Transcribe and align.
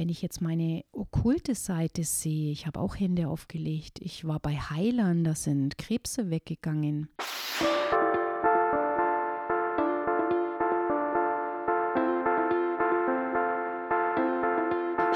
wenn 0.00 0.08
ich 0.08 0.22
jetzt 0.22 0.40
meine 0.40 0.82
okkulte 0.92 1.54
Seite 1.54 2.04
sehe, 2.04 2.52
ich 2.52 2.66
habe 2.66 2.80
auch 2.80 2.98
Hände 2.98 3.28
aufgelegt. 3.28 3.98
Ich 4.00 4.26
war 4.26 4.40
bei 4.40 4.56
Heilern, 4.56 5.24
da 5.24 5.34
sind 5.34 5.76
Krebse 5.76 6.30
weggegangen. 6.30 7.10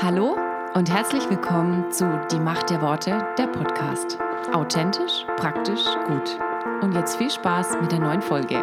Hallo 0.02 0.36
und 0.74 0.92
herzlich 0.92 1.30
willkommen 1.30 1.90
zu 1.90 2.04
Die 2.30 2.38
Macht 2.38 2.68
der 2.68 2.82
Worte, 2.82 3.26
der 3.38 3.46
Podcast. 3.46 4.18
Authentisch, 4.52 5.24
praktisch, 5.38 5.82
gut. 6.06 6.38
Und 6.82 6.92
jetzt 6.92 7.16
viel 7.16 7.30
Spaß 7.30 7.80
mit 7.80 7.90
der 7.90 8.00
neuen 8.00 8.20
Folge. 8.20 8.62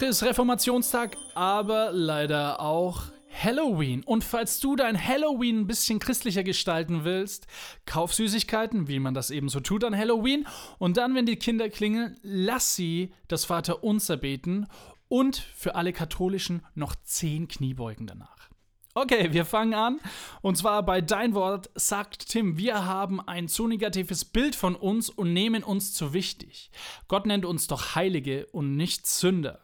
Woche 0.00 0.08
ist 0.08 0.22
Reformationstag, 0.22 1.18
aber 1.34 1.92
leider 1.92 2.58
auch 2.60 3.02
Halloween. 3.30 4.02
Und 4.02 4.24
falls 4.24 4.58
du 4.58 4.74
dein 4.74 4.96
Halloween 4.96 5.60
ein 5.60 5.66
bisschen 5.66 5.98
christlicher 5.98 6.42
gestalten 6.42 7.04
willst, 7.04 7.46
kauf 7.84 8.14
Süßigkeiten, 8.14 8.88
wie 8.88 8.98
man 8.98 9.12
das 9.12 9.30
eben 9.30 9.50
so 9.50 9.60
tut 9.60 9.84
an 9.84 9.94
Halloween. 9.94 10.46
Und 10.78 10.96
dann, 10.96 11.14
wenn 11.14 11.26
die 11.26 11.36
Kinder 11.36 11.68
klingeln, 11.68 12.18
lass 12.22 12.74
sie 12.74 13.12
das 13.28 13.44
Vaterunser 13.44 14.16
beten 14.16 14.68
und 15.08 15.36
für 15.36 15.74
alle 15.74 15.92
Katholischen 15.92 16.64
noch 16.74 16.94
zehn 17.04 17.46
Kniebeugen 17.46 18.06
danach. 18.06 18.48
Okay, 18.94 19.34
wir 19.34 19.44
fangen 19.44 19.74
an. 19.74 20.00
Und 20.40 20.56
zwar 20.56 20.82
bei 20.82 21.02
Dein 21.02 21.34
Wort 21.34 21.68
sagt 21.74 22.30
Tim, 22.30 22.56
wir 22.56 22.86
haben 22.86 23.20
ein 23.20 23.48
zu 23.48 23.68
negatives 23.68 24.24
Bild 24.24 24.56
von 24.56 24.76
uns 24.76 25.10
und 25.10 25.34
nehmen 25.34 25.62
uns 25.62 25.92
zu 25.92 26.14
wichtig. 26.14 26.70
Gott 27.06 27.26
nennt 27.26 27.44
uns 27.44 27.66
doch 27.66 27.94
Heilige 27.96 28.46
und 28.46 28.76
nicht 28.76 29.06
Sünder. 29.06 29.60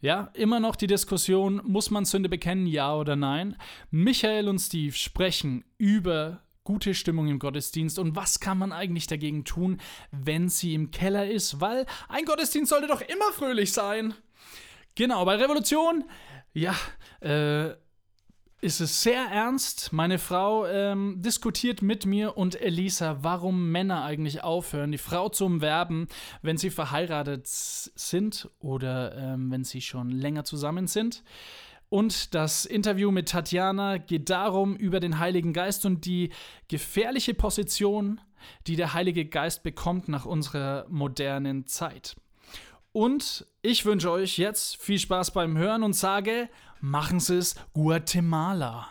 Ja, 0.00 0.30
immer 0.34 0.60
noch 0.60 0.76
die 0.76 0.86
Diskussion, 0.86 1.62
muss 1.64 1.90
man 1.90 2.04
Sünde 2.04 2.28
bekennen, 2.28 2.66
ja 2.66 2.94
oder 2.94 3.16
nein? 3.16 3.56
Michael 3.90 4.48
und 4.48 4.58
Steve 4.58 4.94
sprechen 4.94 5.64
über 5.78 6.42
gute 6.64 6.94
Stimmung 6.94 7.28
im 7.28 7.38
Gottesdienst 7.38 7.98
und 7.98 8.14
was 8.14 8.40
kann 8.40 8.58
man 8.58 8.72
eigentlich 8.72 9.06
dagegen 9.06 9.44
tun, 9.44 9.80
wenn 10.10 10.50
sie 10.50 10.74
im 10.74 10.90
Keller 10.90 11.26
ist, 11.30 11.60
weil 11.60 11.86
ein 12.08 12.24
Gottesdienst 12.26 12.70
sollte 12.70 12.88
doch 12.88 13.00
immer 13.00 13.32
fröhlich 13.32 13.72
sein. 13.72 14.14
Genau, 14.96 15.24
bei 15.24 15.36
Revolution, 15.36 16.04
ja, 16.52 16.74
äh, 17.20 17.70
ist 18.60 18.80
es 18.80 19.02
sehr 19.02 19.26
ernst. 19.26 19.92
Meine 19.92 20.18
Frau 20.18 20.66
ähm, 20.66 21.20
diskutiert 21.20 21.82
mit 21.82 22.06
mir 22.06 22.36
und 22.36 22.60
Elisa, 22.60 23.18
warum 23.22 23.70
Männer 23.70 24.04
eigentlich 24.04 24.42
aufhören, 24.42 24.92
die 24.92 24.98
Frau 24.98 25.28
zu 25.28 25.44
umwerben, 25.44 26.08
wenn 26.42 26.56
sie 26.56 26.70
verheiratet 26.70 27.46
sind 27.46 28.48
oder 28.58 29.16
ähm, 29.16 29.50
wenn 29.50 29.64
sie 29.64 29.80
schon 29.80 30.10
länger 30.10 30.44
zusammen 30.44 30.86
sind. 30.86 31.22
Und 31.88 32.34
das 32.34 32.64
Interview 32.64 33.10
mit 33.10 33.28
Tatjana 33.28 33.98
geht 33.98 34.30
darum 34.30 34.74
über 34.74 35.00
den 35.00 35.18
Heiligen 35.18 35.52
Geist 35.52 35.86
und 35.86 36.04
die 36.04 36.30
gefährliche 36.68 37.34
Position, 37.34 38.20
die 38.66 38.76
der 38.76 38.92
Heilige 38.92 39.26
Geist 39.26 39.62
bekommt 39.62 40.08
nach 40.08 40.26
unserer 40.26 40.86
modernen 40.88 41.66
Zeit. 41.66 42.16
Und 42.92 43.46
ich 43.60 43.84
wünsche 43.84 44.10
euch 44.10 44.38
jetzt 44.38 44.78
viel 44.78 44.98
Spaß 44.98 45.32
beim 45.32 45.58
Hören 45.58 45.82
und 45.82 45.92
sage, 45.92 46.48
machen 46.86 47.18
Sie 47.18 47.36
es 47.36 47.56
Guatemala. 47.74 48.86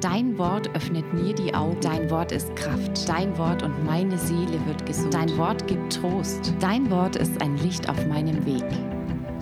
Dein 0.00 0.38
Wort 0.38 0.74
öffnet 0.74 1.12
mir 1.12 1.34
die 1.34 1.54
Augen. 1.54 1.80
Dein 1.80 2.10
Wort 2.10 2.32
ist 2.32 2.54
Kraft. 2.56 3.06
Dein 3.08 3.36
Wort 3.36 3.62
und 3.62 3.84
meine 3.84 4.16
Seele 4.18 4.64
wird 4.66 4.86
gesund. 4.86 5.12
Dein 5.12 5.36
Wort 5.36 5.66
gibt 5.66 5.92
Trost. 5.92 6.54
Dein 6.60 6.90
Wort 6.90 7.16
ist 7.16 7.42
ein 7.42 7.56
Licht 7.58 7.88
auf 7.88 8.06
meinem 8.06 8.44
Weg. 8.46 8.95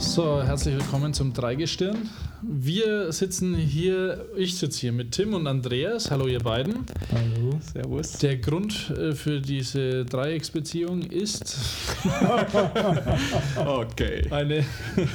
So, 0.04 0.42
herzlich 0.42 0.76
willkommen 0.76 1.12
zum 1.12 1.32
Dreigestirn. 1.32 1.96
Wir 2.42 3.10
sitzen 3.10 3.56
hier, 3.56 4.26
ich 4.36 4.56
sitze 4.56 4.82
hier 4.82 4.92
mit 4.92 5.12
Tim 5.12 5.34
und 5.34 5.46
Andreas. 5.48 6.10
Hallo, 6.10 6.28
ihr 6.28 6.38
beiden. 6.38 6.84
Hallo, 7.10 7.58
servus. 7.72 8.12
Der 8.18 8.36
Grund 8.36 8.90
äh, 8.90 9.12
für 9.12 9.40
diese 9.40 10.04
Dreiecksbeziehung 10.04 11.02
ist 11.02 11.56
okay. 13.66 14.28
eine 14.30 14.64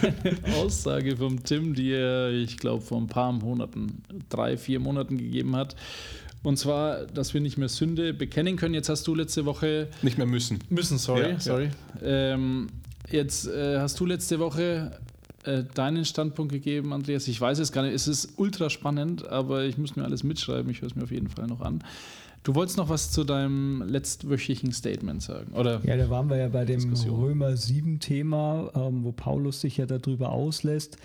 Aussage 0.58 1.16
vom 1.16 1.44
Tim, 1.44 1.76
die 1.76 1.94
er, 1.94 2.32
ich 2.32 2.58
glaube, 2.58 2.82
vor 2.82 3.00
ein 3.00 3.08
paar 3.08 3.32
Monaten, 3.32 4.02
drei, 4.28 4.58
vier 4.58 4.82
Monaten 4.82 5.18
gegeben 5.18 5.56
hat. 5.56 5.76
Und 6.42 6.58
zwar, 6.58 7.06
dass 7.06 7.34
wir 7.34 7.42
nicht 7.42 7.58
mehr 7.58 7.70
Sünde 7.70 8.14
bekennen 8.14 8.56
können. 8.56 8.74
Jetzt 8.74 8.90
hast 8.90 9.06
du 9.08 9.16
letzte 9.16 9.46
Woche. 9.46 9.88
Nicht 10.02 10.18
mehr 10.18 10.28
müssen. 10.28 10.60
Müssen, 10.70 10.98
sorry, 10.98 11.32
Ja, 11.32 11.40
sorry. 11.40 11.70
Ähm, 12.02 12.68
jetzt 13.12 13.48
äh, 13.48 13.80
hast 13.80 14.00
du 14.00 14.06
letzte 14.06 14.40
Woche 14.40 14.92
äh, 15.44 15.64
deinen 15.74 16.06
Standpunkt 16.06 16.52
gegeben, 16.52 16.94
Andreas. 16.94 17.28
Ich 17.28 17.40
weiß 17.40 17.60
es 17.60 17.72
gar 17.72 17.84
nicht. 17.84 17.94
Es 17.94 18.08
ist 18.08 18.34
ultra 18.38 18.70
spannend, 18.70 19.28
aber 19.28 19.64
ich 19.64 19.78
muss 19.78 19.96
mir 19.96 20.04
alles 20.04 20.24
mitschreiben. 20.24 20.70
Ich 20.72 20.82
höre 20.82 20.88
es 20.88 20.96
mir 20.96 21.04
auf 21.04 21.12
jeden 21.12 21.30
Fall 21.30 21.48
noch 21.48 21.62
an. 21.62 21.84
Du 22.44 22.56
wolltest 22.56 22.78
noch 22.78 22.88
was 22.88 23.12
zu 23.12 23.26
deinem 23.26 23.84
letztwöchigen 23.86 24.72
Statement 24.72 25.22
sagen, 25.22 25.52
oder? 25.54 25.82
Ja, 25.84 25.98
da 25.98 26.10
waren 26.10 26.30
wir 26.30 26.38
ja 26.38 26.48
bei 26.48 26.64
dem 26.64 26.80
Diskussion. 26.80 27.20
Römer 27.20 27.58
7 27.58 28.00
Thema, 28.00 28.72
ähm, 28.76 29.04
wo 29.04 29.12
Paulus 29.12 29.60
sich 29.60 29.76
ja 29.78 29.86
darüber 29.86 30.32
auslässt, 30.32 30.98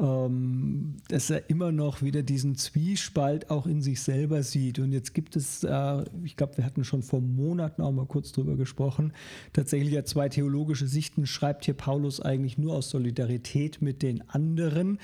ähm, 0.00 0.96
dass 1.08 1.28
er 1.30 1.50
immer 1.50 1.72
noch 1.72 2.02
wieder 2.02 2.22
diesen 2.22 2.56
Zwiespalt 2.56 3.50
auch 3.50 3.66
in 3.66 3.82
sich 3.82 4.00
selber 4.00 4.42
sieht. 4.42 4.78
Und 4.78 4.92
jetzt 4.92 5.12
gibt 5.12 5.36
es, 5.36 5.62
äh, 5.62 6.04
ich 6.24 6.36
glaube, 6.36 6.56
wir 6.56 6.64
hatten 6.64 6.84
schon 6.84 7.02
vor 7.02 7.20
Monaten 7.20 7.82
auch 7.82 7.92
mal 7.92 8.06
kurz 8.06 8.32
drüber 8.32 8.56
gesprochen, 8.56 9.12
tatsächlich 9.52 9.92
ja 9.92 10.04
zwei 10.04 10.28
theologische 10.28 10.86
Sichten 10.86 11.26
schreibt 11.26 11.66
hier 11.66 11.74
Paulus 11.74 12.20
eigentlich 12.20 12.56
nur 12.56 12.74
aus 12.74 12.90
Solidarität 12.90 13.82
mit 13.82 14.02
den 14.02 14.28
anderen, 14.28 14.98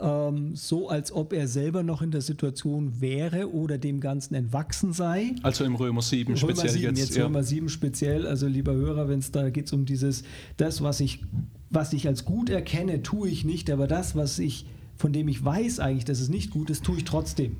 ähm, 0.00 0.56
so 0.56 0.88
als 0.88 1.12
ob 1.12 1.32
er 1.32 1.46
selber 1.46 1.82
noch 1.82 2.02
in 2.02 2.10
der 2.10 2.22
Situation 2.22 3.00
wäre 3.00 3.52
oder 3.52 3.78
dem 3.78 4.00
Ganzen 4.00 4.34
entwachsen 4.34 4.92
sei. 4.92 5.34
Also 5.42 5.64
im 5.64 5.76
Römer 5.76 6.02
7 6.02 6.36
speziell 6.36 6.56
Römer 6.56 6.68
7, 6.68 6.82
jetzt. 6.82 6.98
jetzt 6.98 7.16
ja. 7.16 7.24
Römer 7.24 7.42
7 7.44 7.68
speziell, 7.68 8.26
also 8.26 8.48
lieber 8.48 8.72
Hörer, 8.72 9.08
wenn 9.08 9.20
es 9.20 9.30
da 9.30 9.48
geht 9.50 9.72
um 9.72 9.84
dieses, 9.84 10.24
das, 10.56 10.82
was 10.82 11.00
ich, 11.00 11.22
was 11.70 11.92
ich 11.92 12.06
als 12.06 12.24
gut 12.24 12.50
erkenne, 12.50 13.02
tue 13.02 13.28
ich 13.28 13.44
nicht, 13.44 13.70
aber 13.70 13.86
das, 13.86 14.16
was 14.16 14.38
ich, 14.38 14.66
von 14.96 15.12
dem 15.12 15.28
ich 15.28 15.42
weiß 15.42 15.80
eigentlich, 15.80 16.04
dass 16.04 16.20
es 16.20 16.28
nicht 16.28 16.50
gut 16.50 16.68
ist, 16.68 16.84
tue 16.84 16.98
ich 16.98 17.04
trotzdem. 17.04 17.56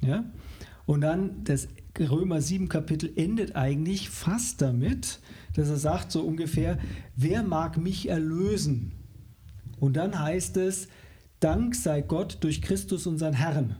Ja? 0.00 0.24
Und 0.86 1.00
dann 1.00 1.44
das 1.44 1.68
Römer 1.98 2.40
7 2.40 2.68
Kapitel 2.68 3.10
endet 3.14 3.54
eigentlich 3.56 4.10
fast 4.10 4.60
damit, 4.60 5.20
dass 5.54 5.68
er 5.68 5.76
sagt 5.76 6.10
so 6.10 6.22
ungefähr, 6.22 6.78
wer 7.16 7.42
mag 7.42 7.78
mich 7.78 8.08
erlösen? 8.08 8.92
Und 9.78 9.96
dann 9.96 10.18
heißt 10.18 10.56
es, 10.56 10.88
Dank 11.40 11.74
sei 11.74 12.00
Gott 12.00 12.38
durch 12.40 12.62
Christus 12.62 13.06
unseren 13.06 13.34
Herrn 13.34 13.76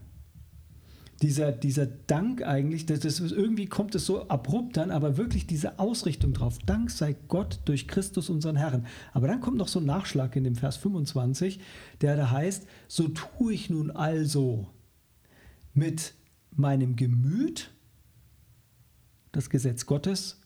dieser, 1.23 1.53
dieser 1.53 1.87
Dank 1.87 2.43
eigentlich, 2.43 2.87
das, 2.87 3.01
das 3.01 3.21
irgendwie 3.21 3.67
kommt 3.67 3.95
es 3.95 4.07
so 4.07 4.29
abrupt 4.29 4.77
dann, 4.77 4.91
aber 4.91 5.17
wirklich 5.17 5.47
diese 5.47 5.79
Ausrichtung 5.79 6.33
drauf. 6.33 6.59
Dank 6.67 6.91
sei 6.91 7.17
Gott 7.29 7.61
durch 7.65 7.87
Christus 7.89 8.31
unseren 8.31 8.57
Herrn. 8.57 8.87
Aber 9.13 9.29
dann 9.29 9.41
kommt 9.41 9.57
noch 9.57 9.69
so 9.69 9.81
ein 9.81 9.87
Nachschlag 9.87 10.37
in 10.37 10.45
dem 10.45 10.57
Vers 10.57 10.77
25, 10.77 11.61
der 12.01 12.17
da 12.17 12.31
heißt, 12.31 12.67
so 12.89 13.09
tue 13.09 13.55
ich 13.55 13.71
nun 13.71 13.91
also 13.91 14.69
mit 15.73 16.15
meinem 16.51 16.97
Gemüt 16.97 17.71
das 19.33 19.51
Gesetz 19.51 19.87
Gottes 19.87 20.41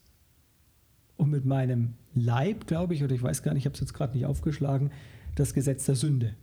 und 1.17 1.31
mit 1.31 1.45
meinem 1.45 1.95
Leib, 2.15 2.67
glaube 2.67 2.95
ich, 2.95 3.05
oder 3.05 3.15
ich 3.15 3.23
weiß 3.23 3.43
gar 3.43 3.53
nicht, 3.53 3.63
ich 3.63 3.67
habe 3.67 3.75
es 3.75 3.81
jetzt 3.81 3.95
gerade 3.95 4.17
nicht 4.17 4.27
aufgeschlagen, 4.27 4.91
das 5.35 5.55
Gesetz 5.55 5.85
der 5.85 5.95
Sünde. 5.95 6.35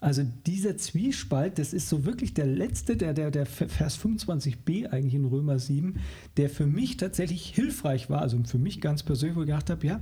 Also 0.00 0.22
dieser 0.46 0.76
Zwiespalt, 0.76 1.58
das 1.58 1.72
ist 1.72 1.88
so 1.88 2.04
wirklich 2.04 2.32
der 2.32 2.46
letzte, 2.46 2.96
der, 2.96 3.14
der, 3.14 3.32
der 3.32 3.46
Vers 3.46 3.98
25b 3.98 4.86
eigentlich 4.86 5.14
in 5.14 5.24
Römer 5.24 5.58
7, 5.58 5.96
der 6.36 6.48
für 6.48 6.66
mich 6.66 6.96
tatsächlich 6.96 7.48
hilfreich 7.48 8.08
war, 8.08 8.22
also 8.22 8.38
für 8.44 8.58
mich 8.58 8.80
ganz 8.80 9.02
persönlich, 9.02 9.36
wo 9.36 9.40
ich 9.40 9.48
gedacht 9.48 9.70
habe, 9.70 9.86
ja, 9.86 10.00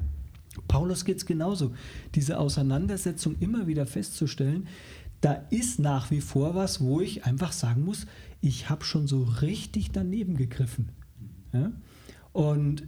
Paulus 0.69 1.05
geht 1.05 1.19
es 1.19 1.27
genauso. 1.27 1.75
Diese 2.15 2.39
Auseinandersetzung 2.39 3.37
immer 3.41 3.67
wieder 3.67 3.87
festzustellen, 3.87 4.69
da 5.23 5.33
ist 5.51 5.79
nach 5.79 6.11
wie 6.11 6.21
vor 6.21 6.55
was, 6.55 6.81
wo 6.81 7.01
ich 7.01 7.25
einfach 7.25 7.53
sagen 7.53 7.85
muss, 7.85 8.07
ich 8.43 8.69
habe 8.69 8.85
schon 8.85 9.07
so 9.07 9.23
richtig 9.23 9.93
daneben 9.93 10.37
gegriffen. 10.37 10.91
Ja? 11.53 11.73
Und 12.33 12.85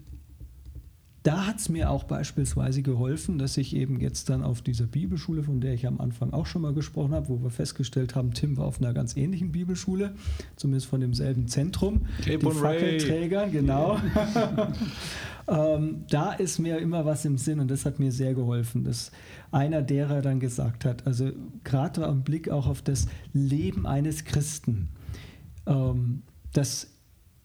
da 1.25 1.47
hat 1.47 1.59
es 1.59 1.69
mir 1.69 1.91
auch 1.91 2.05
beispielsweise 2.05 2.83
geholfen, 2.83 3.39
dass 3.39 3.57
ich 3.57 3.75
eben 3.75 4.01
jetzt 4.01 4.31
dann 4.31 4.43
auf 4.43 4.63
dieser 4.63 4.87
Bibelschule, 4.87 5.43
von 5.43 5.61
der 5.61 5.75
ich 5.75 5.87
am 5.87 6.01
Anfang 6.01 6.33
auch 6.33 6.47
schon 6.47 6.63
mal 6.63 6.73
gesprochen 6.73 7.13
habe, 7.13 7.29
wo 7.29 7.43
wir 7.43 7.51
festgestellt 7.51 8.15
haben, 8.15 8.33
Tim 8.33 8.57
war 8.57 8.67
auf 8.67 8.81
einer 8.81 8.95
ganz 8.95 9.17
ähnlichen 9.17 9.51
Bibelschule, 9.51 10.15
zumindest 10.57 10.87
von 10.87 11.01
demselben 11.01 11.49
Zentrum, 11.49 12.07
Cape 12.19 12.39
die 12.39 12.47
Ray. 12.47 12.79
Fackelträgern, 12.79 13.51
genau. 13.51 13.99
ähm, 15.49 16.05
da 16.09 16.33
ist 16.33 16.61
mir 16.61 16.79
immer 16.79 17.05
was 17.05 17.25
im 17.25 17.37
Sinn 17.37 17.59
und 17.59 17.71
das 17.71 17.85
hat 17.85 17.99
mir 17.99 18.13
sehr 18.13 18.35
geholfen, 18.35 18.85
dass 18.85 19.11
einer 19.51 19.83
derer 19.83 20.23
dann 20.23 20.39
gesagt 20.39 20.85
hat, 20.85 21.07
also 21.07 21.31
gerade 21.65 22.05
im 22.05 22.23
Blick 22.23 22.49
auch 22.49 22.69
auf 22.69 22.81
das 22.81 23.07
Leben 23.33 23.87
eines 23.87 24.25
Christen, 24.25 24.89
ähm, 25.67 26.23
dass 26.53 26.98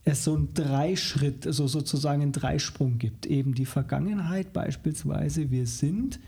es 0.05 0.23
so 0.23 0.35
einen 0.35 0.53
Dreischritt, 0.53 1.47
also 1.47 1.67
sozusagen 1.67 2.21
einen 2.21 2.31
Dreisprung 2.31 2.97
gibt. 2.97 3.25
Eben 3.25 3.53
die 3.53 3.65
Vergangenheit 3.65 4.51
beispielsweise, 4.53 5.49
wir 5.49 5.65
sind 5.65 6.19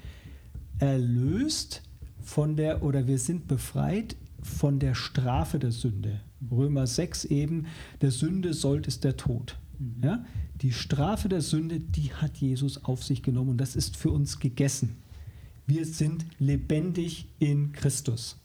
erlöst 0.80 1.81
von 2.22 2.56
der 2.56 2.83
oder 2.83 3.07
wir 3.07 3.19
sind 3.19 3.48
befreit 3.48 4.16
von 4.42 4.80
der 4.80 4.95
Strafe 4.95 5.60
der 5.60 5.72
Sünde. 5.72 6.22
Römer 6.51 6.88
6 6.88 7.25
eben, 7.25 7.66
der 8.01 8.12
Sünde 8.12 8.54
sollt 8.54 8.88
ist 8.88 9.04
der 9.04 9.18
Tod. 9.18 9.57
Ja? 10.01 10.24
Die 10.62 10.72
Strafe 10.72 11.27
der 11.27 11.42
Sünde, 11.42 11.80
die 11.80 12.13
hat 12.13 12.38
Jesus 12.38 12.83
auf 12.86 13.04
sich 13.04 13.24
genommen 13.24 13.51
und 13.51 13.57
das 13.57 13.75
ist 13.75 13.98
für 13.98 14.12
uns 14.12 14.39
gegessen. 14.39 14.98
Wir 15.68 15.86
sind 15.86 16.25
lebendig 16.39 17.27
in 17.39 17.72
Christus. 17.74 18.38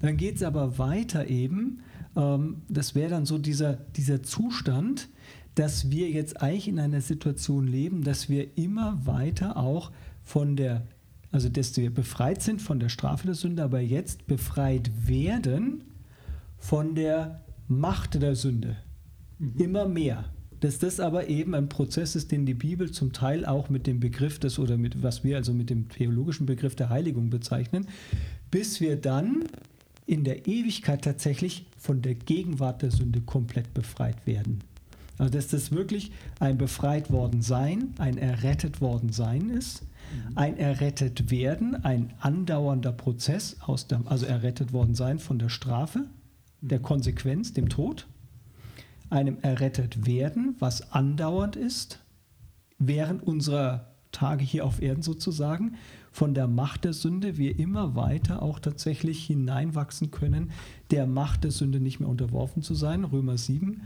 Dann 0.00 0.16
geht 0.16 0.36
es 0.36 0.42
aber 0.42 0.78
weiter 0.78 1.28
eben, 1.28 1.80
ähm, 2.18 2.62
das 2.68 2.94
wäre 2.94 3.10
dann 3.10 3.24
so 3.24 3.38
dieser, 3.38 3.74
dieser 3.74 4.22
Zustand, 4.22 5.08
dass 5.54 5.90
wir 5.90 6.10
jetzt 6.10 6.42
eigentlich 6.42 6.68
in 6.68 6.78
einer 6.78 7.00
Situation 7.00 7.66
leben, 7.66 8.04
dass 8.04 8.28
wir 8.28 8.58
immer 8.58 9.06
weiter 9.06 9.56
auch 9.56 9.90
von 10.22 10.56
der, 10.56 10.86
also 11.32 11.48
dass 11.48 11.76
wir 11.76 11.92
befreit 11.92 12.42
sind 12.42 12.60
von 12.60 12.78
der 12.80 12.88
Strafe 12.90 13.26
der 13.26 13.34
Sünde, 13.34 13.62
aber 13.62 13.80
jetzt 13.80 14.26
befreit 14.26 14.90
werden 15.06 15.84
von 16.58 16.94
der 16.94 17.42
Macht 17.68 18.20
der 18.20 18.34
Sünde. 18.34 18.76
Immer 19.56 19.86
mehr. 19.86 20.24
Dass 20.60 20.80
das 20.80 20.98
aber 20.98 21.28
eben 21.28 21.54
ein 21.54 21.68
Prozess 21.68 22.16
ist, 22.16 22.32
den 22.32 22.44
die 22.44 22.54
Bibel 22.54 22.90
zum 22.90 23.12
Teil 23.12 23.46
auch 23.46 23.68
mit 23.68 23.86
dem 23.86 24.00
Begriff 24.00 24.40
des 24.40 24.58
oder 24.58 24.76
mit 24.76 25.02
was 25.04 25.22
wir 25.22 25.36
also 25.36 25.52
mit 25.52 25.70
dem 25.70 25.88
theologischen 25.88 26.46
Begriff 26.46 26.74
der 26.74 26.88
Heiligung 26.88 27.30
bezeichnen, 27.30 27.86
bis 28.50 28.80
wir 28.80 28.96
dann 28.96 29.44
in 30.08 30.24
der 30.24 30.48
Ewigkeit 30.48 31.04
tatsächlich 31.04 31.66
von 31.76 32.00
der 32.00 32.14
Gegenwart 32.14 32.80
der 32.80 32.90
Sünde 32.90 33.20
komplett 33.20 33.74
befreit 33.74 34.26
werden. 34.26 34.60
Also 35.18 35.30
dass 35.30 35.48
das 35.48 35.70
wirklich 35.70 36.12
ein 36.40 36.56
befreit 36.56 37.10
worden 37.10 37.42
sein, 37.42 37.92
ein 37.98 38.16
errettet 38.16 38.80
worden 38.80 39.12
sein 39.12 39.50
ist, 39.50 39.82
ein 40.34 40.56
errettet 40.56 41.30
werden, 41.30 41.84
ein 41.84 42.14
andauernder 42.20 42.92
Prozess 42.92 43.58
aus 43.60 43.86
dem, 43.86 44.08
also 44.08 44.24
errettet 44.24 44.72
worden 44.72 44.94
sein 44.94 45.18
von 45.18 45.38
der 45.38 45.50
Strafe, 45.50 46.06
der 46.62 46.78
Konsequenz, 46.78 47.52
dem 47.52 47.68
Tod, 47.68 48.06
einem 49.10 49.36
errettet 49.42 50.06
werden, 50.06 50.56
was 50.58 50.90
andauernd 50.92 51.54
ist, 51.54 52.00
während 52.78 53.22
unserer 53.22 53.92
Tage 54.10 54.42
hier 54.42 54.64
auf 54.64 54.80
Erden 54.80 55.02
sozusagen, 55.02 55.76
von 56.18 56.34
der 56.34 56.48
Macht 56.48 56.82
der 56.84 56.94
Sünde 56.94 57.38
wir 57.38 57.60
immer 57.60 57.94
weiter 57.94 58.42
auch 58.42 58.58
tatsächlich 58.58 59.24
hineinwachsen 59.24 60.10
können, 60.10 60.50
der 60.90 61.06
Macht 61.06 61.44
der 61.44 61.52
Sünde 61.52 61.78
nicht 61.78 62.00
mehr 62.00 62.08
unterworfen 62.08 62.60
zu 62.60 62.74
sein, 62.74 63.04
Römer 63.04 63.38
7, 63.38 63.82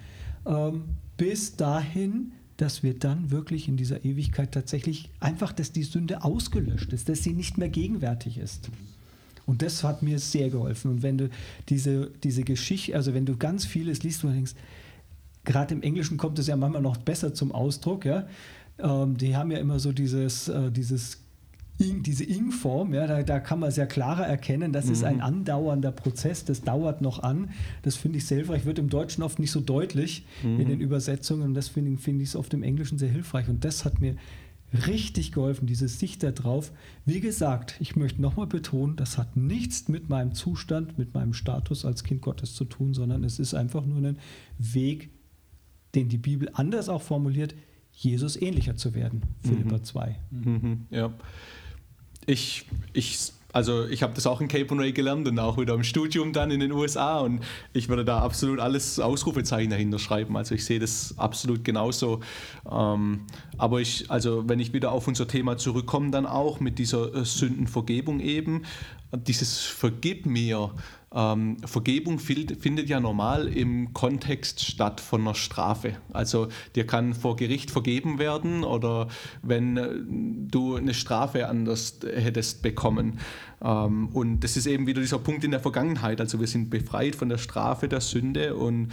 ähm, 0.47 0.85
bis 1.19 1.57
dahin, 1.57 2.33
dass 2.57 2.83
wir 2.83 2.99
dann 2.99 3.31
wirklich 3.31 3.69
in 3.69 3.77
dieser 3.77 4.07
Ewigkeit 4.07 4.51
tatsächlich 4.51 5.11
einfach, 5.21 5.53
dass 5.53 5.73
die 5.73 5.83
Sünde 5.83 6.25
ausgelöscht 6.25 6.95
ist, 6.95 7.11
dass 7.11 7.23
sie 7.23 7.35
nicht 7.35 7.59
mehr 7.59 7.69
gegenwärtig 7.69 8.39
ist. 8.39 8.71
Und 9.45 9.61
das 9.61 9.85
hat 9.85 10.03
mir 10.03 10.19
sehr 10.19 10.49
geholfen. 10.49 10.91
Und 10.91 11.03
wenn 11.03 11.19
du 11.19 11.29
diese, 11.69 12.13
diese 12.25 12.45
Geschichte, 12.45 12.97
also 12.97 13.13
wenn 13.13 13.27
du 13.27 13.37
ganz 13.37 13.67
vieles 13.67 14.05
liest 14.05 14.25
und 14.25 14.33
denkst, 14.33 14.55
gerade 15.45 15.75
im 15.75 15.83
Englischen 15.83 16.17
kommt 16.17 16.39
es 16.39 16.47
ja 16.47 16.57
manchmal 16.57 16.81
noch 16.81 16.97
besser 16.97 17.35
zum 17.35 17.53
Ausdruck, 17.53 18.07
ja. 18.07 18.27
Ähm, 18.79 19.19
die 19.19 19.37
haben 19.37 19.51
ja 19.51 19.59
immer 19.59 19.79
so 19.79 19.93
dieses, 19.93 20.49
äh, 20.49 20.73
dieses 20.73 21.22
Ing, 21.85 22.03
diese 22.03 22.25
Ing-Form, 22.25 22.95
ja, 22.95 23.07
da, 23.07 23.23
da 23.23 23.41
kann 23.41 23.59
man 23.59 23.71
sehr 23.71 23.87
klarer 23.87 24.27
erkennen, 24.27 24.73
das 24.73 24.89
ist 24.89 25.05
ein 25.05 25.21
andauernder 25.21 25.93
Prozess, 25.93 26.45
das 26.45 26.63
dauert 26.63 27.03
noch 27.03 27.23
an. 27.23 27.51
Das 27.83 27.97
finde 27.97 28.19
ich 28.19 28.27
sehr 28.27 28.39
hilfreich, 28.39 28.65
wird 28.65 28.79
im 28.79 28.89
Deutschen 28.89 29.23
oft 29.23 29.39
nicht 29.39 29.51
so 29.51 29.61
deutlich 29.61 30.25
in 30.43 30.69
den 30.69 30.81
Übersetzungen 30.81 31.43
und 31.43 31.55
das 31.55 31.69
finde 31.69 31.97
find 31.99 32.23
ich 32.23 32.37
oft 32.37 32.53
im 32.55 32.63
Englischen 32.63 32.99
sehr 32.99 33.11
hilfreich. 33.11 33.49
Und 33.49 33.65
das 33.65 33.85
hat 33.85 34.01
mir 34.01 34.17
richtig 34.87 35.33
geholfen, 35.33 35.67
diese 35.67 35.89
Sicht 35.89 36.23
darauf. 36.23 36.73
Wie 37.05 37.21
gesagt, 37.21 37.77
ich 37.81 37.97
möchte 37.97 38.23
nochmal 38.23 38.47
betonen, 38.47 38.97
das 38.97 39.19
hat 39.19 39.37
nichts 39.37 39.89
mit 39.89 40.09
meinem 40.09 40.35
Zustand, 40.35 40.99
mit 40.99 41.15
meinem 41.15 41.35
Status 41.35 41.85
als 41.85 42.05
Kind 42.05 42.23
Gottes 42.23 42.55
zu 42.55 42.65
tun, 42.65 42.95
sondern 42.95 43.25
es 43.25 43.39
ist 43.39 43.55
einfach 43.55 43.85
nur 43.85 43.99
ein 43.99 44.19
Weg, 44.59 45.11
den 45.95 46.09
die 46.09 46.19
Bibel 46.19 46.49
anders 46.55 46.89
auch 46.89 47.03
formuliert, 47.03 47.55
Jesus 47.93 48.41
ähnlicher 48.41 48.77
zu 48.77 48.95
werden. 48.95 49.23
Philippa 49.43 49.83
2. 49.83 50.17
Mhm, 50.31 50.87
ja. 50.91 51.13
Ich, 52.27 52.67
ich, 52.93 53.33
also 53.53 53.87
ich 53.87 54.03
habe 54.03 54.15
das 54.15 54.27
auch 54.27 54.41
in 54.41 54.49
Cape 54.49 54.77
Ray 54.79 54.93
gelernt 54.93 55.29
und 55.29 55.39
auch 55.39 55.59
wieder 55.59 55.75
im 55.75 55.85
Studium 55.85 56.33
dann 56.33 56.51
in 56.51 56.61
den 56.61 56.73
USA 56.73 57.19
und 57.21 57.41
ich 57.73 57.89
würde 57.89 58.05
da 58.05 58.21
absolut 58.21 58.61
alles 58.61 58.99
Ausrufezeichen 58.99 59.71
dahinter 59.71 59.99
schreiben. 59.99 60.37
Also 60.37 60.55
ich 60.55 60.65
sehe 60.65 60.79
das 60.79 61.15
absolut 61.19 61.65
genauso. 61.65 62.21
Ähm, 62.71 63.27
aber 63.59 63.81
ich, 63.81 64.11
also 64.11 64.49
wenn 64.49 64.61
ich 64.61 64.73
wieder 64.73 64.93
auf 64.93 65.07
unser 65.09 65.29
Thema 65.29 65.59
zurückkomme, 65.59 66.11
dann 66.11 66.27
auch 66.27 66.61
mit 66.61 66.79
dieser 66.79 67.15
äh, 67.15 67.25
Sündenvergebung 67.25 68.21
eben, 68.21 68.63
dieses 69.13 69.61
Vergib 69.61 70.25
mir, 70.25 70.71
ähm, 71.15 71.59
Vergebung 71.65 72.19
findet 72.19 72.89
ja 72.89 73.01
normal 73.01 73.49
im 73.49 73.93
Kontext 73.93 74.65
statt 74.65 75.01
von 75.01 75.23
einer 75.23 75.35
Strafe. 75.35 75.97
Also 76.13 76.49
dir 76.75 76.87
kann 76.87 77.15
vor 77.15 77.37
Gericht 77.37 77.71
vergeben 77.71 78.19
werden 78.19 78.65
oder 78.65 79.09
wenn 79.43 79.77
äh, 79.77 79.91
du 80.51 80.77
eine 80.77 80.95
Strafe 80.95 81.49
anders 81.49 82.01
hättest 82.03 82.63
bekommen. 82.63 83.19
Ähm, 83.63 84.09
und 84.09 84.41
das 84.41 84.57
ist 84.57 84.67
eben 84.67 84.87
wieder 84.87 85.01
dieser 85.01 85.19
Punkt 85.19 85.45
in 85.45 85.51
der 85.51 85.61
Vergangenheit. 85.61 86.21
Also 86.21 86.41
wir 86.41 86.47
sind 86.47 86.71
befreit 86.71 87.15
von 87.15 87.29
der 87.29 87.39
Strafe 87.39 87.89
der 87.89 88.01
Sünde 88.01 88.57
und 88.57 88.89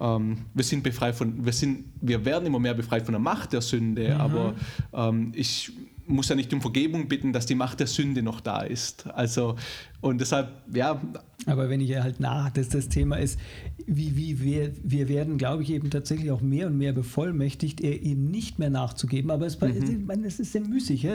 ähm, 0.00 0.46
wir 0.54 0.64
sind 0.64 0.82
befreit 0.82 1.14
von, 1.14 1.44
wir 1.44 1.52
sind, 1.52 1.84
wir 2.00 2.24
werden 2.24 2.46
immer 2.46 2.58
mehr 2.58 2.74
befreit 2.74 3.04
von 3.04 3.12
der 3.12 3.20
Macht 3.20 3.52
der 3.52 3.62
Sünde, 3.62 4.14
mhm. 4.14 4.20
aber 4.20 4.54
ähm, 4.92 5.32
ich 5.34 5.72
muss 6.12 6.28
ja 6.28 6.36
nicht 6.36 6.52
um 6.52 6.60
Vergebung 6.60 7.08
bitten, 7.08 7.32
dass 7.32 7.46
die 7.46 7.54
Macht 7.54 7.80
der 7.80 7.86
Sünde 7.86 8.22
noch 8.22 8.40
da 8.40 8.62
ist. 8.62 9.06
Also, 9.08 9.56
und 10.00 10.20
deshalb, 10.20 10.50
ja. 10.72 11.00
Aber 11.46 11.68
wenn 11.68 11.80
ich 11.80 11.96
halt 11.96 12.20
nach, 12.20 12.50
dass 12.50 12.68
das 12.68 12.88
Thema 12.88 13.16
ist, 13.16 13.38
wie, 13.86 14.16
wie 14.16 14.40
wir, 14.40 14.72
wir 14.82 15.08
werden, 15.08 15.38
glaube 15.38 15.62
ich, 15.62 15.70
eben 15.70 15.90
tatsächlich 15.90 16.30
auch 16.30 16.40
mehr 16.40 16.68
und 16.68 16.78
mehr 16.78 16.92
bevollmächtigt, 16.92 17.80
eben 17.80 18.30
nicht 18.30 18.58
mehr 18.58 18.70
nachzugeben. 18.70 19.30
Aber 19.30 19.46
es, 19.46 19.60
mhm. 19.60 20.10
es 20.24 20.40
ist 20.40 20.52
sehr 20.52 20.62
müßig, 20.62 21.02
ja? 21.02 21.14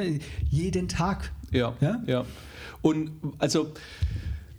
jeden 0.49 0.87
Tag. 0.87 1.31
Ja, 1.51 1.73
ja, 1.79 2.01
ja. 2.05 2.25
Und 2.81 3.11
also 3.37 3.71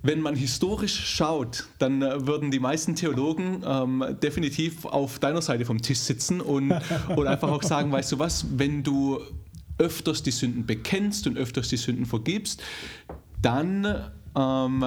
wenn 0.03 0.21
man 0.21 0.37
historisch 0.37 0.95
schaut, 0.95 1.67
dann 1.79 2.03
äh, 2.03 2.27
würden 2.27 2.51
die 2.51 2.61
meisten 2.61 2.95
Theologen 2.95 3.63
ähm, 3.67 4.05
definitiv 4.23 4.85
auf 4.85 5.19
deiner 5.19 5.43
Seite 5.43 5.65
vom 5.65 5.83
Tisch 5.83 5.99
sitzen 5.99 6.41
und, 6.41 6.73
und 7.17 7.27
einfach 7.27 7.51
auch 7.51 7.63
sagen, 7.63 7.91
weißt 7.91 8.13
du 8.13 8.19
was, 8.19 8.47
wenn 8.57 8.83
du 8.83 9.21
öfters 9.79 10.23
die 10.23 10.31
Sünden 10.31 10.67
bekennst 10.67 11.27
und 11.27 11.39
öfters 11.39 11.69
die 11.69 11.77
Sünden 11.77 12.07
vergibst, 12.07 12.63
dann 13.41 14.11
ähm, 14.37 14.85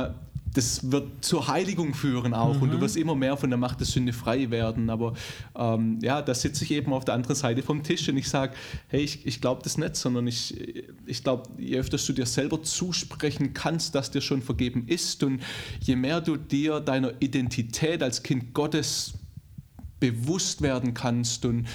das 0.54 0.92
wird 0.92 1.24
zur 1.24 1.48
Heiligung 1.48 1.94
führen 1.94 2.34
auch 2.34 2.56
mhm. 2.56 2.62
und 2.64 2.72
du 2.72 2.78
mhm. 2.78 2.82
wirst 2.82 2.98
immer 2.98 3.16
mehr 3.16 3.38
von 3.38 3.50
der 3.50 3.58
Macht 3.58 3.80
der 3.80 3.88
Sünde 3.88 4.14
frei 4.14 4.52
werden. 4.52 4.90
Aber 4.90 5.14
ähm, 5.56 6.00
ja, 6.02 6.22
da 6.22 6.34
sitze 6.34 6.64
ich 6.64 6.72
eben 6.72 6.94
auf 6.94 7.06
der 7.06 7.14
anderen 7.14 7.36
Seite 7.36 7.64
vom 7.64 7.84
Tisch 7.84 8.10
und 8.10 8.18
ich 8.18 8.28
sage, 8.30 8.54
hey, 8.88 9.02
ich, 9.02 9.26
ich 9.26 9.40
glaube 9.40 9.62
das 9.64 9.78
nicht, 9.78 9.96
sondern 9.96 10.28
ich, 10.28 10.86
ich 11.06 11.24
glaube, 11.24 11.50
je 11.58 11.78
öfter 11.80 11.98
du 11.98 12.14
dir 12.14 12.26
selber 12.26 12.62
zusprechen 12.64 13.54
kannst, 13.54 13.96
dass 13.96 14.12
dir 14.12 14.22
schon 14.22 14.42
vergeben 14.42 14.88
ist 14.88 15.24
und 15.24 15.42
je 15.80 15.96
mehr 15.96 16.22
du 16.22 16.36
dir 16.38 16.80
deiner 16.80 17.14
Identität 17.20 18.04
als 18.04 18.24
Kind 18.24 18.54
Gottes 18.54 19.14
bewusst 20.00 20.62
werden 20.62 20.94
kannst 20.94 21.46
und 21.46 21.68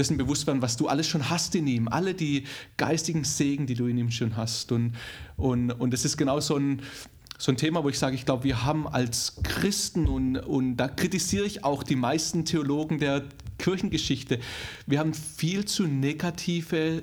dessen 0.00 0.16
bewusst 0.16 0.46
werden, 0.46 0.62
was 0.62 0.76
du 0.76 0.88
alles 0.88 1.06
schon 1.06 1.30
hast 1.30 1.54
in 1.54 1.66
ihm, 1.66 1.88
alle 1.88 2.14
die 2.14 2.44
geistigen 2.76 3.24
Segen, 3.24 3.66
die 3.66 3.74
du 3.74 3.86
in 3.86 3.98
ihm 3.98 4.10
schon 4.10 4.36
hast. 4.36 4.72
Und, 4.72 4.94
und, 5.36 5.70
und 5.70 5.92
das 5.92 6.04
ist 6.04 6.16
genau 6.16 6.40
so 6.40 6.56
ein, 6.56 6.82
so 7.38 7.52
ein 7.52 7.56
Thema, 7.56 7.84
wo 7.84 7.88
ich 7.88 7.98
sage, 7.98 8.14
ich 8.14 8.24
glaube, 8.24 8.44
wir 8.44 8.64
haben 8.64 8.88
als 8.88 9.36
Christen, 9.42 10.06
und, 10.06 10.36
und 10.36 10.76
da 10.76 10.88
kritisiere 10.88 11.44
ich 11.44 11.64
auch 11.64 11.82
die 11.82 11.96
meisten 11.96 12.44
Theologen 12.44 12.98
der 12.98 13.24
Kirchengeschichte, 13.58 14.40
wir 14.86 14.98
haben 14.98 15.14
viel 15.14 15.64
zu 15.66 15.84
negative 15.84 17.02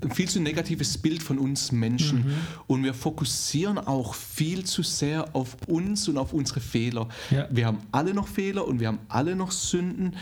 ein 0.00 0.12
viel 0.12 0.28
zu 0.28 0.40
negatives 0.40 0.96
Bild 0.96 1.24
von 1.24 1.38
uns 1.38 1.72
Menschen 1.72 2.18
mhm. 2.18 2.34
und 2.68 2.84
wir 2.84 2.94
fokussieren 2.94 3.78
auch 3.78 4.14
viel 4.14 4.62
zu 4.64 4.84
sehr 4.84 5.34
auf 5.34 5.56
uns 5.66 6.08
und 6.08 6.18
auf 6.18 6.32
unsere 6.32 6.60
Fehler. 6.60 7.08
Ja. 7.30 7.48
Wir 7.50 7.66
haben 7.66 7.78
alle 7.90 8.14
noch 8.14 8.28
Fehler 8.28 8.64
und 8.66 8.78
wir 8.78 8.86
haben 8.86 9.00
alle 9.08 9.34
noch 9.34 9.50
Sünden 9.50 10.14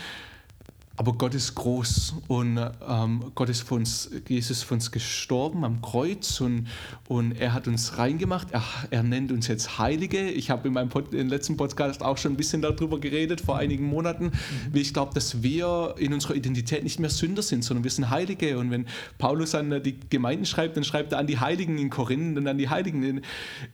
aber 0.97 1.13
Gott 1.13 1.35
ist 1.35 1.53
groß 1.53 2.15
und 2.27 2.59
ähm, 2.89 3.31
Gott 3.35 3.49
ist 3.49 3.61
für 3.61 3.75
uns, 3.75 4.09
Jesus 4.27 4.57
ist 4.57 4.63
für 4.63 4.73
uns 4.73 4.91
gestorben 4.91 5.63
am 5.63 5.79
Kreuz 5.79 6.41
und, 6.41 6.67
und 7.07 7.39
er 7.39 7.53
hat 7.53 7.67
uns 7.67 7.99
reingemacht. 7.99 8.47
Er, 8.49 8.63
er 8.89 9.03
nennt 9.03 9.31
uns 9.31 9.47
jetzt 9.47 9.77
Heilige. 9.77 10.27
Ich 10.31 10.49
habe 10.49 10.67
in 10.67 10.73
meinem 10.73 10.89
Pod, 10.89 11.13
in 11.13 11.29
letzten 11.29 11.55
Podcast 11.55 12.01
auch 12.01 12.17
schon 12.17 12.33
ein 12.33 12.35
bisschen 12.35 12.63
darüber 12.63 12.99
geredet, 12.99 13.41
vor 13.41 13.57
einigen 13.57 13.85
Monaten, 13.85 14.25
mhm. 14.25 14.31
wie 14.71 14.81
ich 14.81 14.91
glaube, 14.91 15.13
dass 15.13 15.43
wir 15.43 15.93
in 15.99 16.13
unserer 16.13 16.33
Identität 16.33 16.83
nicht 16.83 16.99
mehr 16.99 17.11
Sünder 17.11 17.43
sind, 17.43 17.63
sondern 17.63 17.83
wir 17.83 17.91
sind 17.91 18.09
Heilige. 18.09 18.57
Und 18.57 18.71
wenn 18.71 18.87
Paulus 19.19 19.53
an 19.53 19.83
die 19.83 19.99
Gemeinden 20.09 20.47
schreibt, 20.47 20.77
dann 20.77 20.83
schreibt 20.83 21.11
er 21.11 21.19
an 21.19 21.27
die 21.27 21.39
Heiligen 21.39 21.77
in 21.77 21.91
Korinth 21.91 22.39
und 22.39 22.47
an 22.47 22.57
die 22.57 22.69
Heiligen. 22.69 23.21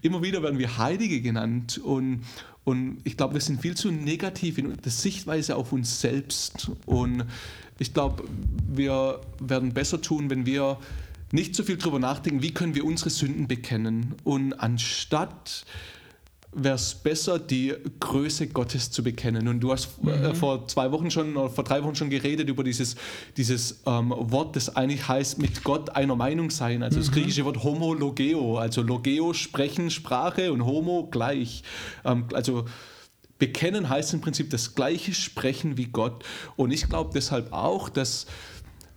Immer 0.01 0.21
wieder 0.23 0.43
werden 0.43 0.59
wir 0.59 0.77
Heilige 0.77 1.21
genannt. 1.21 1.77
Und, 1.77 2.19
und 2.65 2.97
ich 3.03 3.17
glaube, 3.17 3.33
wir 3.33 3.41
sind 3.41 3.61
viel 3.61 3.75
zu 3.75 3.91
negativ 3.91 4.57
in 4.57 4.75
der 4.77 4.91
Sichtweise 4.91 5.55
auf 5.55 5.73
uns 5.73 5.99
selbst. 5.99 6.71
Und 6.85 7.25
ich 7.77 7.93
glaube, 7.93 8.23
wir 8.67 9.19
werden 9.39 9.73
besser 9.73 10.01
tun, 10.01 10.29
wenn 10.29 10.45
wir 10.45 10.77
nicht 11.31 11.55
so 11.55 11.63
viel 11.63 11.77
darüber 11.77 11.99
nachdenken, 11.99 12.41
wie 12.41 12.53
können 12.53 12.75
wir 12.75 12.85
unsere 12.85 13.09
Sünden 13.09 13.47
bekennen. 13.47 14.15
Und 14.23 14.53
anstatt 14.53 15.65
wäre 16.55 16.75
es 16.75 16.95
besser, 16.95 17.39
die 17.39 17.73
Größe 17.99 18.47
Gottes 18.47 18.91
zu 18.91 19.03
bekennen. 19.03 19.47
Und 19.47 19.59
du 19.59 19.71
hast 19.71 19.89
äh, 20.05 20.29
mhm. 20.29 20.35
vor 20.35 20.67
zwei 20.67 20.91
Wochen 20.91 21.11
schon, 21.11 21.35
oder 21.35 21.49
vor 21.49 21.63
drei 21.63 21.83
Wochen 21.83 21.95
schon 21.95 22.09
geredet 22.09 22.49
über 22.49 22.63
dieses, 22.63 22.95
dieses 23.37 23.81
ähm, 23.85 24.13
Wort, 24.15 24.55
das 24.55 24.75
eigentlich 24.75 25.07
heißt, 25.07 25.39
mit 25.39 25.63
Gott 25.63 25.89
einer 25.91 26.15
Meinung 26.15 26.49
sein. 26.49 26.83
Also 26.83 26.97
mhm. 26.97 27.03
das 27.03 27.11
griechische 27.11 27.45
Wort 27.45 27.63
homologeo, 27.63 28.57
also 28.57 28.81
logeo, 28.81 29.33
sprechen, 29.33 29.89
Sprache 29.89 30.51
und 30.53 30.65
homo 30.65 31.07
gleich. 31.09 31.63
Ähm, 32.05 32.25
also 32.33 32.65
bekennen 33.39 33.89
heißt 33.89 34.13
im 34.13 34.21
Prinzip 34.21 34.49
das 34.51 34.75
gleiche 34.75 35.13
Sprechen 35.13 35.77
wie 35.77 35.87
Gott. 35.87 36.23
Und 36.55 36.71
ich 36.71 36.87
glaube 36.87 37.11
deshalb 37.13 37.51
auch, 37.51 37.89
dass 37.89 38.25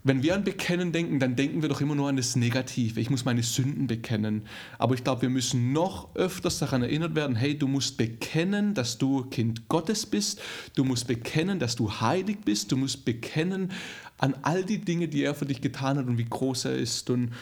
wenn 0.07 0.23
wir 0.23 0.37
an 0.37 0.45
Bekennen 0.45 0.93
denken, 0.93 1.19
dann 1.19 1.35
denken 1.35 1.63
wir 1.63 1.69
doch 1.69 1.81
immer 1.81 1.97
nur 1.97 2.09
an 2.09 2.17
das 2.17 2.37
Negative. 2.37 3.01
Ich 3.01 3.11
muss 3.11 3.25
meine 3.25 3.43
Sünden 3.43 3.89
bekennen. 3.89 4.43
Aber 4.79 4.95
ich 4.95 5.03
glaube, 5.03 5.23
wir 5.23 5.31
müssen 5.31 5.73
noch 5.73 6.15
öfters 6.15 6.61
daran 6.61 6.83
erinnert 6.83 7.17
werden, 7.17 7.35
hey, 7.35 7.59
du 7.59 7.67
musst 7.67 7.97
bekennen, 7.97 8.75
dass 8.75 8.99
du 8.99 9.25
Kind 9.25 9.69
Gottes 9.69 10.07
bist. 10.07 10.41
Du 10.77 10.85
musst 10.85 11.09
bekennen, 11.09 11.59
dass 11.59 11.75
du 11.75 11.91
heilig 11.91 12.39
bist. 12.45 12.71
Du 12.71 12.77
musst 12.77 13.05
bekennen 13.05 13.73
an 14.19 14.35
all 14.43 14.63
die 14.63 14.79
Dinge, 14.79 15.09
die 15.09 15.25
er 15.25 15.35
für 15.35 15.47
dich 15.47 15.61
getan 15.61 15.99
hat 15.99 16.07
und 16.07 16.19
wie 16.19 16.25
groß 16.25 16.67
er 16.67 16.77
ist. 16.77 17.11
Und 17.11 17.33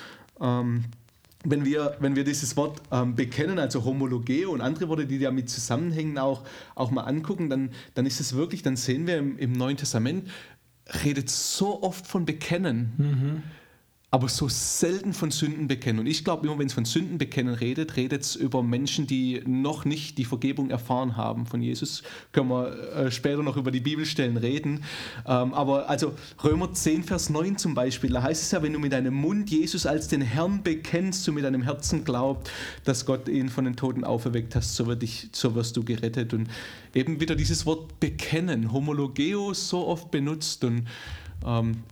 ähm, 0.40 0.84
wenn 1.44 1.66
wir, 1.66 1.96
wenn 2.00 2.16
wir 2.16 2.24
dieses 2.24 2.56
Wort 2.56 2.80
ähm, 2.90 3.14
bekennen, 3.14 3.58
also 3.58 3.84
Homologeo 3.84 4.50
und 4.50 4.62
andere 4.62 4.88
Worte, 4.88 5.06
die 5.06 5.18
damit 5.18 5.50
zusammenhängen, 5.50 6.16
auch, 6.16 6.42
auch 6.74 6.90
mal 6.90 7.02
angucken, 7.02 7.50
dann, 7.50 7.70
dann 7.92 8.06
ist 8.06 8.20
es 8.20 8.34
wirklich, 8.34 8.62
dann 8.62 8.76
sehen 8.76 9.06
wir 9.06 9.18
im, 9.18 9.36
im 9.36 9.52
Neuen 9.52 9.76
Testament, 9.76 10.30
redet 11.04 11.30
so 11.30 11.82
oft 11.82 12.06
von 12.06 12.24
Bekennen. 12.24 12.92
Mhm 12.96 13.42
aber 14.14 14.28
so 14.28 14.48
selten 14.48 15.12
von 15.12 15.32
Sünden 15.32 15.66
bekennen. 15.66 15.98
Und 15.98 16.06
ich 16.06 16.22
glaube, 16.22 16.46
immer 16.46 16.56
wenn 16.56 16.68
es 16.68 16.72
von 16.72 16.84
Sünden 16.84 17.18
bekennen 17.18 17.52
redet, 17.52 17.96
redet 17.96 18.22
es 18.22 18.36
über 18.36 18.62
Menschen, 18.62 19.08
die 19.08 19.42
noch 19.44 19.84
nicht 19.84 20.18
die 20.18 20.24
Vergebung 20.24 20.70
erfahren 20.70 21.16
haben 21.16 21.46
von 21.46 21.60
Jesus. 21.60 22.04
Können 22.30 22.48
wir 22.48 22.94
äh, 22.94 23.10
später 23.10 23.42
noch 23.42 23.56
über 23.56 23.72
die 23.72 23.80
Bibelstellen 23.80 24.36
reden. 24.36 24.84
Ähm, 25.26 25.52
aber 25.52 25.90
also 25.90 26.14
Römer 26.44 26.72
10, 26.72 27.02
Vers 27.02 27.28
9 27.28 27.58
zum 27.58 27.74
Beispiel, 27.74 28.10
da 28.12 28.22
heißt 28.22 28.40
es 28.40 28.52
ja, 28.52 28.62
wenn 28.62 28.72
du 28.72 28.78
mit 28.78 28.92
deinem 28.92 29.14
Mund 29.14 29.50
Jesus 29.50 29.84
als 29.84 30.06
den 30.06 30.20
Herrn 30.20 30.62
bekennst, 30.62 31.26
du 31.26 31.32
mit 31.32 31.42
deinem 31.42 31.62
Herzen 31.62 32.04
glaubst, 32.04 32.52
dass 32.84 33.06
Gott 33.06 33.28
ihn 33.28 33.48
von 33.48 33.64
den 33.64 33.74
Toten 33.74 34.04
auferweckt 34.04 34.54
hast, 34.54 34.76
so, 34.76 34.94
dich, 34.94 35.28
so 35.32 35.56
wirst 35.56 35.76
du 35.76 35.82
gerettet. 35.82 36.32
Und 36.34 36.46
eben 36.94 37.18
wieder 37.18 37.34
dieses 37.34 37.66
Wort 37.66 37.98
bekennen, 37.98 38.72
homologeo 38.72 39.54
so 39.54 39.88
oft 39.88 40.12
benutzt 40.12 40.62
und 40.62 40.84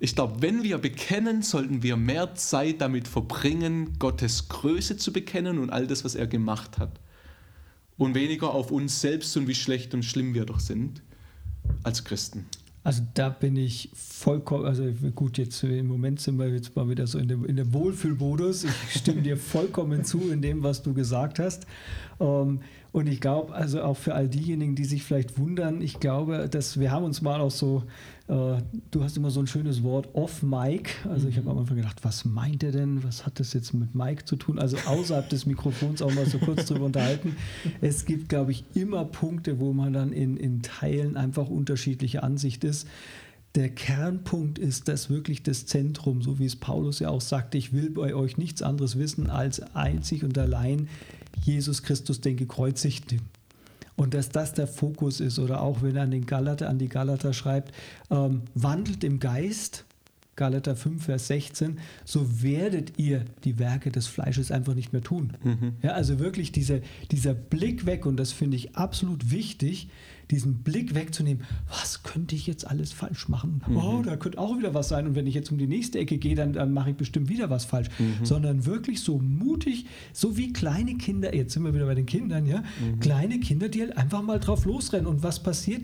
ich 0.01 0.15
glaube, 0.15 0.41
wenn 0.41 0.63
wir 0.63 0.79
bekennen, 0.79 1.43
sollten 1.43 1.83
wir 1.83 1.97
mehr 1.97 2.35
Zeit 2.37 2.81
damit 2.81 3.07
verbringen, 3.07 3.99
Gottes 3.99 4.49
Größe 4.49 4.97
zu 4.97 5.13
bekennen 5.13 5.59
und 5.59 5.71
all 5.71 5.87
das, 5.87 6.05
was 6.05 6.15
er 6.15 6.27
gemacht 6.27 6.79
hat. 6.79 7.01
Und 7.99 8.15
weniger 8.15 8.55
auf 8.55 8.71
uns 8.71 9.01
selbst 9.01 9.37
und 9.37 9.49
wie 9.49 9.55
schlecht 9.55 9.93
und 9.93 10.05
schlimm 10.05 10.33
wir 10.33 10.47
doch 10.47 10.59
sind 10.59 11.03
als 11.83 12.05
Christen. 12.05 12.47
Also 12.85 13.03
da 13.15 13.29
bin 13.29 13.57
ich 13.57 13.91
vollkommen, 13.95 14.65
also 14.65 14.85
gut, 15.15 15.39
jetzt 15.39 15.63
im 15.63 15.87
Moment 15.87 16.21
sind 16.21 16.37
wir 16.37 16.49
jetzt 16.49 16.75
mal 16.75 16.89
wieder 16.89 17.07
so 17.07 17.19
in 17.19 17.29
dem, 17.29 17.45
in 17.45 17.55
dem 17.55 17.73
Wohlfühlmodus. 17.73 18.65
Ich 18.65 19.01
stimme 19.01 19.23
dir 19.23 19.37
vollkommen 19.37 20.05
zu 20.05 20.33
in 20.33 20.43
dem, 20.43 20.65
was 20.65 20.83
du 20.83 20.93
gesagt 20.93 21.39
hast. 21.39 21.67
Ähm, 22.19 22.61
und 22.91 23.07
ich 23.07 23.21
glaube, 23.21 23.55
also 23.55 23.83
auch 23.83 23.97
für 23.97 24.15
all 24.15 24.29
diejenigen, 24.29 24.75
die 24.75 24.85
sich 24.85 25.05
vielleicht 25.05 25.39
wundern, 25.39 25.81
ich 25.81 26.01
glaube, 26.01 26.49
dass 26.51 26.81
wir 26.81 26.91
haben 26.91 27.05
uns 27.05 27.23
mal 27.23 27.41
auch 27.41 27.53
so, 27.53 27.85
du 28.33 29.03
hast 29.03 29.17
immer 29.17 29.31
so 29.31 29.41
ein 29.41 29.47
schönes 29.47 29.83
Wort, 29.83 30.09
off-Mic. 30.15 30.91
Also 31.09 31.29
ich 31.29 31.37
habe 31.37 31.51
am 31.51 31.59
Anfang 31.59 31.77
gedacht, 31.77 32.03
was 32.03 32.25
meint 32.25 32.63
er 32.63 32.73
denn? 32.73 33.05
Was 33.05 33.27
hat 33.27 33.41
das 33.41 33.53
jetzt 33.53 33.75
mit 33.75 33.95
Mike 33.95 34.25
zu 34.25 34.37
tun? 34.37 34.59
Also 34.59 34.77
außerhalb 34.79 35.29
des 35.29 35.47
Mikrofons 35.47 36.03
auch 36.03 36.13
mal 36.15 36.27
so 36.27 36.39
kurz 36.39 36.67
drüber 36.67 36.87
unterhalten. 36.87 37.37
Es 37.81 38.05
gibt, 38.05 38.29
glaube 38.29 38.53
ich, 38.53 38.65
immer 38.75 39.05
Punkte, 39.05 39.59
wo 39.59 39.73
man 39.73 39.93
dann 39.93 40.13
in, 40.13 40.37
in 40.37 40.63
Teilen 40.63 41.17
einfach 41.17 41.49
unterschiedliche 41.49 42.23
Ansicht 42.23 42.65
ist 42.65 42.87
der 43.55 43.69
Kernpunkt 43.69 44.59
ist 44.59 44.89
das 44.89 45.11
wirklich 45.11 45.43
das 45.43 45.67
Zentrum, 45.67 46.23
so 46.23 46.39
wie 46.39 46.47
es 46.47 46.57
Paulus 46.57 47.01
ja 47.01 47.11
auch 47.11 47.21
sagte, 47.21 47.59
ich 47.59 47.73
will 47.73 47.91
bei 47.91 48.15
euch 48.15 48.39
nichts 48.39 48.63
anderes 48.63 48.97
wissen 48.97 49.29
als 49.29 49.61
einzig 49.75 50.25
und 50.25 50.39
allein 50.39 50.89
Jesus 51.43 51.83
Christus 51.83 52.21
den 52.21 52.37
Gekreuzigten. 52.37 53.21
Und 53.97 54.15
dass 54.15 54.31
das 54.31 54.55
der 54.55 54.67
Fokus 54.67 55.21
ist, 55.21 55.39
oder 55.39 55.61
auch 55.61 55.83
wenn 55.83 55.97
er 55.97 56.03
an, 56.03 56.11
den 56.11 56.27
Galater, 56.27 56.69
an 56.69 56.79
die 56.79 56.89
Galater 56.89 57.33
schreibt, 57.33 57.73
ähm, 58.11 58.43
wandelt 58.55 59.05
im 59.05 59.21
Geist, 59.21 59.85
Galater 60.35 60.77
5, 60.77 61.05
Vers 61.05 61.27
16, 61.27 61.79
so 62.05 62.43
werdet 62.43 62.99
ihr 62.99 63.25
die 63.45 63.59
Werke 63.59 63.91
des 63.91 64.07
Fleisches 64.07 64.51
einfach 64.51 64.75
nicht 64.75 64.93
mehr 64.93 65.03
tun. 65.03 65.35
Mhm. 65.45 65.75
Ja, 65.83 65.93
also 65.93 66.19
wirklich 66.19 66.53
diese, 66.53 66.81
dieser 67.11 67.35
Blick 67.35 67.85
weg, 67.85 68.07
und 68.07 68.17
das 68.17 68.33
finde 68.33 68.57
ich 68.57 68.75
absolut 68.75 69.31
wichtig, 69.31 69.89
diesen 70.33 70.63
Blick 70.63 70.95
wegzunehmen, 70.95 71.45
was 71.69 72.03
könnte 72.03 72.35
ich 72.35 72.47
jetzt 72.47 72.67
alles 72.67 72.93
falsch 72.93 73.29
machen? 73.29 73.63
Mhm. 73.69 73.77
Oh, 73.77 74.03
da 74.03 74.17
könnte 74.17 74.39
auch 74.39 74.59
wieder 74.59 74.75
was 74.75 74.89
sein. 74.89 75.07
Und 75.07 75.15
wenn 75.15 75.27
ich 75.27 75.35
jetzt 75.35 75.53
um 75.53 75.59
die 75.59 75.67
nächste 75.67 75.99
Ecke 75.99 76.19
gehe, 76.19 76.35
dann, 76.35 76.53
dann 76.55 76.73
mache 76.73 76.91
ich 76.91 76.97
bestimmt 76.97 77.29
wieder 77.29 77.51
was 77.51 77.65
falsch. 77.65 77.89
Mhm. 77.99 78.25
Sondern 78.25 78.67
wirklich 78.67 79.01
so 79.01 79.19
mutig, 79.19 79.87
so 80.13 80.37
wie 80.37 80.53
kleine 80.53 80.97
Kinder, 80.97 81.35
jetzt 81.35 81.53
sind 81.53 81.63
wir 81.65 81.75
wieder 81.75 81.87
bei 81.87 81.95
den 81.95 82.07
Kindern, 82.07 82.47
ja, 82.47 82.61
mhm. 82.81 82.99
kleine 83.01 83.39
Kinder, 83.41 83.69
die 83.69 83.83
halt 83.83 83.97
einfach 83.97 84.23
mal 84.23 84.41
drauf 84.41 84.65
losrennen. 84.65 85.07
Und 85.07 85.23
was 85.23 85.43
passiert? 85.43 85.83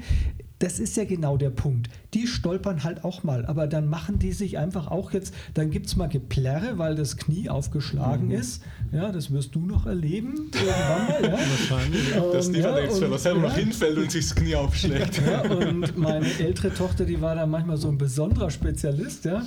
Das 0.58 0.80
ist 0.80 0.96
ja 0.96 1.04
genau 1.04 1.36
der 1.36 1.50
Punkt. 1.50 1.88
Die 2.14 2.26
stolpern 2.26 2.84
halt 2.84 3.04
auch 3.04 3.22
mal, 3.22 3.46
aber 3.46 3.66
dann 3.66 3.88
machen 3.88 4.18
die 4.18 4.32
sich 4.32 4.58
einfach 4.58 4.88
auch 4.88 5.12
jetzt, 5.12 5.34
dann 5.54 5.70
gibt 5.70 5.86
es 5.86 5.96
mal 5.96 6.08
Geplärre, 6.08 6.78
weil 6.78 6.94
das 6.94 7.16
Knie 7.16 7.48
aufgeschlagen 7.48 8.26
mhm. 8.28 8.34
ist. 8.34 8.62
Ja, 8.90 9.12
das 9.12 9.30
wirst 9.30 9.54
du 9.54 9.66
noch 9.66 9.86
erleben 9.86 10.50
irgendwann 10.54 11.06
mal. 11.08 11.22
Ja? 11.22 11.38
Wahrscheinlich. 11.38 12.16
Ähm, 12.16 12.22
Dass 12.32 12.46
Stefan 12.46 12.74
ja, 12.74 12.78
Exfeller 12.78 13.18
selber 13.18 13.40
ja. 13.42 13.48
noch 13.48 13.56
hinfällt 13.56 13.98
und 13.98 14.10
sich 14.10 14.26
das 14.26 14.34
Knie 14.34 14.54
aufschlägt. 14.56 15.20
Ja, 15.26 15.42
und 15.42 15.98
meine 15.98 16.26
ältere 16.38 16.72
Tochter, 16.72 17.04
die 17.04 17.20
war 17.20 17.34
da 17.34 17.46
manchmal 17.46 17.76
so 17.76 17.88
ein 17.88 17.98
besonderer 17.98 18.50
Spezialist, 18.50 19.24
ja, 19.24 19.44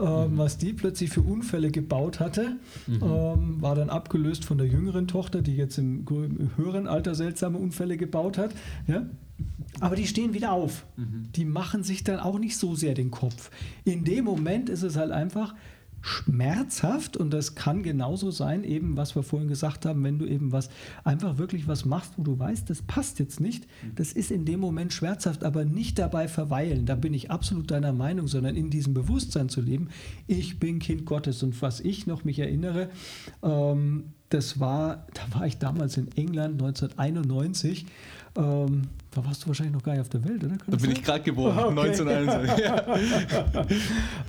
ähm, 0.00 0.34
mhm. 0.34 0.38
was 0.38 0.58
die 0.58 0.72
plötzlich 0.72 1.10
für 1.10 1.22
Unfälle 1.22 1.70
gebaut 1.70 2.20
hatte, 2.20 2.56
mhm. 2.86 3.02
ähm, 3.02 3.62
war 3.62 3.74
dann 3.74 3.90
abgelöst 3.90 4.44
von 4.44 4.58
der 4.58 4.66
jüngeren 4.66 5.08
Tochter, 5.08 5.42
die 5.42 5.56
jetzt 5.56 5.78
im, 5.78 6.06
im 6.08 6.50
höheren 6.56 6.86
Alter 6.86 7.14
seltsame 7.14 7.58
Unfälle 7.58 7.96
gebaut 7.96 8.38
hat. 8.38 8.52
Ja? 8.86 9.04
Aber 9.80 9.96
die 9.96 10.06
stehen 10.06 10.34
wieder 10.34 10.52
auf. 10.52 10.86
Mhm. 10.96 11.28
Die 11.34 11.44
machen 11.44 11.82
sich 11.82 12.04
dann 12.04 12.20
auch 12.20 12.38
nicht 12.38 12.56
so 12.56 12.74
sehr 12.74 12.94
den 12.94 13.10
Kopf. 13.10 13.50
In 13.84 14.04
dem 14.04 14.24
Moment 14.24 14.68
ist 14.68 14.82
es 14.82 14.96
halt 14.96 15.10
einfach 15.10 15.54
schmerzhaft 16.04 17.16
und 17.16 17.30
das 17.32 17.54
kann 17.54 17.82
genauso 17.82 18.30
sein, 18.30 18.62
eben 18.62 18.98
was 18.98 19.16
wir 19.16 19.22
vorhin 19.22 19.48
gesagt 19.48 19.86
haben, 19.86 20.04
wenn 20.04 20.18
du 20.18 20.26
eben 20.26 20.52
was 20.52 20.68
einfach 21.02 21.38
wirklich 21.38 21.66
was 21.66 21.86
machst, 21.86 22.12
wo 22.18 22.22
du 22.22 22.38
weißt, 22.38 22.68
das 22.68 22.82
passt 22.82 23.18
jetzt 23.18 23.40
nicht, 23.40 23.64
mhm. 23.64 23.94
das 23.94 24.12
ist 24.12 24.30
in 24.30 24.44
dem 24.44 24.60
Moment 24.60 24.92
schmerzhaft, 24.92 25.44
aber 25.44 25.64
nicht 25.64 25.98
dabei 25.98 26.28
verweilen. 26.28 26.84
Da 26.84 26.94
bin 26.94 27.14
ich 27.14 27.30
absolut 27.30 27.70
deiner 27.70 27.94
Meinung, 27.94 28.28
sondern 28.28 28.54
in 28.54 28.68
diesem 28.68 28.92
Bewusstsein 28.92 29.48
zu 29.48 29.62
leben, 29.62 29.88
ich 30.26 30.58
bin 30.58 30.78
Kind 30.78 31.06
Gottes 31.06 31.42
und 31.42 31.60
was 31.62 31.80
ich 31.80 32.06
noch 32.06 32.22
mich 32.22 32.38
erinnere, 32.38 32.90
ähm, 33.42 34.12
das 34.28 34.60
war, 34.60 35.06
da 35.14 35.38
war 35.38 35.46
ich 35.46 35.56
damals 35.58 35.96
in 35.96 36.08
England 36.16 36.60
1991 36.60 37.86
ähm, 38.36 38.82
da 39.14 39.24
warst 39.24 39.44
du 39.44 39.46
wahrscheinlich 39.46 39.74
noch 39.74 39.82
gar 39.82 39.92
nicht 39.92 40.00
auf 40.00 40.08
der 40.08 40.24
Welt, 40.24 40.42
oder? 40.42 40.56
da 40.66 40.76
bin 40.76 40.90
ich 40.90 41.02
gerade 41.04 41.22
geboren, 41.22 41.78
okay. 41.78 41.90
1991. 41.90 43.78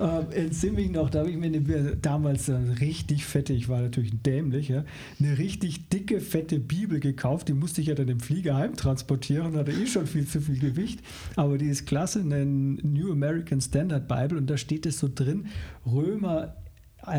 ähm, 0.00 0.26
entsinne 0.30 0.72
mich 0.74 0.90
noch, 0.90 1.10
da 1.10 1.20
habe 1.20 1.30
ich 1.30 1.36
mir 1.36 1.46
eine, 1.46 1.96
damals 1.96 2.48
eine 2.48 2.80
richtig 2.80 3.24
fette, 3.24 3.52
ich 3.52 3.68
war 3.68 3.80
natürlich 3.80 4.12
dämlich, 4.22 4.68
ja, 4.68 4.84
eine 5.18 5.38
richtig 5.38 5.88
dicke, 5.88 6.20
fette 6.20 6.60
Bibel 6.60 7.00
gekauft. 7.00 7.48
Die 7.48 7.52
musste 7.52 7.80
ich 7.80 7.88
ja 7.88 7.94
dann 7.94 8.08
im 8.08 8.20
Flieger 8.20 8.56
heimtransportieren, 8.56 9.56
hatte 9.56 9.72
eh 9.72 9.86
schon 9.86 10.06
viel 10.06 10.26
zu 10.26 10.40
viel 10.40 10.58
Gewicht. 10.58 11.00
Aber 11.34 11.58
die 11.58 11.66
ist 11.66 11.86
klasse, 11.86 12.20
eine 12.20 12.46
New 12.46 13.10
American 13.10 13.60
Standard 13.60 14.06
Bible 14.06 14.38
und 14.38 14.48
da 14.48 14.56
steht 14.56 14.86
es 14.86 15.00
so 15.00 15.10
drin, 15.12 15.46
Römer 15.84 16.54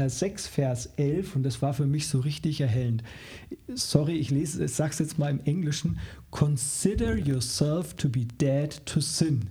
6, 0.07 0.47
Vers 0.47 0.89
11, 0.97 1.35
und 1.35 1.43
das 1.43 1.61
war 1.61 1.73
für 1.73 1.85
mich 1.85 2.07
so 2.07 2.19
richtig 2.19 2.61
erhellend. 2.61 3.03
Sorry, 3.73 4.17
ich 4.17 4.29
lese, 4.29 4.65
ich 4.65 4.73
sage 4.73 4.91
es 4.91 4.99
jetzt 4.99 5.17
mal 5.17 5.29
im 5.31 5.39
Englischen. 5.45 5.99
Consider 6.31 7.15
yourself 7.17 7.93
to 7.95 8.09
be 8.09 8.25
dead 8.25 8.85
to 8.85 8.99
sin. 8.99 9.49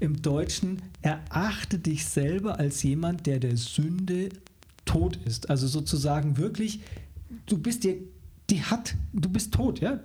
im 0.00 0.20
Deutschen, 0.20 0.82
erachte 1.02 1.78
dich 1.78 2.04
selber 2.04 2.58
als 2.58 2.82
jemand, 2.82 3.26
der 3.26 3.38
der 3.40 3.56
Sünde 3.56 4.28
tot 4.84 5.18
ist. 5.24 5.50
Also 5.50 5.66
sozusagen 5.66 6.36
wirklich, 6.36 6.80
du 7.46 7.58
bist 7.58 7.84
dir, 7.84 7.96
die 8.50 8.62
hat, 8.62 8.96
du 9.12 9.28
bist 9.28 9.52
tot, 9.52 9.80
ja. 9.80 10.00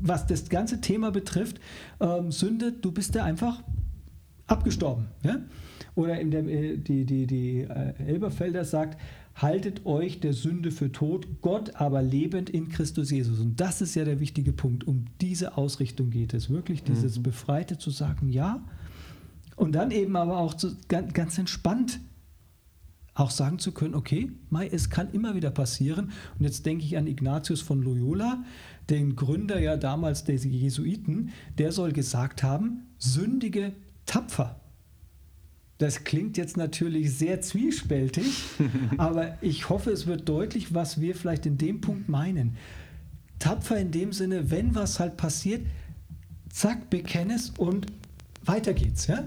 Was 0.00 0.26
das 0.26 0.48
ganze 0.48 0.80
Thema 0.80 1.10
betrifft, 1.10 1.60
ähm, 2.00 2.30
Sünde, 2.30 2.72
du 2.72 2.92
bist 2.92 3.14
da 3.14 3.24
einfach 3.24 3.62
abgestorben, 4.46 5.06
ja. 5.22 5.38
Oder 5.94 6.20
in 6.20 6.30
der, 6.30 6.46
äh, 6.46 6.76
die, 6.76 7.04
die, 7.04 7.26
die 7.26 7.60
äh, 7.60 7.94
Elberfelder 8.06 8.64
sagt, 8.64 9.00
haltet 9.34 9.84
euch 9.84 10.20
der 10.20 10.32
Sünde 10.32 10.70
für 10.70 10.92
tot, 10.92 11.26
Gott 11.40 11.76
aber 11.76 12.02
lebend 12.02 12.50
in 12.50 12.68
Christus 12.68 13.10
Jesus. 13.10 13.40
Und 13.40 13.60
das 13.60 13.80
ist 13.80 13.94
ja 13.94 14.04
der 14.04 14.20
wichtige 14.20 14.52
Punkt. 14.52 14.86
Um 14.86 15.06
diese 15.20 15.56
Ausrichtung 15.56 16.10
geht 16.10 16.34
es. 16.34 16.50
Wirklich 16.50 16.82
dieses 16.82 17.18
mhm. 17.18 17.24
Befreite 17.24 17.78
zu 17.78 17.90
sagen, 17.90 18.28
ja. 18.28 18.64
Und 19.56 19.74
dann 19.74 19.90
eben 19.90 20.16
aber 20.16 20.38
auch 20.38 20.54
zu, 20.54 20.76
ganz, 20.88 21.12
ganz 21.14 21.38
entspannt 21.38 22.00
auch 23.14 23.30
sagen 23.30 23.58
zu 23.60 23.72
können, 23.72 23.94
okay, 23.94 24.32
Mai, 24.50 24.66
es 24.66 24.90
kann 24.90 25.12
immer 25.12 25.34
wieder 25.34 25.50
passieren. 25.50 26.10
Und 26.38 26.44
jetzt 26.44 26.66
denke 26.66 26.84
ich 26.84 26.96
an 26.96 27.06
Ignatius 27.06 27.60
von 27.60 27.80
Loyola, 27.80 28.44
den 28.90 29.14
Gründer 29.16 29.60
ja 29.60 29.76
damals 29.76 30.24
der 30.24 30.34
Jesuiten, 30.34 31.30
der 31.58 31.72
soll 31.72 31.92
gesagt 31.92 32.42
haben, 32.42 32.88
sündige 32.98 33.72
tapfer. 34.04 34.60
Das 35.78 36.04
klingt 36.04 36.36
jetzt 36.36 36.56
natürlich 36.56 37.12
sehr 37.16 37.40
zwiespältig, 37.40 38.26
aber 38.96 39.38
ich 39.40 39.68
hoffe, 39.68 39.90
es 39.90 40.06
wird 40.06 40.28
deutlich, 40.28 40.72
was 40.72 41.00
wir 41.00 41.14
vielleicht 41.14 41.46
in 41.46 41.58
dem 41.58 41.80
Punkt 41.80 42.08
meinen. 42.08 42.56
Tapfer 43.40 43.76
in 43.76 43.90
dem 43.90 44.12
Sinne, 44.12 44.50
wenn 44.50 44.74
was 44.74 45.00
halt 45.00 45.16
passiert, 45.16 45.62
zack, 46.48 46.88
bekenne 46.90 47.34
es 47.34 47.50
und 47.58 47.86
weiter 48.44 48.72
geht's, 48.72 49.08
ja? 49.08 49.24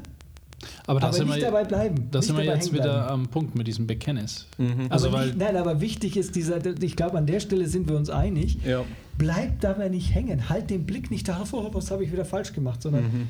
Aber, 0.88 1.04
aber 1.04 1.24
nicht 1.24 1.36
wir, 1.36 1.42
dabei 1.42 1.64
bleiben. 1.66 2.08
Da 2.12 2.22
sind 2.22 2.38
wir 2.38 2.44
jetzt 2.44 2.74
wieder 2.74 3.12
am 3.12 3.28
Punkt 3.28 3.56
mit 3.56 3.68
diesem 3.68 3.86
Bekenntnis. 3.86 4.48
Mhm. 4.58 4.88
Also 4.90 5.12
weil 5.12 5.28
nicht, 5.28 5.38
nein, 5.38 5.56
aber 5.56 5.82
wichtig 5.82 6.18
ist 6.18 6.36
dieser, 6.36 6.66
ich 6.82 6.96
glaube, 6.96 7.18
an 7.18 7.28
der 7.28 7.40
Stelle 7.40 7.68
sind 7.68 7.88
wir 7.88 7.96
uns 7.96 8.10
einig. 8.10 8.58
Ja. 8.66 8.84
Bleib 9.18 9.62
dabei 9.62 9.90
nicht 9.90 10.16
hängen. 10.16 10.50
Halt 10.50 10.70
den 10.70 10.86
Blick 10.86 11.12
nicht 11.12 11.28
darauf, 11.28 11.54
oh, 11.54 11.70
was 11.74 11.92
habe 11.92 12.04
ich 12.04 12.12
wieder 12.12 12.26
falsch 12.26 12.54
gemacht, 12.54 12.82
sondern 12.82 13.04
mhm. 13.04 13.28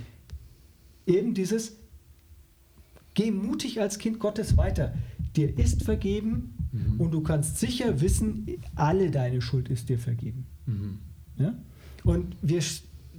eben 1.06 1.34
dieses, 1.34 1.76
Geh 3.18 3.32
mutig 3.32 3.82
als 3.82 3.98
Kind 3.98 4.20
Gottes 4.20 4.58
weiter. 4.58 4.94
Dir 5.36 5.58
ist 5.58 5.82
vergeben 5.82 6.54
mhm. 6.72 7.02
und 7.02 7.10
du 7.10 7.22
kannst 7.22 7.58
sicher 7.58 8.00
wissen, 8.00 8.46
alle 8.76 9.10
deine 9.10 9.42
Schuld 9.42 9.70
ist 9.70 9.90
dir 9.90 9.98
vergeben. 9.98 10.46
Mhm. 10.68 11.00
Ja? 11.36 11.56
Und 12.04 12.36
wir, 12.44 12.62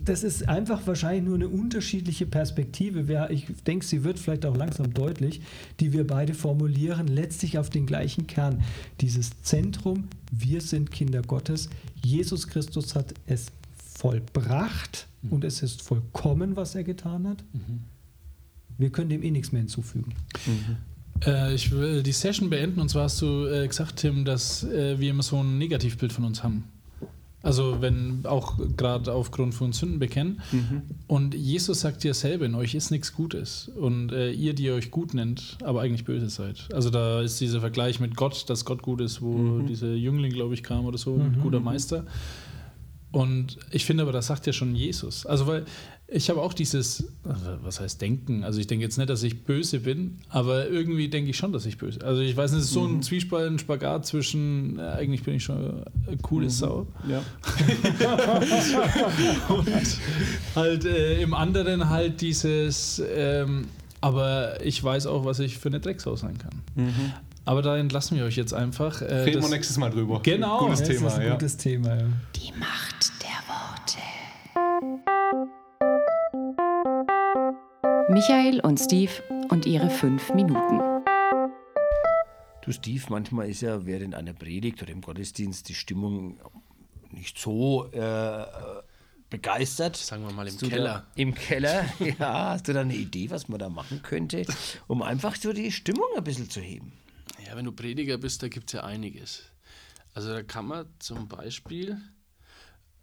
das 0.04 0.22
ist 0.22 0.48
einfach 0.48 0.86
wahrscheinlich 0.86 1.24
nur 1.24 1.34
eine 1.34 1.48
unterschiedliche 1.48 2.26
Perspektive. 2.26 3.28
Ich 3.32 3.46
denke, 3.66 3.84
sie 3.84 4.04
wird 4.04 4.20
vielleicht 4.20 4.46
auch 4.46 4.56
langsam 4.56 4.94
deutlich, 4.94 5.40
die 5.80 5.92
wir 5.92 6.06
beide 6.06 6.32
formulieren, 6.32 7.08
letztlich 7.08 7.58
auf 7.58 7.68
den 7.68 7.84
gleichen 7.84 8.28
Kern. 8.28 8.62
Dieses 9.00 9.42
Zentrum, 9.42 10.04
wir 10.30 10.60
sind 10.60 10.92
Kinder 10.92 11.22
Gottes. 11.22 11.70
Jesus 12.04 12.46
Christus 12.46 12.94
hat 12.94 13.14
es 13.26 13.48
vollbracht 13.98 15.08
mhm. 15.22 15.32
und 15.32 15.44
es 15.44 15.60
ist 15.60 15.82
vollkommen, 15.82 16.54
was 16.54 16.76
er 16.76 16.84
getan 16.84 17.26
hat. 17.26 17.42
Mhm. 17.52 17.80
Wir 18.78 18.90
können 18.90 19.10
dem 19.10 19.22
eh 19.22 19.30
nichts 19.30 19.52
mehr 19.52 19.60
hinzufügen. 19.60 20.14
Mhm. 20.46 20.76
Äh, 21.26 21.54
ich 21.54 21.70
will 21.72 22.02
die 22.02 22.12
Session 22.12 22.48
beenden 22.48 22.80
und 22.80 22.88
zwar 22.88 23.04
hast 23.04 23.20
du 23.20 23.46
äh, 23.46 23.66
gesagt, 23.66 23.96
Tim, 23.96 24.24
dass 24.24 24.64
äh, 24.64 24.98
wir 24.98 25.10
immer 25.10 25.22
so 25.22 25.42
ein 25.42 25.58
Negativbild 25.58 26.12
von 26.12 26.24
uns 26.24 26.42
haben. 26.42 26.64
Also 27.42 27.80
wenn 27.80 28.26
auch 28.26 28.58
gerade 28.76 29.12
aufgrund 29.12 29.54
von 29.54 29.72
Sünden 29.72 30.00
bekennen. 30.00 30.40
Mhm. 30.50 30.82
Und 31.06 31.34
Jesus 31.34 31.80
sagt 31.80 32.02
ja 32.02 32.12
selber, 32.12 32.46
in 32.46 32.54
euch 32.56 32.74
ist 32.74 32.90
nichts 32.90 33.14
Gutes. 33.14 33.70
Und 33.76 34.12
äh, 34.12 34.32
ihr, 34.32 34.54
die 34.54 34.70
euch 34.70 34.90
gut 34.90 35.14
nennt, 35.14 35.56
aber 35.62 35.82
eigentlich 35.82 36.04
böse 36.04 36.28
seid. 36.30 36.68
Also 36.72 36.90
da 36.90 37.22
ist 37.22 37.40
dieser 37.40 37.60
Vergleich 37.60 38.00
mit 38.00 38.16
Gott, 38.16 38.50
dass 38.50 38.64
Gott 38.64 38.82
gut 38.82 39.00
ist, 39.00 39.22
wo 39.22 39.32
mhm. 39.32 39.66
dieser 39.66 39.94
Jüngling, 39.94 40.32
glaube 40.32 40.54
ich, 40.54 40.64
kam 40.64 40.84
oder 40.84 40.98
so, 40.98 41.14
mhm. 41.14 41.40
guter 41.40 41.60
Meister. 41.60 42.04
Und 43.12 43.56
ich 43.70 43.84
finde 43.84 44.02
aber, 44.02 44.12
das 44.12 44.26
sagt 44.26 44.46
ja 44.46 44.52
schon 44.52 44.74
Jesus. 44.74 45.24
Also, 45.24 45.46
weil 45.46 45.64
ich 46.10 46.30
habe 46.30 46.40
auch 46.40 46.54
dieses, 46.54 47.04
was 47.22 47.80
heißt 47.80 48.00
denken? 48.00 48.42
Also, 48.42 48.60
ich 48.60 48.66
denke 48.66 48.82
jetzt 48.82 48.96
nicht, 48.96 49.10
dass 49.10 49.22
ich 49.22 49.44
böse 49.44 49.80
bin, 49.80 50.18
aber 50.30 50.68
irgendwie 50.68 51.08
denke 51.08 51.30
ich 51.30 51.36
schon, 51.36 51.52
dass 51.52 51.66
ich 51.66 51.76
böse 51.76 51.98
bin. 51.98 52.08
Also, 52.08 52.22
ich 52.22 52.34
weiß 52.34 52.52
nicht, 52.52 52.60
es 52.60 52.68
ist 52.68 52.72
so 52.72 52.86
ein 52.86 52.94
mhm. 52.94 53.02
Zwiespalt, 53.02 53.52
ein 53.52 53.58
Spagat 53.58 54.06
zwischen, 54.06 54.78
äh, 54.78 54.82
eigentlich 54.82 55.22
bin 55.22 55.34
ich 55.34 55.44
schon 55.44 55.84
eine 56.06 56.16
coole 56.22 56.46
mhm. 56.46 56.50
Sau. 56.50 56.86
Ja. 57.06 57.22
und 59.54 59.68
halt 60.56 60.84
äh, 60.86 61.20
im 61.20 61.34
anderen 61.34 61.90
halt 61.90 62.22
dieses, 62.22 63.02
ähm, 63.14 63.66
aber 64.00 64.64
ich 64.64 64.82
weiß 64.82 65.06
auch, 65.06 65.26
was 65.26 65.40
ich 65.40 65.58
für 65.58 65.68
eine 65.68 65.80
Drecksau 65.80 66.16
sein 66.16 66.38
kann. 66.38 66.62
Mhm. 66.74 67.12
Aber 67.44 67.60
da 67.62 67.76
entlassen 67.76 68.16
wir 68.16 68.24
euch 68.24 68.36
jetzt 68.36 68.54
einfach. 68.54 69.02
Äh, 69.02 69.14
Reden 69.22 69.42
wir 69.42 69.48
nächstes 69.48 69.76
Mal 69.76 69.90
drüber. 69.90 70.20
Genau. 70.22 70.60
Gutes 70.60 70.80
das 70.80 70.88
Thema, 70.88 71.06
ist 71.08 71.14
ein 71.14 71.26
ja. 71.26 71.32
gutes 71.32 71.56
Thema. 71.56 71.88
Ja. 71.96 72.06
Die 72.36 72.52
Macht 72.58 73.12
der 73.22 73.38
Worte. 73.46 75.17
Michael 78.10 78.60
und 78.60 78.80
Steve 78.80 79.12
und 79.50 79.66
ihre 79.66 79.90
fünf 79.90 80.32
Minuten. 80.32 80.80
Du 82.62 82.72
Steve, 82.72 83.04
manchmal 83.10 83.50
ist 83.50 83.60
ja 83.60 83.84
während 83.84 84.14
einer 84.14 84.32
Predigt 84.32 84.82
oder 84.82 84.92
im 84.92 85.02
Gottesdienst 85.02 85.68
die 85.68 85.74
Stimmung 85.74 86.40
nicht 87.10 87.38
so 87.38 87.84
äh, 87.92 88.46
begeistert. 89.28 89.96
Sagen 89.96 90.26
wir 90.26 90.32
mal 90.32 90.48
im 90.48 90.56
Keller. 90.56 90.84
Da, 90.84 91.06
Im 91.16 91.34
Keller, 91.34 91.84
ja. 92.18 92.52
Hast 92.52 92.68
du 92.68 92.72
da 92.72 92.80
eine 92.80 92.94
Idee, 92.94 93.28
was 93.28 93.48
man 93.48 93.58
da 93.58 93.68
machen 93.68 94.00
könnte, 94.02 94.46
um 94.86 95.02
einfach 95.02 95.36
so 95.36 95.52
die 95.52 95.70
Stimmung 95.70 96.08
ein 96.16 96.24
bisschen 96.24 96.48
zu 96.48 96.60
heben? 96.60 96.94
Ja, 97.46 97.56
wenn 97.56 97.66
du 97.66 97.72
Prediger 97.72 98.16
bist, 98.16 98.42
da 98.42 98.48
gibt 98.48 98.70
es 98.70 98.72
ja 98.72 98.84
einiges. 98.84 99.42
Also 100.14 100.32
da 100.32 100.42
kann 100.42 100.66
man 100.66 100.86
zum 100.98 101.28
Beispiel, 101.28 102.00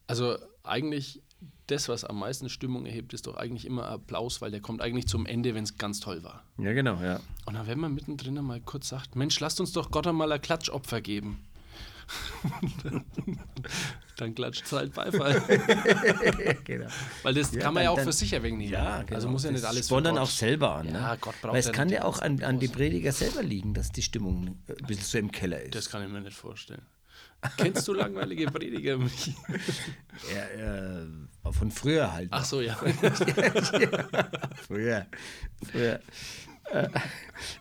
also 0.08 0.36
eigentlich 0.64 1.22
das, 1.68 1.90
was 1.90 2.04
am 2.04 2.20
meisten 2.20 2.50
Stimmung 2.50 2.86
erhebt, 2.86 3.14
ist 3.14 3.28
doch 3.28 3.36
eigentlich 3.36 3.66
immer 3.66 3.88
Applaus, 3.88 4.42
weil 4.42 4.52
der 4.52 4.62
kommt 4.62 4.82
eigentlich 4.82 5.08
zum 5.08 5.26
Ende, 5.26 5.56
wenn 5.56 5.64
es 5.64 5.78
ganz 5.78 6.00
toll 6.00 6.24
war. 6.24 6.44
Ja, 6.58 6.74
genau, 6.74 7.02
ja. 7.02 7.20
Und 7.46 7.56
dann, 7.56 7.68
wenn 7.68 7.80
man 7.80 7.94
mittendrin 7.94 8.36
mal 8.36 8.62
kurz 8.62 8.90
sagt, 8.90 9.16
Mensch, 9.16 9.40
lasst 9.40 9.60
uns 9.60 9.72
doch 9.72 9.92
Gott 9.92 10.08
einmal 10.08 10.32
ein 10.32 10.42
Klatschopfer 10.42 11.02
geben. 11.02 11.44
dann 14.18 14.36
klatscht 14.36 14.66
es 14.66 14.72
halt 14.72 14.94
Beifall. 14.94 15.42
genau. 16.64 16.88
Weil 17.24 17.34
das 17.34 17.52
ja, 17.52 17.62
kann 17.62 17.74
man 17.74 17.84
dann, 17.84 17.96
ja 17.96 18.00
auch 18.00 18.00
für 18.00 18.14
sich 18.14 18.32
erwähnen. 18.32 18.62
Ja, 18.62 19.02
genau. 19.02 19.16
Also 19.16 19.28
muss 19.28 19.44
ja 19.44 19.52
nicht 19.52 19.66
alles. 19.66 19.88
Sponsern 19.88 20.20
auch 20.20 20.30
selber 20.30 20.76
an. 20.76 20.88
Ja, 20.88 21.12
ne? 21.12 21.18
Gott 21.20 21.34
braucht 21.42 21.54
Weil 21.54 21.60
es 21.60 21.72
kann 21.72 21.90
ja 21.90 22.04
auch 22.04 22.20
an, 22.20 22.44
an 22.44 22.60
die 22.60 22.68
Prediger 22.68 23.12
selber 23.12 23.42
liegen, 23.42 23.74
dass 23.74 23.92
die 23.92 24.04
Stimmung 24.04 24.60
ein 24.68 24.88
bisschen 24.88 25.04
so 25.04 25.18
im 25.18 25.32
Keller 25.32 25.62
ist. 25.62 25.74
Das 25.74 25.90
kann 25.90 26.04
ich 26.04 26.10
mir 26.10 26.22
nicht 26.22 26.38
vorstellen. 26.38 26.84
Kennst 27.58 27.88
du 27.88 27.94
langweilige 27.94 28.48
Prediger? 28.48 28.98
ja, 30.34 31.02
äh, 31.02 31.52
von 31.52 31.72
früher 31.72 32.12
halt. 32.12 32.30
Ach 32.32 32.46
so, 32.46 32.62
ja. 32.62 32.76
früher. 34.68 35.08
Früher. 35.72 36.00
Äh, 36.72 36.88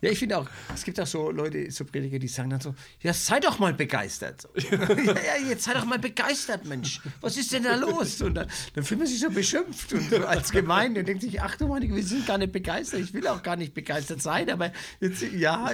ja, 0.00 0.10
ich 0.10 0.18
finde 0.18 0.38
auch, 0.38 0.46
es 0.72 0.84
gibt 0.84 1.00
auch 1.00 1.06
so 1.06 1.30
Leute, 1.30 1.70
so 1.70 1.84
Prediger, 1.84 2.18
die 2.18 2.28
sagen 2.28 2.50
dann 2.50 2.60
so, 2.60 2.74
ja, 3.00 3.12
sei 3.12 3.40
doch 3.40 3.58
mal 3.58 3.74
begeistert. 3.74 4.48
ja, 4.70 4.78
ja, 4.78 5.48
jetzt 5.48 5.64
sei 5.64 5.74
doch 5.74 5.84
mal 5.84 5.98
begeistert, 5.98 6.64
Mensch. 6.64 7.00
Was 7.20 7.36
ist 7.36 7.52
denn 7.52 7.64
da 7.64 7.74
los? 7.74 8.22
Und 8.22 8.34
dann, 8.34 8.48
dann 8.74 8.84
fühlt 8.84 9.00
man 9.00 9.08
sich 9.08 9.20
so 9.20 9.30
beschimpft 9.30 9.92
und 9.92 10.12
als 10.24 10.52
Gemeinde 10.52 11.00
und 11.00 11.08
denkt 11.08 11.22
sich, 11.22 11.40
ach 11.40 11.56
du 11.56 11.68
meine, 11.68 11.88
wir 11.94 12.02
sind 12.02 12.26
gar 12.26 12.38
nicht 12.38 12.52
begeistert. 12.52 13.00
Ich 13.00 13.12
will 13.12 13.26
auch 13.26 13.42
gar 13.42 13.56
nicht 13.56 13.74
begeistert 13.74 14.22
sein, 14.22 14.48
aber 14.50 14.72
jetzt, 15.00 15.22
ja, 15.22 15.70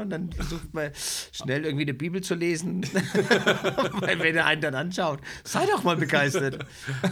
und 0.00 0.10
dann 0.10 0.32
versucht 0.32 0.72
man 0.72 0.90
schnell 1.32 1.64
irgendwie 1.64 1.84
eine 1.84 1.94
Bibel 1.94 2.22
zu 2.22 2.34
lesen, 2.34 2.82
weil 3.94 4.18
wenn 4.20 4.36
er 4.36 4.46
einen 4.46 4.60
dann 4.60 4.74
anschaut, 4.74 5.20
sei 5.44 5.66
doch 5.66 5.84
mal 5.84 5.96
begeistert. 5.96 6.66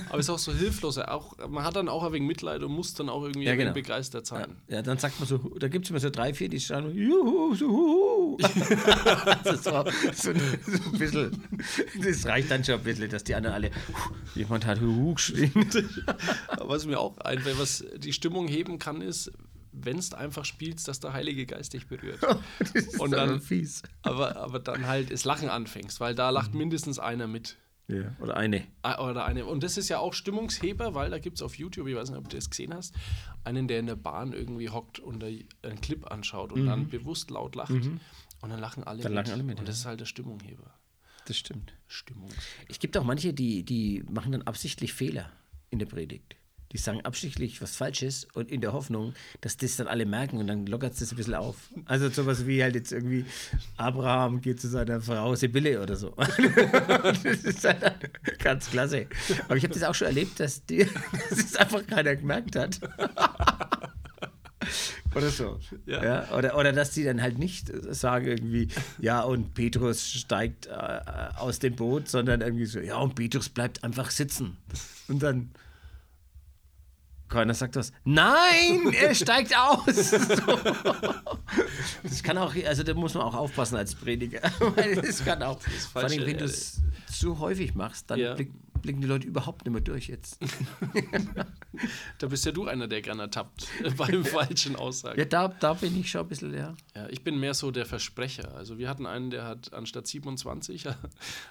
Aber 0.09 0.19
es 0.19 0.27
ist 0.27 0.31
auch 0.31 0.39
so 0.39 0.53
hilflos. 0.53 0.99
Auch, 0.99 1.37
man 1.49 1.65
hat 1.65 1.77
dann 1.77 1.89
auch 1.89 2.05
ein 2.05 2.13
wenig 2.13 2.27
Mitleid 2.27 2.63
und 2.63 2.73
muss 2.73 2.95
dann 2.95 3.09
auch 3.09 3.23
irgendwie 3.23 3.47
ja, 3.47 3.55
genau. 3.55 3.73
begeistert 3.73 4.27
sein. 4.27 4.57
Ja, 4.69 4.77
ja, 4.77 4.83
dann 4.83 4.99
sagt 4.99 5.21
man 5.21 5.28
so, 5.29 5.39
da 5.59 5.69
gibt 5.69 5.85
es 5.85 5.91
immer 5.91 6.01
so 6.01 6.11
drei, 6.11 6.35
vier, 6.35 6.49
die 6.49 6.61
schreien, 6.61 6.95
juhu, 6.95 7.55
so, 7.55 7.69
huhu. 7.69 8.37
das, 8.39 8.55
so, 9.65 9.85
so, 10.13 10.15
so, 10.15 10.31
ein 10.31 10.99
bisschen, 10.99 11.43
das 12.03 12.27
reicht 12.27 12.51
dann 12.51 12.65
schon 12.65 12.77
ein 12.77 12.83
bisschen, 12.83 13.11
dass 13.11 13.25
die 13.25 13.35
anderen 13.35 13.55
alle, 13.55 13.71
jemand 14.35 14.67
hat 14.67 14.81
huhu 14.81 15.15
geschrien. 15.15 15.53
was 16.61 16.87
mir 16.87 16.99
auch 16.99 17.19
einfällt, 17.19 17.59
was 17.59 17.85
die 17.97 18.13
Stimmung 18.13 18.49
heben 18.49 18.79
kann, 18.79 19.03
ist, 19.03 19.31
wenn 19.73 19.99
es 19.99 20.13
einfach 20.15 20.45
spielst, 20.45 20.89
dass 20.89 21.01
der 21.01 21.13
Heilige 21.13 21.47
Geist 21.47 21.73
dich 21.73 21.87
berührt. 21.87 22.21
das 22.59 22.71
ist 22.73 23.01
und 23.01 23.13
dann 23.13 23.41
fies. 23.41 23.83
Aber, 24.03 24.37
aber 24.37 24.59
dann 24.59 24.87
halt 24.87 25.11
das 25.11 25.25
Lachen 25.25 25.49
anfängst, 25.49 26.01
weil 26.01 26.15
da 26.15 26.31
lacht 26.31 26.55
mindestens 26.55 26.99
einer 26.99 27.27
mit. 27.27 27.57
Ja, 27.89 28.15
oder 28.21 28.37
eine. 28.37 28.67
Ah, 28.83 29.09
oder 29.09 29.25
eine. 29.25 29.47
Und 29.47 29.63
das 29.63 29.79
ist 29.79 29.89
ja 29.89 29.99
auch 29.99 30.13
Stimmungsheber, 30.13 30.95
weil 30.95 31.11
da 31.11 31.19
gibt 31.19 31.39
es 31.39 31.43
auf 31.43 31.57
YouTube, 31.57 31.89
ich 31.89 31.97
weiß 31.97 32.11
nicht, 32.11 32.19
ob 32.19 32.29
du 32.29 32.37
das 32.37 32.51
gesehen 32.51 32.75
hast, 32.75 32.95
einen, 33.45 33.67
der 33.67 33.81
in 33.81 33.87
der 33.87 33.97
Bahn 33.97 34.35
irgendwie 34.35 34.69
hockt 34.69 35.01
und 35.01 35.25
einen 35.25 35.81
Clip 35.81 36.11
anschaut 36.11 36.53
und 36.53 36.63
mhm. 36.63 36.67
dann 36.67 36.89
bewusst 36.89 37.31
laut 37.31 37.55
lacht. 37.55 37.71
Mhm. 37.71 37.99
Und 38.43 38.51
dann 38.51 38.61
lachen 38.61 38.85
alle 38.85 39.03
dann 39.03 39.13
mit. 39.13 39.17
Lachen 39.17 39.33
alle 39.33 39.43
mit 39.43 39.59
und 39.59 39.67
das 39.67 39.79
ist 39.79 39.87
halt 39.87 40.01
der 40.01 40.05
Stimmungheber. 40.05 40.75
Das 41.25 41.39
stimmt. 41.39 41.73
Stimmung. 41.87 42.31
Es 42.69 42.79
gibt 42.79 42.97
auch 42.97 43.05
manche, 43.05 43.33
die, 43.33 43.63
die 43.63 44.05
machen 44.11 44.33
dann 44.33 44.43
absichtlich 44.43 44.93
Fehler 44.93 45.33
in 45.71 45.79
der 45.79 45.87
Predigt. 45.87 46.37
Die 46.73 46.79
sagen 46.79 47.01
absichtlich 47.05 47.63
was 47.63 47.77
Falsches 47.77 48.27
und 48.35 48.51
in 48.51 48.61
der 48.61 48.73
Hoffnung, 48.73 49.15
dass 49.41 49.57
das 49.57 49.77
dann 49.77 49.89
alle 49.89 50.05
merken 50.05 50.39
und 50.39 50.47
dann 50.47 50.67
lockert 50.67 50.93
es 50.93 50.99
das 50.99 51.13
ein 51.13 51.17
bisschen 51.17 51.35
auf. 51.35 51.57
Also 51.87 52.09
sowas 52.11 52.47
wie 52.47 52.63
halt 52.63 52.75
jetzt 52.75 52.93
irgendwie 52.93 53.25
Abraham 53.77 54.41
geht 54.41 54.61
zu 54.61 54.69
seiner 54.69 55.01
Frau 55.01 55.35
Sibylle 55.35 55.83
oder 55.83 55.97
so. 55.97 56.15
das 57.23 57.25
ist 57.25 57.65
halt 57.65 58.11
ganz 58.39 58.71
klasse. 58.71 59.07
Aber 59.47 59.57
ich 59.57 59.65
habe 59.65 59.75
das 59.75 59.83
auch 59.83 59.95
schon 59.95 60.09
erlebt, 60.09 60.39
dass, 60.41 60.65
die, 60.67 60.87
dass 61.31 61.39
es 61.39 61.57
einfach 61.57 61.87
keiner 61.87 62.17
gemerkt 62.17 62.57
hat. 62.57 62.81
Oder 65.15 65.31
so. 65.31 65.59
Ja. 65.87 66.05
Ja. 66.05 66.37
oder, 66.37 66.57
oder 66.57 66.73
dass 66.73 66.91
die 66.91 67.03
dann 67.03 67.23
halt 67.23 67.39
nicht 67.39 67.73
sagen 67.95 68.27
irgendwie, 68.27 68.69
ja, 68.99 69.23
und 69.23 69.55
Petrus 69.55 70.07
steigt 70.07 70.67
äh, 70.67 71.01
aus 71.37 71.59
dem 71.59 71.75
Boot, 71.77 72.09
sondern 72.09 72.43
irgendwie 72.43 72.67
so, 72.67 72.79
ja, 72.79 72.97
und 72.99 73.15
Petrus 73.15 73.49
bleibt 73.49 73.83
einfach 73.83 74.11
sitzen. 74.11 74.59
Und 75.09 75.23
dann 75.23 75.51
keiner 77.29 77.55
sagt 77.55 77.77
was. 77.77 77.93
Nein, 78.05 78.93
er 78.93 79.15
steigt 79.15 79.55
aus. 79.57 80.11
So. 80.11 80.19
Das 82.03 82.23
kann 82.23 82.39
auch, 82.39 82.55
also 82.67 82.83
da 82.83 82.95
muss 82.95 83.15
man 83.15 83.23
auch 83.25 83.35
aufpassen 83.35 83.77
als 83.77 83.95
Prediger. 83.95 84.41
Das 85.03 85.25
kann 85.25 85.43
auch, 85.43 85.61
vor 85.93 86.03
allem, 86.03 86.25
wenn 86.27 86.39
du 86.39 86.45
es 86.45 86.81
zu 87.11 87.39
häufig 87.39 87.75
machst, 87.75 88.11
dann 88.11 88.19
Ja. 88.19 88.35
blick, 88.35 88.51
blicken 88.83 89.01
die 89.01 89.07
Leute 89.07 89.27
überhaupt 89.27 89.65
nicht 89.65 89.73
mehr 89.73 89.81
durch 89.83 90.09
jetzt. 90.09 90.39
Da 92.19 92.27
bist 92.27 92.45
ja 92.45 92.51
du 92.53 92.67
einer, 92.67 92.89
der 92.89 93.03
gerne 93.03 93.23
ertappt 93.23 93.69
beim 93.97 94.25
falschen 94.25 94.75
Aussagen. 94.75 95.19
Ja, 95.19 95.25
da, 95.27 95.49
da 95.49 95.75
bin 95.75 95.99
ich 95.99 96.11
schon 96.11 96.23
ein 96.23 96.29
bisschen, 96.29 96.53
ja. 96.55 96.75
Ja, 96.97 97.09
ich 97.09 97.23
bin 97.23 97.39
mehr 97.39 97.55
so 97.55 97.71
der 97.71 97.87
Versprecher. 97.87 98.55
Also 98.57 98.79
wir 98.79 98.89
hatten 98.89 99.07
einen, 99.07 99.31
der 99.31 99.45
hat 99.45 99.73
anstatt 99.73 100.07
27 100.07 100.87
hat 100.87 100.99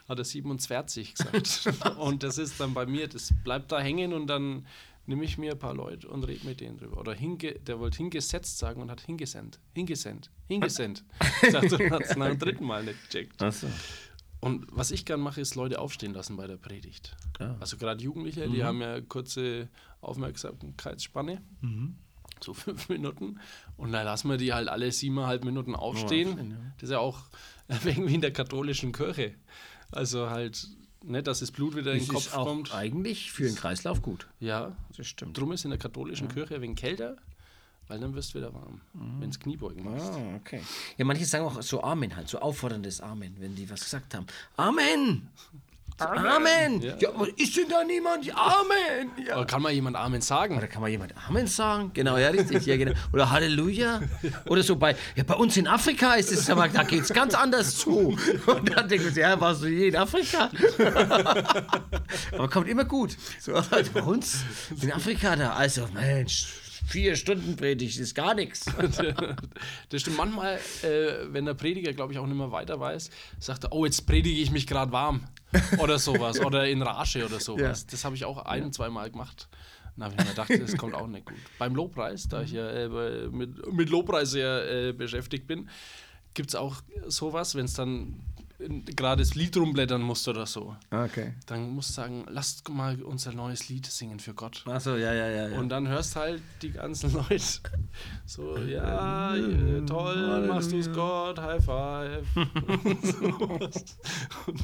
er 0.10 0.24
47 0.26 1.14
gesagt. 1.16 1.98
und 1.98 2.24
das 2.24 2.38
ist 2.38 2.60
dann 2.60 2.74
bei 2.74 2.86
mir, 2.86 3.08
das 3.08 3.32
bleibt 3.44 3.72
da 3.72 3.80
hängen 3.80 4.12
und 4.14 4.28
dann 4.28 4.66
nehme 5.08 5.24
ich 5.24 5.38
mir 5.38 5.54
ein 5.54 5.60
paar 5.60 5.74
Leute 5.74 6.08
und 6.08 6.24
rede 6.24 6.46
mit 6.46 6.62
denen 6.62 6.78
drüber. 6.78 6.98
Oder 6.98 7.14
hinge, 7.14 7.54
der 7.54 7.80
wollte 7.80 7.98
hingesetzt 7.98 8.58
sagen 8.58 8.82
und 8.82 8.92
hat. 8.92 9.02
Hingesendt. 9.02 9.60
Hingesendt. 9.74 11.04
Ich 11.42 11.52
sagte, 11.52 11.78
du 11.78 11.90
hast 11.90 12.12
es 12.12 12.16
nach 12.16 12.28
dem 12.28 12.40
dritten 12.40 12.66
Mal 12.66 12.84
nicht 12.84 13.10
gecheckt. 13.10 13.42
Achso. 13.42 13.68
Und 14.40 14.68
was 14.72 14.92
ich 14.92 15.06
gern 15.06 15.20
mache, 15.20 15.42
ist 15.42 15.56
Leute 15.56 15.80
aufstehen 15.80 16.14
lassen 16.14 16.38
bei 16.38 16.46
der 16.46 16.58
Predigt. 16.58 17.16
Ah. 17.40 17.56
Also 17.60 17.78
gerade 17.78 18.04
Jugendliche, 18.04 18.48
die 18.48 18.64
haben 18.64 18.82
ja 18.82 19.02
kurze 19.02 19.70
Aufmerksamkeitsspanne. 20.02 21.42
So 22.44 22.54
fünf 22.54 22.90
Minuten. 22.90 23.40
Und 23.78 23.94
dann 23.94 24.06
lassen 24.06 24.30
wir 24.30 24.38
die 24.38 24.54
halt 24.54 24.68
alle 24.68 24.92
siebeneinhalb 24.92 25.44
Minuten 25.44 25.74
aufstehen. 25.74 26.30
aufstehen, 26.30 26.52
ja. 26.52 26.58
Das 26.76 26.84
ist 26.84 26.92
ja 26.92 27.00
auch 27.00 27.20
irgendwie 27.86 28.16
in 28.16 28.22
der 28.22 28.34
katholischen 28.34 28.92
Kirche. 28.92 29.36
Also 29.92 30.30
halt, 30.30 30.68
nicht, 31.04 31.28
dass 31.28 31.40
das 31.40 31.52
Blut 31.52 31.76
wieder 31.76 31.94
in 31.94 32.00
den 32.00 32.08
Kopf 32.08 32.28
ist 32.28 32.34
auch 32.36 32.46
kommt. 32.46 32.74
eigentlich 32.74 33.32
für 33.32 33.44
den 33.44 33.56
Kreislauf 33.56 34.02
gut. 34.02 34.28
Ja, 34.40 34.76
Das 34.96 35.08
stimmt. 35.08 35.38
drum 35.38 35.52
ist 35.52 35.64
in 35.64 35.72
der 35.72 35.80
katholischen 35.80 36.28
Kirche 36.28 36.56
ein 36.56 36.62
wenig 36.62 36.78
kälter, 36.78 37.18
weil 37.88 38.00
dann 38.00 38.14
wirst 38.16 38.34
du 38.34 38.40
wieder 38.40 38.54
warm, 38.54 38.82
wenn 39.20 39.30
es 39.30 39.40
Kniebeugen 39.40 39.84
machst. 39.84 40.12
Ah, 40.12 40.36
okay. 40.36 40.62
Ja, 40.98 41.06
manche 41.06 41.26
sagen 41.26 41.46
auch 41.46 41.62
so 41.62 41.82
Amen 41.84 42.16
halt, 42.16 42.28
so 42.28 42.40
aufforderndes 42.40 43.00
Amen, 43.02 43.36
wenn 43.40 43.56
die 43.56 43.70
was 43.70 43.82
gesagt 43.84 44.14
haben. 44.16 44.26
Amen! 44.58 45.30
Amen! 46.00 46.82
Ja. 46.82 46.96
Ja, 47.00 47.10
aber 47.10 47.28
ist 47.38 47.58
denn 47.58 47.70
da 47.70 47.84
niemand? 47.84 48.26
Ja, 48.26 48.36
Amen! 48.36 49.12
Ja. 49.26 49.36
Aber 49.36 49.46
kann 49.46 49.62
mal 49.62 49.72
jemand 49.72 49.96
Amen 49.96 50.22
sagen? 50.22 50.58
Oder 50.58 50.68
kann 50.68 50.82
man 50.82 50.92
jemand 50.92 51.14
Amen 51.28 51.48
sagen? 51.48 51.92
Genau, 51.94 52.18
ja, 52.18 52.30
richtig. 52.30 52.66
Ja, 52.66 52.78
genau. 52.78 52.94
Oder 53.14 53.32
Halleluja. 53.32 54.02
Oder 54.46 54.62
so 54.62 54.76
bei, 54.76 54.96
ja, 55.16 55.24
bei 55.24 55.34
uns 55.34 55.58
in 55.58 55.68
Afrika 55.68 56.14
ist 56.14 56.32
es, 56.32 56.50
aber 56.50 56.68
da 56.68 56.84
geht 56.84 57.02
es 57.02 57.10
ganz 57.14 57.34
anders 57.34 57.78
zu. 57.78 58.18
Und 58.46 58.76
dann 58.76 58.88
denke 58.88 59.08
ich, 59.10 59.16
ja, 59.16 59.40
warst 59.40 59.64
du 59.64 59.68
je 59.68 59.88
in 59.88 59.96
Afrika? 59.96 60.52
aber 62.32 62.50
kommt 62.50 62.68
immer 62.68 62.86
gut. 62.86 63.18
So, 63.40 63.54
also 63.54 63.92
bei 63.92 64.02
uns 64.04 64.44
in 64.82 64.92
Afrika 64.92 65.36
da, 65.36 65.54
also 65.54 65.88
Mensch, 65.94 66.48
vier 66.88 67.16
Stunden 67.16 67.56
Predigt 67.56 68.00
ist 68.00 68.14
gar 68.14 68.34
nichts. 68.36 68.66
Das 69.90 70.02
stimmt. 70.02 70.18
Manchmal, 70.18 70.60
äh, 70.84 71.32
wenn 71.32 71.46
der 71.46 71.54
Prediger, 71.54 71.94
glaube 71.94 72.14
ich, 72.14 72.20
auch 72.20 72.26
nicht 72.28 72.38
mehr 72.38 72.52
weiter 72.52 72.80
weiß, 72.80 73.10
sagt 73.40 73.64
er, 73.64 73.72
oh, 73.72 73.86
jetzt 73.86 74.06
predige 74.06 74.40
ich 74.42 74.52
mich 74.52 74.68
gerade 74.68 74.92
warm. 74.92 75.24
Oder 75.78 76.00
sowas. 76.00 76.40
oder 76.40 76.68
in 76.68 76.82
Rage 76.82 77.26
oder 77.26 77.40
sowas. 77.40 77.86
Das 77.86 78.04
habe 78.06 78.16
ich 78.16 78.26
auch 78.26 78.46
ein, 78.46 78.72
zweimal 78.74 79.10
gemacht. 79.10 79.48
Dann 79.96 80.06
habe 80.06 80.16
ich 80.16 80.24
mir 80.24 80.30
gedacht, 80.30 80.50
das 80.62 80.78
kommt 80.78 80.94
auch 80.94 81.08
nicht 81.08 81.26
gut. 81.26 81.38
Beim 81.58 81.74
Lobpreis, 81.74 82.28
da 82.28 82.44
ich 82.44 82.52
ja 82.52 82.70
äh, 82.70 83.30
mit, 83.30 83.72
mit 83.74 83.90
Lobpreis 83.90 84.32
sehr 84.32 84.70
äh, 84.70 84.94
beschäftigt 84.94 85.48
bin, 85.48 85.70
gibt 86.36 86.50
es 86.50 86.56
auch 86.56 86.76
sowas, 87.08 87.56
wenn 87.56 87.66
es 87.66 87.74
dann 87.74 88.22
gerade 88.60 89.22
das 89.22 89.36
Lied 89.36 89.56
rumblättern 89.56 90.02
musst 90.02 90.28
oder 90.28 90.46
so. 90.46 90.76
Okay. 90.90 91.34
Dann 91.46 91.70
musst 91.70 91.90
du 91.90 91.94
sagen, 91.94 92.26
lasst 92.30 92.68
mal 92.70 93.02
unser 93.04 93.32
neues 93.34 93.70
Lied 93.70 93.86
singen 93.86 94.20
für 94.20 94.34
Gott. 94.34 94.64
Achso, 94.66 94.96
ja, 94.96 95.14
ja, 95.14 95.30
ja. 95.30 95.50
ja. 95.50 95.60
Und 95.60 95.70
dann 95.70 95.88
hörst 95.88 96.16
halt 96.16 96.42
die 96.62 96.72
ganzen 96.72 97.14
Leute 97.30 97.44
so, 98.26 98.58
ja, 98.58 99.36
äh, 99.36 99.86
toll, 99.86 100.48
machst 100.48 100.72
du's 100.72 100.92
Gott, 100.92 101.40
High 101.40 101.64
Five. 101.64 102.26
Und 102.36 103.06
sowas. 103.06 103.98
Und, 104.48 104.64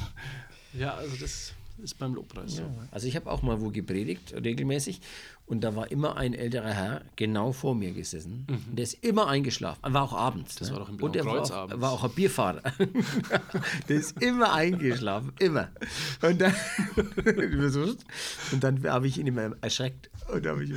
ja, 0.78 0.94
also 0.94 1.16
das 1.16 1.52
ist 1.82 1.98
beim 1.98 2.14
Lobpreis 2.14 2.56
so. 2.56 2.62
Also 2.90 3.06
ich 3.08 3.16
habe 3.16 3.30
auch 3.30 3.42
mal 3.42 3.60
wo 3.60 3.70
gepredigt, 3.70 4.32
regelmäßig, 4.32 5.00
und 5.46 5.62
da 5.62 5.76
war 5.76 5.90
immer 5.90 6.16
ein 6.16 6.32
älterer 6.32 6.70
Herr 6.70 7.02
genau 7.16 7.52
vor 7.52 7.74
mir 7.74 7.92
gesessen. 7.92 8.46
Der 8.72 8.84
ist 8.84 9.04
immer 9.04 9.28
eingeschlafen, 9.28 9.80
war 9.82 10.02
auch 10.02 10.14
abends. 10.14 10.54
Mhm. 10.54 10.58
Das 10.60 10.68
ne? 10.68 10.74
war 10.74 10.80
doch 10.80 10.88
im 10.88 10.96
Blauen 10.96 11.08
Und 11.08 11.14
der 11.14 11.24
war 11.26 11.42
auch, 11.42 11.50
abends. 11.50 11.80
war 11.80 11.92
auch 11.92 12.04
ein 12.04 12.10
Bierfahrer. 12.12 12.62
der 13.88 13.96
ist 13.96 14.22
immer 14.22 14.52
eingeschlafen, 14.52 15.32
immer. 15.38 15.68
Und 16.22 16.40
dann, 16.40 16.54
und 18.52 18.64
dann 18.64 18.82
habe 18.84 19.06
ich 19.06 19.18
ihn 19.18 19.26
immer 19.26 19.50
erschreckt. 19.60 20.10
Und, 20.32 20.46
ich, 20.62 20.72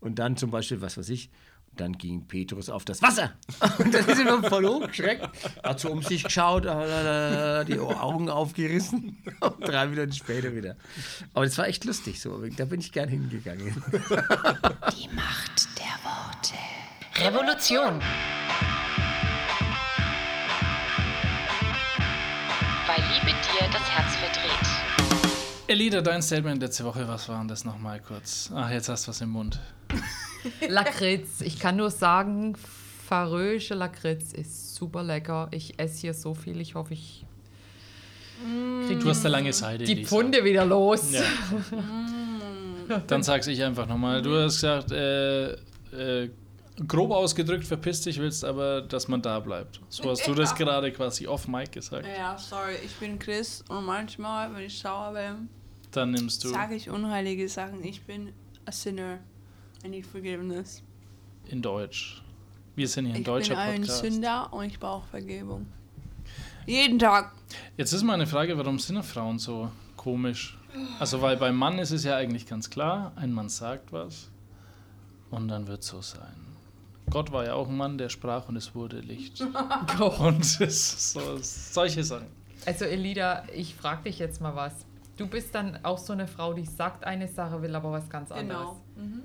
und 0.00 0.18
dann 0.18 0.36
zum 0.36 0.50
Beispiel, 0.50 0.80
was 0.80 0.96
weiß 0.96 1.10
ich, 1.10 1.30
dann 1.76 1.92
ging 1.96 2.26
Petrus 2.26 2.68
auf 2.68 2.84
das 2.84 3.00
Wasser. 3.02 3.32
Und 3.78 3.94
dann 3.94 4.06
ist 4.06 4.18
er 4.18 4.24
noch 4.24 4.48
voll 4.48 4.66
hochgeschreckt. 4.66 5.28
Hat 5.62 5.80
so 5.80 5.90
um 5.90 6.02
sich 6.02 6.24
geschaut, 6.24 6.66
äh, 6.66 7.64
die 7.64 7.78
Augen 7.78 8.28
aufgerissen. 8.28 9.18
Und 9.40 9.66
drei 9.66 9.86
Minuten 9.86 10.12
später 10.12 10.54
wieder. 10.54 10.76
Aber 11.34 11.44
das 11.44 11.56
war 11.58 11.66
echt 11.66 11.84
lustig 11.84 12.20
so. 12.20 12.44
Da 12.56 12.64
bin 12.66 12.80
ich 12.80 12.92
gern 12.92 13.08
hingegangen. 13.08 13.82
Die 13.92 15.08
Macht 15.14 15.68
der 15.78 15.98
Worte. 16.04 16.54
Revolution. 17.16 18.00
Weil 22.86 23.02
Liebe 23.12 23.32
dir 23.32 23.70
das 23.72 23.90
Herz 23.90 24.14
verdreht. 24.16 24.82
Elida, 25.68 26.02
dein 26.02 26.20
Statement 26.20 26.60
letzte 26.60 26.84
Woche, 26.84 27.08
was 27.08 27.28
war 27.28 27.38
denn 27.38 27.48
das 27.48 27.64
nochmal 27.64 28.00
kurz? 28.00 28.50
Ach, 28.54 28.68
jetzt 28.68 28.88
hast 28.88 29.06
du 29.06 29.10
was 29.10 29.20
im 29.22 29.30
Mund. 29.30 29.58
Lakritz. 30.68 31.40
Ich 31.40 31.58
kann 31.58 31.76
nur 31.76 31.90
sagen, 31.90 32.54
Faröische 33.06 33.74
Lakritz 33.74 34.32
ist 34.32 34.74
super 34.74 35.02
lecker. 35.02 35.48
Ich 35.50 35.78
esse 35.78 36.00
hier 36.00 36.14
so 36.14 36.34
viel. 36.34 36.60
Ich 36.60 36.74
hoffe, 36.74 36.94
ich 36.94 37.26
kriege 38.86 39.00
Du 39.00 39.08
hast 39.08 39.20
eine 39.24 39.32
lange 39.32 39.52
Seite. 39.52 39.84
die 39.84 39.94
Lisa. 39.94 40.08
Pfunde 40.08 40.44
wieder 40.44 40.64
los. 40.64 41.12
Ja. 41.12 41.22
Dann 43.06 43.22
sag's 43.22 43.46
ich 43.46 43.62
einfach 43.62 43.86
nochmal. 43.86 44.22
Du 44.22 44.34
hast 44.36 44.54
gesagt, 44.54 44.90
äh, 44.92 45.52
äh, 45.52 46.30
grob 46.86 47.10
ausgedrückt, 47.10 47.64
verpiss 47.64 48.00
dich, 48.02 48.18
willst 48.18 48.44
aber, 48.44 48.82
dass 48.82 49.08
man 49.08 49.22
da 49.22 49.38
bleibt. 49.40 49.80
So 49.88 50.10
hast 50.10 50.26
du 50.26 50.34
das 50.34 50.54
gerade 50.56 50.90
quasi 50.92 51.26
off-mic 51.26 51.72
gesagt. 51.72 52.06
Ja, 52.06 52.36
sorry, 52.38 52.74
ich 52.84 52.92
bin 52.96 53.18
Chris 53.18 53.62
und 53.68 53.84
manchmal, 53.84 54.54
wenn 54.54 54.64
ich 54.64 54.78
sauer 54.78 55.12
bin, 55.12 55.48
Dann 55.90 56.10
nimmst 56.10 56.42
du 56.44 56.48
sage 56.48 56.74
ich 56.74 56.90
unheilige 56.90 57.48
Sachen. 57.48 57.84
Ich 57.84 58.02
bin 58.02 58.32
a 58.64 58.72
sinner. 58.72 59.18
I 59.84 59.88
need 59.88 60.06
forgiveness. 60.06 60.82
in 61.46 61.60
Deutsch. 61.60 62.22
Wir 62.74 62.88
sind 62.88 63.06
hier 63.06 63.14
ein 63.14 63.20
Ich 63.20 63.26
deutscher 63.26 63.54
bin 63.54 63.62
ein 63.62 63.80
Podcast. 63.82 64.00
Sünder 64.00 64.52
und 64.52 64.64
ich 64.64 64.78
brauche 64.78 65.06
Vergebung. 65.08 65.66
Jeden 66.66 66.98
Tag. 66.98 67.32
Jetzt 67.76 67.92
ist 67.92 68.02
meine 68.02 68.26
Frage, 68.26 68.56
warum 68.56 68.78
sind 68.78 69.02
Frauen 69.02 69.38
so 69.38 69.70
komisch? 69.96 70.56
Also, 70.98 71.20
weil 71.20 71.36
beim 71.36 71.56
Mann 71.56 71.78
ist 71.78 71.90
es 71.90 72.04
ja 72.04 72.16
eigentlich 72.16 72.46
ganz 72.46 72.70
klar, 72.70 73.12
ein 73.16 73.32
Mann 73.32 73.48
sagt 73.48 73.92
was 73.92 74.30
und 75.30 75.48
dann 75.48 75.66
wird 75.66 75.82
so 75.82 76.00
sein. 76.00 76.46
Gott 77.10 77.30
war 77.32 77.44
ja 77.44 77.54
auch 77.54 77.68
ein 77.68 77.76
Mann, 77.76 77.98
der 77.98 78.08
sprach 78.08 78.48
und 78.48 78.56
es 78.56 78.74
wurde 78.74 79.00
Licht. 79.00 79.44
und 80.20 80.44
so, 80.44 81.38
solche 81.42 82.04
Sachen. 82.04 82.28
Also 82.64 82.84
Elida, 82.84 83.44
ich 83.54 83.74
frage 83.74 84.04
dich 84.04 84.18
jetzt 84.18 84.40
mal 84.40 84.54
was. 84.54 84.86
Du 85.18 85.26
bist 85.26 85.54
dann 85.54 85.78
auch 85.82 85.98
so 85.98 86.14
eine 86.14 86.26
Frau, 86.26 86.54
die 86.54 86.64
sagt 86.64 87.04
eine 87.04 87.28
Sache, 87.28 87.60
will 87.60 87.74
aber 87.74 87.92
was 87.92 88.08
ganz 88.08 88.30
anderes. 88.32 88.68
Genau. 88.94 89.06
Mhm. 89.06 89.22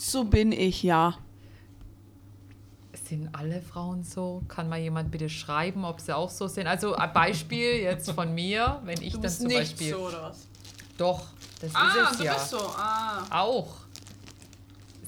So 0.00 0.22
bin 0.24 0.52
ich, 0.52 0.84
ja. 0.84 1.14
Sind 2.92 3.34
alle 3.34 3.60
Frauen 3.60 4.04
so? 4.04 4.42
Kann 4.46 4.68
mal 4.68 4.78
jemand 4.78 5.10
bitte 5.10 5.28
schreiben, 5.28 5.84
ob 5.84 6.00
sie 6.00 6.14
auch 6.16 6.30
so 6.30 6.46
sind? 6.46 6.66
Also 6.68 6.94
ein 6.94 7.12
Beispiel 7.12 7.78
jetzt 7.80 8.08
von 8.12 8.32
mir, 8.32 8.80
wenn 8.84 9.00
ich 9.02 9.14
Du 9.14 9.18
dann 9.18 9.30
zum 9.32 9.46
nicht 9.48 9.58
Beispiel. 9.58 9.90
so, 9.94 9.98
oder 10.06 10.22
was? 10.22 10.46
Doch, 10.98 11.22
das 11.60 11.74
Ah, 11.74 11.88
ist 12.02 12.10
es 12.12 12.18
du 12.18 12.24
ja. 12.24 12.34
bist 12.34 12.50
so. 12.50 12.58
Ah. 12.76 13.24
Auch. 13.30 13.74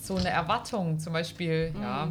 So 0.02 0.16
eine 0.16 0.30
Erwartung, 0.30 0.98
zum 0.98 1.12
Beispiel, 1.12 1.70
Mhm. 1.72 1.82
ja. 1.82 2.08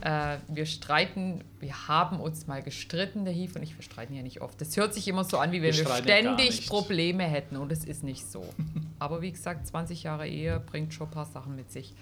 Äh, 0.00 0.38
wir 0.48 0.66
streiten, 0.66 1.44
wir 1.60 1.88
haben 1.88 2.20
uns 2.20 2.46
mal 2.46 2.62
gestritten, 2.62 3.24
der 3.24 3.34
Hief 3.34 3.56
und 3.56 3.62
ich, 3.62 3.76
wir 3.76 3.82
streiten 3.82 4.14
ja 4.14 4.22
nicht 4.22 4.40
oft. 4.40 4.60
Das 4.60 4.76
hört 4.76 4.94
sich 4.94 5.08
immer 5.08 5.24
so 5.24 5.38
an, 5.38 5.52
wie 5.52 5.62
wenn 5.62 5.74
Wir 5.74 5.86
wir, 5.86 5.96
ständig. 5.96 6.66
Probleme 6.68 7.24
hätten 7.24 7.56
und 7.56 7.70
es 7.72 7.84
ist 7.84 8.02
nicht 8.04 8.26
so. 8.26 8.44
Aber 8.98 9.22
wie 9.22 9.32
gesagt, 9.32 9.66
20 9.66 10.02
Jahre 10.02 10.28
Ehe 10.28 10.60
bringt 10.60 10.94
schon 10.94 11.08
ein 11.08 11.12
paar 11.12 11.26
Sachen 11.26 11.56
mit 11.56 11.70
sich. 11.70 11.94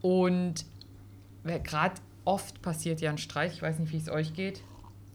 Und 0.00 0.64
gerade 1.44 1.94
oft 2.24 2.60
passiert 2.62 3.00
ja 3.00 3.10
ein 3.10 3.18
Streit, 3.18 3.52
ich 3.52 3.62
weiß 3.62 3.78
nicht, 3.78 3.92
wie 3.92 3.96
es 3.96 4.08
euch 4.08 4.34
geht, 4.34 4.62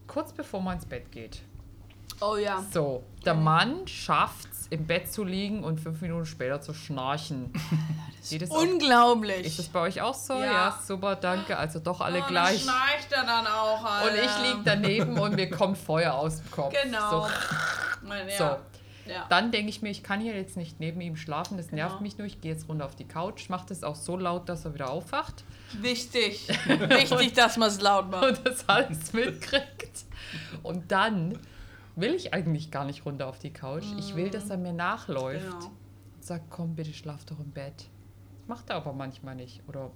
kurz 0.08 0.34
bevor 0.34 0.62
man 0.62 0.76
ins 0.76 0.86
Bett 0.86 1.12
geht. 1.12 1.42
Oh 2.22 2.38
ja. 2.38 2.64
So, 2.72 3.04
der 3.26 3.34
Mann 3.34 3.88
schafft 3.88 4.53
im 4.74 4.86
Bett 4.88 5.12
zu 5.12 5.24
liegen 5.24 5.64
und 5.64 5.80
fünf 5.80 6.02
Minuten 6.02 6.26
später 6.26 6.60
zu 6.62 6.74
schnarchen. 6.74 7.54
Geht 8.30 8.42
es 8.42 8.52
auch- 8.52 8.58
Unglaublich. 8.62 9.46
ist 9.46 9.60
das 9.60 9.68
bei 9.68 9.80
euch 9.82 10.02
auch 10.02 10.14
so? 10.16 10.34
Ja. 10.34 10.46
Ja, 10.46 10.80
super, 10.86 11.16
danke. 11.16 11.58
Also 11.58 11.80
doch 11.80 12.02
alle 12.02 12.22
Oh, 12.24 12.28
gleich. 12.28 12.64
Schnarcht 12.64 13.12
er 13.12 13.24
dann 13.24 13.46
auch, 13.48 13.82
Und 13.82 13.88
Alter. 14.12 14.24
ich 14.24 14.48
liege 14.48 14.62
daneben 14.66 15.18
und 15.20 15.36
mir 15.36 15.50
kommt 15.50 15.78
Feuer 15.78 16.14
aus 16.14 16.38
dem 16.42 16.52
Kopf. 16.52 16.74
Genau. 16.84 17.10
So. 17.24 17.28
Mein, 18.08 18.28
ja. 18.28 18.38
So. 18.38 18.58
Ja. 19.12 19.26
Dann 19.28 19.52
denke 19.52 19.70
ich 19.70 19.82
mir, 19.82 19.90
ich 19.90 20.02
kann 20.02 20.22
hier 20.22 20.34
jetzt 20.34 20.56
nicht 20.56 20.80
neben 20.80 21.02
ihm 21.02 21.18
schlafen, 21.18 21.58
das 21.58 21.72
nervt 21.74 21.96
Genau. 21.98 22.02
mich 22.04 22.18
nur. 22.18 22.26
Ich 22.26 22.40
gehe 22.40 22.54
jetzt 22.54 22.70
runter 22.70 22.86
auf 22.86 22.96
die 22.96 23.06
Couch, 23.08 23.50
mache 23.50 23.66
das 23.68 23.84
auch 23.84 23.96
so 23.96 24.16
laut, 24.16 24.48
dass 24.48 24.64
er 24.66 24.74
wieder 24.74 24.90
aufwacht 24.90 25.44
Wichtig. 25.82 26.48
Wichtig, 26.68 27.34
dass 27.34 27.58
man 27.58 27.68
es 27.68 27.82
laut 27.82 28.10
macht. 28.10 28.24
und 28.26 28.46
das 28.48 28.68
alles 28.70 29.12
mitkriegt. 29.12 30.06
Und 30.62 30.92
dann 30.92 31.38
will 31.96 32.14
ich 32.14 32.34
eigentlich 32.34 32.72
gar 32.72 32.86
nicht 32.86 33.06
runter 33.06 33.28
auf 33.28 33.40
die 33.40 33.52
Couch. 33.52 33.86
Ich 34.00 34.16
will, 34.16 34.30
dass 34.30 34.50
er 34.50 34.58
mir 34.58 34.74
nachläuft. 34.74 35.46
Genau. 35.46 35.72
Sagt, 36.20 36.46
komm, 36.50 36.76
bitte 36.76 36.94
schlaf 36.94 37.26
doch 37.26 37.40
im 37.40 37.52
Bett. 37.52 37.90
Macht 38.48 38.70
er 38.70 38.78
aber 38.78 38.94
manchmal 38.94 39.36
nicht. 39.36 39.62
Oder 39.68 39.92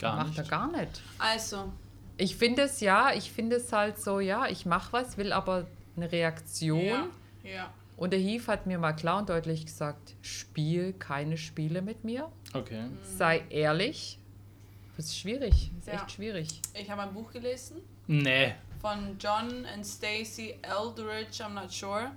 Gar 0.00 0.16
macht 0.16 0.28
nicht. 0.28 0.38
er 0.38 0.44
gar 0.44 0.70
nicht. 0.70 1.02
Also, 1.18 1.72
Ich 2.16 2.36
finde 2.36 2.62
es 2.62 2.80
ja, 2.80 3.12
ich 3.14 3.32
finde 3.32 3.56
es 3.56 3.72
halt 3.72 3.98
so, 3.98 4.20
ja, 4.20 4.46
ich 4.46 4.66
mache 4.66 4.92
was, 4.92 5.16
will 5.18 5.32
aber 5.32 5.66
eine 5.96 6.10
Reaktion. 6.10 6.80
ja. 6.84 7.06
ja. 7.44 7.72
Und 7.96 8.14
der 8.14 8.20
Heath 8.20 8.48
hat 8.48 8.66
mir 8.66 8.78
mal 8.78 8.94
klar 8.94 9.18
und 9.18 9.28
deutlich 9.28 9.66
gesagt, 9.66 10.14
spiel 10.22 10.94
keine 10.94 11.36
Spiele 11.36 11.82
mit 11.82 12.02
mir. 12.02 12.30
Okay. 12.54 12.84
Sei 13.02 13.42
ehrlich. 13.50 14.18
Das 14.96 15.06
ist 15.06 15.18
schwierig. 15.18 15.70
Das 15.76 15.86
ist 15.86 15.86
Ja. 15.86 16.00
echt 16.00 16.12
schwierig. 16.12 16.62
Ich 16.72 16.90
habe 16.90 17.02
ein 17.02 17.12
Buch 17.12 17.30
gelesen 17.30 17.76
Nee. 18.06 18.54
Von 18.80 19.16
John 19.18 19.66
and 19.66 19.84
Stacy 19.84 20.54
Eldridge, 20.62 21.40
I'm 21.42 21.54
not 21.54 21.72
sure. 21.72 22.10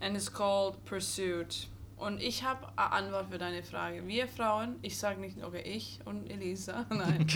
And 0.00 0.16
it's 0.16 0.30
called 0.32 0.84
Pursuit. 0.84 1.68
Und 1.96 2.20
ich 2.20 2.42
habe 2.44 2.66
eine 2.76 2.92
Antwort 2.92 3.30
für 3.30 3.38
deine 3.38 3.62
Frage. 3.62 4.06
Wir 4.06 4.28
Frauen, 4.28 4.76
ich 4.82 4.98
sage 4.98 5.18
nicht, 5.20 5.42
okay, 5.42 5.62
ich 5.62 5.98
und 6.04 6.30
Elisa, 6.30 6.84
nein. 6.90 7.26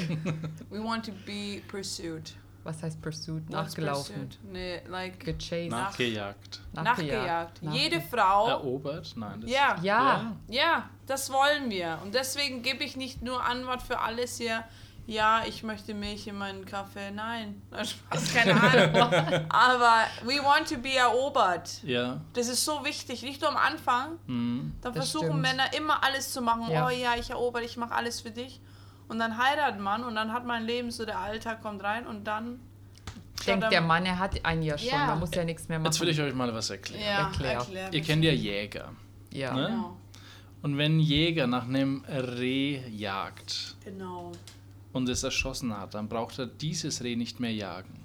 We 0.70 0.83
want 0.85 1.06
to 1.06 1.12
be 1.24 1.62
pursued. 1.68 2.35
Was 2.62 2.83
heißt 2.83 3.00
Pursuit? 3.00 3.42
What's 3.48 3.74
Nachgelaufen. 3.74 4.14
pursued? 4.28 4.38
Nee, 4.52 4.83
like 4.87 5.18
Gechased. 5.24 5.70
Nachgejagt. 5.70 6.61
nachgejagt. 6.74 7.62
Nach- 7.62 7.72
Jede 7.72 8.02
Frau. 8.02 8.48
Erobert? 8.48 9.14
Nein. 9.16 9.40
Das 9.40 9.50
Ja. 9.50 9.78
Ja, 9.83 10.37
Ja, 10.46 10.90
das 11.06 11.33
wollen 11.33 11.70
wir. 11.70 11.98
Und 12.04 12.14
deswegen 12.14 12.61
gebe 12.61 12.85
ich 12.85 12.98
nicht 12.98 13.22
nur 13.22 13.42
Antwort 13.42 13.80
für 13.80 13.98
alles 14.00 14.37
hier. 14.37 14.62
Ja, 15.11 15.42
ich 15.46 15.62
möchte 15.64 15.92
Milch 15.92 16.27
in 16.29 16.37
meinen 16.38 16.64
Kaffee. 16.64 17.11
Nein, 17.11 17.61
Spaß, 17.73 18.33
keine 18.35 18.55
Ahnung. 18.55 19.44
Aber 19.51 20.05
we 20.25 20.35
want 20.42 20.68
to 20.68 20.77
be 20.79 20.94
erobert. 20.94 21.83
Ja. 21.83 22.20
Das 22.33 22.49
ist 22.49 22.64
so 22.64 22.85
wichtig, 22.85 23.23
nicht 23.23 23.40
nur 23.40 23.51
am 23.51 23.57
Anfang. 23.57 24.18
Mhm. 24.27 24.75
Da 24.81 24.92
versuchen 24.92 25.27
stimmt. 25.27 25.42
Männer 25.42 25.64
immer 25.77 26.05
alles 26.05 26.33
zu 26.33 26.40
machen. 26.40 26.70
Ja. 26.70 26.87
Oh 26.87 26.90
ja, 26.90 27.14
ich 27.18 27.31
erober, 27.31 27.61
ich 27.62 27.77
mache 27.77 27.92
alles 27.94 28.20
für 28.20 28.31
dich. 28.31 28.61
Und 29.09 29.18
dann 29.18 29.37
heiratet 29.37 29.81
man 29.81 30.05
und 30.05 30.14
dann 30.14 30.33
hat 30.33 30.46
man 30.46 30.62
ein 30.62 30.66
Leben, 30.66 30.92
so 30.92 31.05
der 31.05 31.18
Alltag 31.18 31.61
kommt 31.62 31.83
rein 31.83 32.07
und 32.07 32.25
dann. 32.25 32.61
denkt 33.44 33.73
der 33.73 33.81
Mann, 33.81 34.07
er 34.07 34.18
hat 34.20 34.44
einen 34.44 34.62
ja 34.62 34.79
schon, 34.79 34.90
Ja. 34.90 35.07
man 35.07 35.18
muss 35.18 35.35
ja 35.35 35.42
nichts 35.44 35.68
mehr 35.68 35.81
machen. 35.81 35.87
Jetzt 35.87 36.01
will 36.01 36.09
ich 36.11 36.20
euch 36.20 36.33
mal 36.35 36.55
was 36.55 36.70
erklären. 36.70 37.03
Ja, 37.03 37.27
Erklär. 37.27 37.53
erklär. 37.55 37.92
Ihr 37.92 38.03
kennt 38.03 38.23
ja 38.23 38.31
Jäger. 38.31 38.92
ja. 39.33 39.53
Ne? 39.55 39.66
Genau. 39.66 39.96
Und 40.62 40.77
wenn 40.79 40.99
ein 40.99 41.01
Jäger 41.01 41.46
nach 41.49 41.64
einem 41.66 42.05
Reh 42.07 42.87
jagt 42.90 43.77
genau. 43.83 44.31
Und 44.92 45.09
es 45.09 45.22
erschossen 45.22 45.76
hat, 45.76 45.94
dann 45.94 46.09
braucht 46.09 46.38
er 46.38 46.46
dieses 46.46 47.03
Reh 47.03 47.16
nicht 47.16 47.40
mehr 47.40 47.53
jagen. 47.53 47.96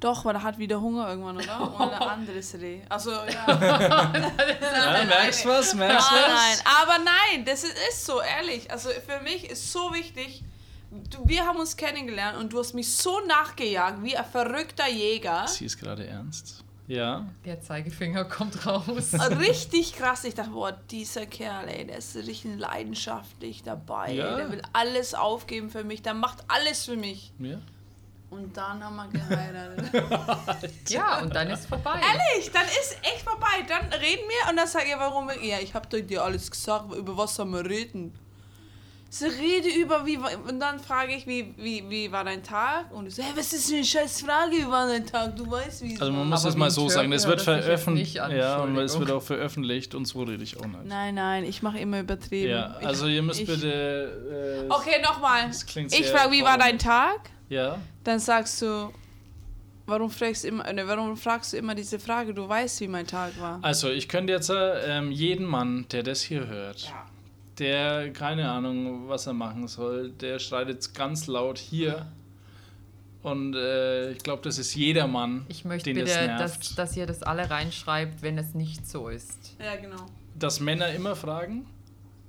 Doch, 0.00 0.24
weil 0.24 0.34
er 0.34 0.42
hat 0.42 0.58
wieder 0.58 0.80
Hunger 0.80 1.08
irgendwann, 1.10 1.36
oder? 1.36 1.74
Oder 1.80 2.00
ein 2.00 2.08
anderes 2.20 2.54
Reh. 2.54 2.80
Also, 2.88 3.10
ja. 3.10 3.46
Ja, 4.10 5.04
merkst 5.04 5.44
was? 5.44 5.74
Merkst 5.74 6.08
Ah, 6.10 6.14
was? 6.14 6.28
nein, 6.28 6.58
aber 6.82 6.98
nein, 7.04 7.44
das 7.44 7.64
ist, 7.64 7.76
ist 7.90 8.06
so, 8.06 8.20
ehrlich. 8.22 8.70
Also 8.70 8.88
für 9.06 9.22
mich 9.22 9.50
ist 9.50 9.70
so 9.70 9.92
wichtig, 9.92 10.42
du, 11.10 11.18
wir 11.28 11.44
haben 11.44 11.58
uns 11.58 11.76
kennengelernt 11.76 12.38
und 12.38 12.50
du 12.52 12.58
hast 12.60 12.72
mich 12.72 12.90
so 12.94 13.20
nachgejagt 13.26 14.02
wie 14.02 14.16
ein 14.16 14.24
verrückter 14.24 14.88
Jäger. 14.88 15.46
Sie 15.46 15.66
ist 15.66 15.78
gerade 15.78 16.06
ernst. 16.06 16.64
Ja. 16.90 17.24
Der 17.44 17.60
Zeigefinger 17.60 18.24
kommt 18.24 18.66
raus. 18.66 19.12
Richtig 19.38 19.94
krass. 19.94 20.24
Ich 20.24 20.34
dachte, 20.34 20.50
boah, 20.50 20.72
dieser 20.72 21.24
Kerl, 21.26 21.68
ey, 21.68 21.86
der 21.86 21.98
ist 21.98 22.16
richtig 22.16 22.58
leidenschaftlich 22.58 23.62
dabei. 23.62 24.12
Ja. 24.12 24.36
Der 24.36 24.50
will 24.50 24.62
alles 24.72 25.14
aufgeben 25.14 25.70
für 25.70 25.84
mich, 25.84 26.02
der 26.02 26.14
macht 26.14 26.38
alles 26.48 26.86
für 26.86 26.96
mich. 26.96 27.32
ja. 27.38 27.58
Und 28.30 28.56
dann 28.56 28.82
haben 28.84 28.94
wir 28.94 29.08
geheiratet. 29.08 30.70
Ja, 30.88 31.20
und 31.20 31.34
dann 31.34 31.50
ist 31.50 31.66
vorbei. 31.66 32.00
Ehrlich, 32.00 32.50
dann 32.52 32.64
ist 32.64 32.96
echt 33.02 33.22
vorbei. 33.22 33.64
Dann 33.68 33.92
reden 33.92 34.22
wir 34.28 34.50
und 34.50 34.56
dann 34.56 34.68
sage 34.68 34.86
ich, 34.88 34.96
warum? 34.96 35.28
Ja, 35.42 35.58
ich 35.60 35.74
habe 35.74 36.02
dir 36.02 36.22
alles 36.22 36.48
gesagt, 36.48 36.92
über 36.94 37.16
was 37.16 37.34
sollen 37.34 37.50
wir 37.50 37.64
reden? 37.64 38.16
So 39.12 39.26
rede 39.26 39.68
über 39.68 40.06
wie 40.06 40.20
war- 40.20 40.30
und 40.48 40.60
dann 40.60 40.78
frage 40.78 41.12
ich, 41.16 41.26
wie, 41.26 41.52
wie, 41.56 41.84
wie 41.90 42.12
war 42.12 42.22
dein 42.22 42.44
Tag? 42.44 42.92
Und 42.92 43.06
du 43.06 43.10
so, 43.10 43.24
hey, 43.24 43.32
was 43.34 43.52
ist 43.52 43.68
für 43.68 43.74
eine 43.74 43.84
scheiß 43.84 44.20
Frage, 44.22 44.52
wie 44.52 44.68
war 44.68 44.86
dein 44.86 45.04
Tag? 45.04 45.34
Du 45.34 45.50
weißt, 45.50 45.82
wie 45.82 45.94
es 45.94 46.00
Also 46.00 46.12
man 46.12 46.20
war. 46.22 46.26
muss 46.28 46.44
es 46.44 46.54
wie 46.54 46.58
mal 46.58 46.70
so 46.70 46.82
Türke 46.82 46.94
sagen, 46.94 47.12
es 47.12 47.26
wird 47.26 47.38
das 47.38 47.44
veröffentlicht. 47.44 48.14
Ja, 48.14 48.58
und 48.62 48.76
es 48.78 48.96
wird 48.98 49.10
auch 49.10 49.22
veröffentlicht 49.22 49.96
und 49.96 50.04
so 50.04 50.22
rede 50.22 50.44
ich 50.44 50.56
auch 50.60 50.64
nicht. 50.66 50.84
Nein, 50.84 51.16
nein, 51.16 51.42
ich 51.44 51.60
mache 51.60 51.80
immer 51.80 51.98
übertrieben. 52.00 52.50
Ja, 52.52 52.76
also 52.84 53.08
ihr 53.08 53.22
müsst 53.22 53.40
ich- 53.40 53.46
bitte. 53.48 54.66
Äh, 54.68 54.72
Okay, 54.72 55.02
nochmal. 55.02 55.48
Das 55.48 55.64
Ich 55.92 56.06
frage, 56.06 56.30
wie 56.30 56.42
war 56.44 56.56
dein. 56.56 56.78
Tag? 56.78 57.18
Ja. 57.48 57.78
Dann 58.04 58.20
sagst 58.20 58.62
du, 58.62 58.92
warum 59.86 60.08
fragst 60.08 60.44
du 60.44 60.48
immer, 60.48 60.72
ne, 60.72 60.86
warum 60.86 61.16
fragst 61.16 61.52
du 61.52 61.56
immer 61.56 61.74
diese 61.74 61.98
Frage? 61.98 62.32
Du 62.32 62.48
weißt, 62.48 62.80
wie 62.80 62.86
mein 62.86 63.08
Tag 63.08 63.32
war. 63.40 63.58
Also 63.62 63.90
ich 63.90 64.08
könnte 64.08 64.32
jetzt 64.32 64.50
äh, 64.50 64.98
ähm, 64.98 65.10
jeden 65.10 65.46
Mann, 65.46 65.86
der 65.90 66.04
das 66.04 66.22
hier 66.22 66.46
hört, 66.46 66.92
der 67.60 68.12
keine 68.12 68.50
Ahnung, 68.50 69.08
was 69.08 69.26
er 69.26 69.34
machen 69.34 69.68
soll, 69.68 70.10
der 70.10 70.38
schreit 70.38 70.68
jetzt 70.68 70.94
ganz 70.94 71.26
laut 71.26 71.58
hier. 71.58 72.06
Und 73.22 73.54
äh, 73.54 74.12
ich 74.12 74.18
glaube, 74.20 74.42
das 74.42 74.56
ist 74.58 74.74
jeder 74.74 75.06
Mann, 75.06 75.44
Ich 75.48 75.64
möchte 75.66 75.92
den 75.92 76.04
das 76.04 76.14
bitte, 76.14 76.26
nervt. 76.26 76.40
dass, 76.42 76.74
dass 76.74 76.96
ihr 76.96 77.06
das 77.06 77.22
alle 77.22 77.50
reinschreibt, 77.50 78.22
wenn 78.22 78.38
es 78.38 78.54
nicht 78.54 78.88
so 78.88 79.08
ist. 79.08 79.56
Ja, 79.62 79.76
genau. 79.76 80.06
dass 80.38 80.58
Männer 80.58 80.88
immer 80.92 81.14
fragen, 81.14 81.66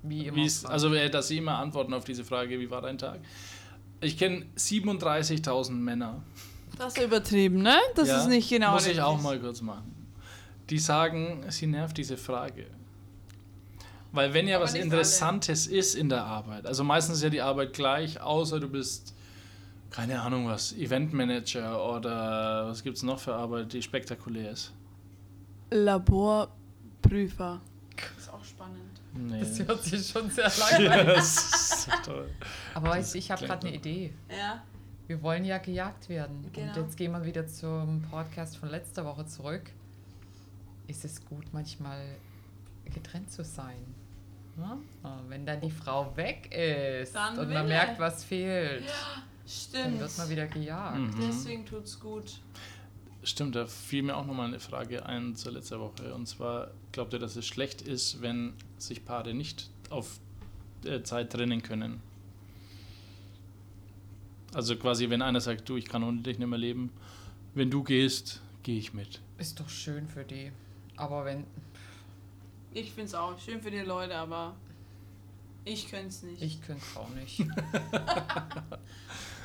Wie 0.02 0.26
immer. 0.26 0.44
es, 0.44 0.66
also 0.66 0.92
äh, 0.94 1.08
dass 1.08 1.28
sie 1.28 1.38
immer 1.38 1.56
antworten 1.58 1.94
auf 1.94 2.04
diese 2.04 2.24
Frage, 2.24 2.60
wie 2.60 2.70
war 2.70 2.82
dein 2.82 2.98
Tag? 2.98 3.20
Ich 4.02 4.18
kenne 4.18 4.44
37.000 4.58 5.70
Männer. 5.72 6.22
Das 6.76 6.94
ist 6.96 7.02
übertrieben, 7.04 7.62
ne? 7.62 7.76
Das 7.94 8.08
Ja, 8.08 8.18
ist 8.20 8.28
nicht 8.28 8.50
genau 8.50 8.72
Muss 8.72 8.82
ich 8.82 8.88
richtig. 8.88 9.04
auch 9.04 9.20
mal 9.22 9.38
kurz 9.38 9.62
machen. 9.62 9.94
Die 10.68 10.78
sagen, 10.78 11.44
sie 11.48 11.66
nervt 11.68 11.96
diese 11.96 12.16
Frage. 12.18 12.66
Weil 14.12 14.34
wenn 14.34 14.46
ja 14.46 14.56
Aber 14.56 14.64
was 14.66 14.74
Interessantes 14.74 15.66
ist 15.66 15.94
in 15.94 16.10
der 16.10 16.24
Arbeit, 16.24 16.66
also 16.66 16.84
meistens 16.84 17.16
ist 17.16 17.22
ja 17.22 17.30
die 17.30 17.40
Arbeit 17.40 17.72
gleich, 17.72 18.20
außer 18.20 18.60
du 18.60 18.68
bist, 18.68 19.14
keine 19.90 20.20
Ahnung 20.20 20.46
was, 20.46 20.72
Eventmanager 20.74 21.82
oder 21.96 22.68
was 22.68 22.82
gibt 22.82 22.98
es 22.98 23.02
noch 23.02 23.18
für 23.18 23.34
Arbeit, 23.34 23.72
die 23.72 23.80
spektakulär 23.82 24.50
ist. 24.52 24.72
Laborprüfer. 25.70 27.60
Das 27.96 28.24
ist 28.24 28.32
auch 28.32 28.44
spannend. 28.44 29.00
Nee. 29.14 29.40
Das 29.40 29.58
hört 29.66 29.82
sich 29.82 30.06
schon 30.06 30.30
sehr 30.30 30.50
lange 30.58 30.92
an. 30.92 31.06
das 31.06 31.36
ist 31.36 31.82
so 31.82 31.90
toll. 32.04 32.30
Aber 32.74 32.90
weißt 32.90 33.14
du, 33.14 33.18
ich 33.18 33.30
habe 33.30 33.46
gerade 33.46 33.66
eine 33.66 33.76
Idee. 33.76 34.12
Ja. 34.30 34.62
Wir 35.06 35.22
wollen 35.22 35.44
ja 35.44 35.58
gejagt 35.58 36.08
werden. 36.08 36.46
Genau. 36.52 36.68
Und 36.68 36.76
jetzt 36.82 36.96
gehen 36.96 37.12
wir 37.12 37.24
wieder 37.24 37.46
zum 37.46 38.02
Podcast 38.10 38.56
von 38.56 38.68
letzter 38.68 39.04
Woche 39.04 39.26
zurück. 39.26 39.70
Ist 40.86 41.04
es 41.04 41.24
gut, 41.24 41.44
manchmal 41.52 42.02
getrennt 42.94 43.30
zu 43.30 43.44
sein? 43.44 43.94
Ja? 44.58 44.78
Ah, 45.02 45.18
Wenn 45.28 45.46
dann 45.46 45.60
die 45.60 45.70
Frau 45.70 46.14
weg 46.16 46.52
ist 46.54 47.14
Dann 47.14 47.38
und 47.38 47.48
man 47.48 47.56
er. 47.56 47.64
merkt, 47.64 47.98
was 47.98 48.22
fehlt, 48.24 48.84
dann 48.84 49.22
Stimmt. 49.46 50.00
wird 50.00 50.18
man 50.18 50.30
wieder 50.30 50.46
gejagt. 50.46 50.98
Mhm. 50.98 51.14
Deswegen 51.20 51.66
tut's 51.66 51.98
gut. 51.98 52.38
Stimmt, 53.24 53.54
da 53.54 53.66
fiel 53.66 54.02
mir 54.02 54.16
auch 54.16 54.26
nochmal 54.26 54.48
eine 54.48 54.58
Frage 54.60 55.06
ein 55.06 55.36
zur 55.36 55.52
letzten 55.52 55.78
Woche. 55.78 56.12
Und 56.14 56.26
zwar, 56.26 56.72
glaubt 56.90 57.12
ihr, 57.12 57.18
dass 57.18 57.36
es 57.36 57.46
schlecht 57.46 57.80
ist, 57.82 58.20
wenn 58.20 58.52
sich 58.78 59.04
Paare 59.04 59.32
nicht 59.32 59.70
auf 59.90 60.18
äh, 60.84 61.02
Zeit 61.02 61.30
trennen 61.32 61.62
können? 61.62 62.00
Also 64.54 64.76
quasi, 64.76 65.08
wenn 65.08 65.22
einer 65.22 65.40
sagt, 65.40 65.68
du, 65.68 65.76
ich 65.76 65.86
kann 65.86 66.02
ohne 66.02 66.20
dich 66.20 66.38
nicht 66.38 66.48
mehr 66.48 66.58
leben, 66.58 66.92
wenn 67.54 67.70
du 67.70 67.82
gehst, 67.82 68.42
gehe 68.62 68.78
ich 68.78 68.92
mit. 68.92 69.20
Ist 69.38 69.58
doch 69.60 69.68
schön 69.68 70.08
für 70.08 70.24
die. 70.24 70.52
Aber 70.96 71.24
wenn, 71.24 71.44
Ich 72.74 72.92
find's 72.92 73.14
auch 73.14 73.38
schön 73.38 73.60
für 73.60 73.70
die 73.70 73.80
Leute, 73.80 74.14
aber 74.16 74.54
ich 75.64 75.88
könnte 75.90 76.08
es 76.08 76.22
nicht. 76.22 76.42
ich 76.42 76.62
könnte 76.62 76.82
es 76.90 76.96
auch 76.96 77.08
nicht. 77.10 77.38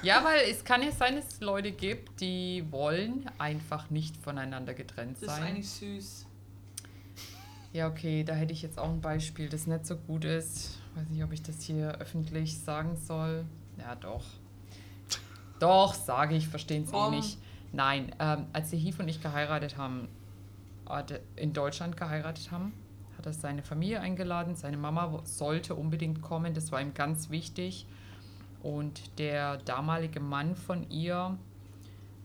ja, 0.01 0.23
weil 0.23 0.49
es 0.49 0.63
kann 0.63 0.81
ja 0.81 0.91
sein, 0.91 1.15
dass 1.15 1.27
es 1.33 1.41
Leute 1.41 1.71
gibt, 1.71 2.21
die 2.21 2.65
wollen 2.71 3.29
einfach 3.37 3.89
nicht 3.89 4.15
voneinander 4.17 4.73
getrennt 4.73 5.17
das 5.17 5.23
ist 5.23 5.29
sein. 5.29 5.43
eigentlich 5.43 5.69
süß. 5.69 6.25
Ja, 7.73 7.87
okay, 7.89 8.23
da 8.23 8.33
hätte 8.33 8.53
ich 8.53 8.61
jetzt 8.61 8.79
auch 8.79 8.89
ein 8.89 9.01
Beispiel, 9.01 9.49
das 9.49 9.67
nicht 9.67 9.85
so 9.85 9.97
gut 9.97 10.23
ist. 10.25 10.79
Weiß 10.95 11.07
nicht, 11.09 11.23
ob 11.23 11.31
ich 11.33 11.43
das 11.43 11.61
hier 11.61 11.89
öffentlich 11.99 12.57
sagen 12.59 12.95
soll. 12.97 13.45
Ja, 13.77 13.93
doch. 13.95 14.23
Doch, 15.59 15.93
sage 15.93 16.35
ich, 16.35 16.47
verstehen 16.47 16.85
Sie 16.85 16.91
eh 16.91 16.95
Warum? 16.95 17.15
nicht. 17.15 17.37
Nein, 17.73 18.15
ähm, 18.19 18.45
als 18.53 18.69
der 18.69 18.79
Hief 18.79 18.99
und 18.99 19.07
ich 19.09 19.21
geheiratet 19.21 19.77
haben, 19.77 20.07
hat- 20.87 21.19
in 21.35 21.53
Deutschland 21.53 21.97
geheiratet 21.97 22.49
haben, 22.51 22.73
hat 23.27 23.35
er 23.35 23.39
seine 23.39 23.63
Familie 23.63 23.99
eingeladen. 23.99 24.55
Seine 24.55 24.77
Mama 24.77 25.21
sollte 25.25 25.75
unbedingt 25.75 26.21
kommen, 26.21 26.53
das 26.53 26.71
war 26.71 26.81
ihm 26.81 26.93
ganz 26.93 27.29
wichtig. 27.29 27.85
Und 28.63 29.19
der 29.19 29.57
damalige 29.57 30.19
Mann 30.19 30.55
von 30.55 30.89
ihr 30.89 31.37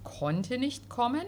konnte 0.05 0.59
nicht 0.59 0.89
kommen 0.89 1.27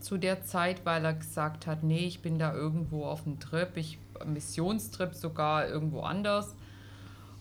zu 0.00 0.18
der 0.18 0.44
Zeit, 0.44 0.84
weil 0.84 1.04
er 1.04 1.14
gesagt 1.14 1.66
hat, 1.66 1.82
nee, 1.82 2.06
ich 2.06 2.20
bin 2.20 2.38
da 2.38 2.52
irgendwo 2.52 3.04
auf 3.04 3.24
dem 3.24 3.40
Trip, 3.40 3.76
ich 3.76 3.98
Missionstrip 4.24 5.14
sogar 5.14 5.68
irgendwo 5.68 6.00
anders. 6.00 6.54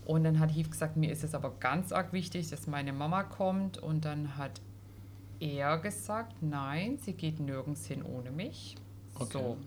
Und 0.06 0.24
dann 0.24 0.40
hat 0.40 0.54
Heath 0.54 0.72
gesagt, 0.72 0.98
mir 0.98 1.12
ist 1.12 1.24
es 1.24 1.34
aber 1.34 1.52
ganz 1.60 1.92
arg 1.92 2.12
wichtig, 2.12 2.50
dass 2.50 2.68
meine 2.68 2.92
Mama 2.92 3.24
kommt. 3.24 3.78
Und 3.78 4.06
dann 4.06 4.38
hat 4.38 4.60
er 5.40 5.78
gesagt, 5.78 6.42
nein, 6.42 6.98
sie 6.98 7.14
geht 7.14 7.40
nirgends 7.40 7.86
hin 7.86 8.04
ohne 8.04 8.32
mich. 8.32 8.76
So. 9.32 9.58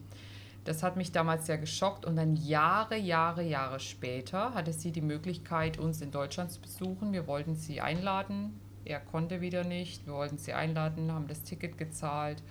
Das 0.67 0.83
hat 0.83 0.97
mich 0.97 1.13
damals 1.13 1.47
sehr 1.47 1.59
geschockt 1.59 2.05
und 2.05 2.17
dann 2.17 2.35
Jahre, 2.35 2.97
Jahre, 2.97 3.45
Jahre 3.45 3.79
später 3.79 4.53
hatte 4.53 4.73
sie 4.73 4.91
die 4.91 5.01
Möglichkeit, 5.01 5.79
uns 5.79 6.01
in 6.01 6.11
Deutschland 6.11 6.51
zu 6.51 6.61
besuchen. 6.61 7.13
Wir 7.13 7.29
wollten 7.29 7.55
sie 7.55 7.81
einladen. 7.81 8.61
Er 8.85 8.99
konnte 8.99 9.41
wieder 9.41 9.63
nicht. 9.63 10.07
Wir 10.07 10.15
wollten 10.15 10.39
sie 10.39 10.55
einladen, 10.55 11.13
haben 11.13 11.29
das 11.29 11.45
Ticket 11.45 11.79
gezahlt. 11.79 12.43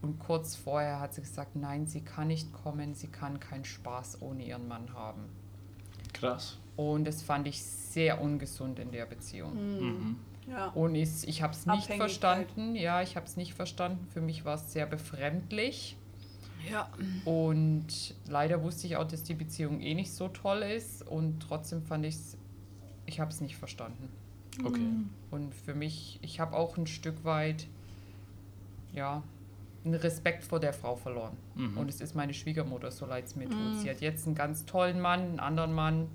Und 0.00 0.18
kurz 0.18 0.56
vorher 0.56 0.98
hat 0.98 1.12
sie 1.12 1.20
gesagt, 1.20 1.56
nein, 1.56 1.86
sie 1.86 2.00
kann 2.00 2.28
nicht 2.28 2.54
kommen, 2.54 2.94
sie 2.94 3.08
kann 3.08 3.38
keinen 3.38 3.66
Spaß 3.66 4.22
ohne 4.22 4.44
ihren 4.44 4.66
Mann 4.66 4.94
haben. 4.94 5.28
Krass. 6.14 6.56
Und 6.74 7.04
das 7.04 7.22
fand 7.22 7.46
ich 7.48 7.62
sehr 7.62 8.18
ungesund 8.22 8.78
in 8.78 8.92
der 8.92 9.04
Beziehung. 9.04 9.54
Mhm. 9.54 10.16
Ja. 10.48 10.68
Und 10.68 10.94
ich, 10.94 11.28
ich 11.28 11.42
habe 11.42 11.52
es 11.52 11.66
nicht 11.66 11.92
verstanden. 11.92 12.74
Ja, 12.74 13.02
ich 13.02 13.14
habe 13.16 13.26
es 13.26 13.36
nicht 13.36 13.52
verstanden. 13.52 14.06
Für 14.06 14.22
mich 14.22 14.46
war 14.46 14.54
es 14.54 14.72
sehr 14.72 14.86
befremdlich. 14.86 15.98
Ja. 16.70 16.88
Und 17.24 18.14
leider 18.28 18.62
wusste 18.62 18.86
ich 18.86 18.96
auch, 18.96 19.06
dass 19.06 19.22
die 19.22 19.34
Beziehung 19.34 19.80
eh 19.80 19.94
nicht 19.94 20.12
so 20.12 20.28
toll 20.28 20.62
ist. 20.62 21.06
Und 21.06 21.40
trotzdem 21.40 21.82
fand 21.82 22.04
ich 22.04 22.14
es, 22.14 22.36
ich 23.06 23.20
habe 23.20 23.30
es 23.30 23.40
nicht 23.40 23.56
verstanden. 23.56 24.08
Okay. 24.64 24.86
Und 25.30 25.54
für 25.54 25.74
mich, 25.74 26.18
ich 26.22 26.40
habe 26.40 26.56
auch 26.56 26.76
ein 26.76 26.86
Stück 26.86 27.24
weit, 27.24 27.66
ja, 28.92 29.22
einen 29.84 29.94
Respekt 29.94 30.42
vor 30.42 30.58
der 30.58 30.72
Frau 30.72 30.96
verloren. 30.96 31.36
Mhm. 31.54 31.78
Und 31.78 31.88
es 31.88 32.00
ist 32.00 32.14
meine 32.14 32.34
Schwiegermutter, 32.34 32.90
so 32.90 33.06
leid 33.06 33.26
es 33.26 33.36
mir 33.36 33.48
tut. 33.48 33.80
Sie 33.80 33.88
hat 33.88 34.00
jetzt 34.00 34.26
einen 34.26 34.34
ganz 34.34 34.66
tollen 34.66 35.00
Mann, 35.00 35.20
einen 35.20 35.40
anderen 35.40 35.72
Mann. 35.72 36.08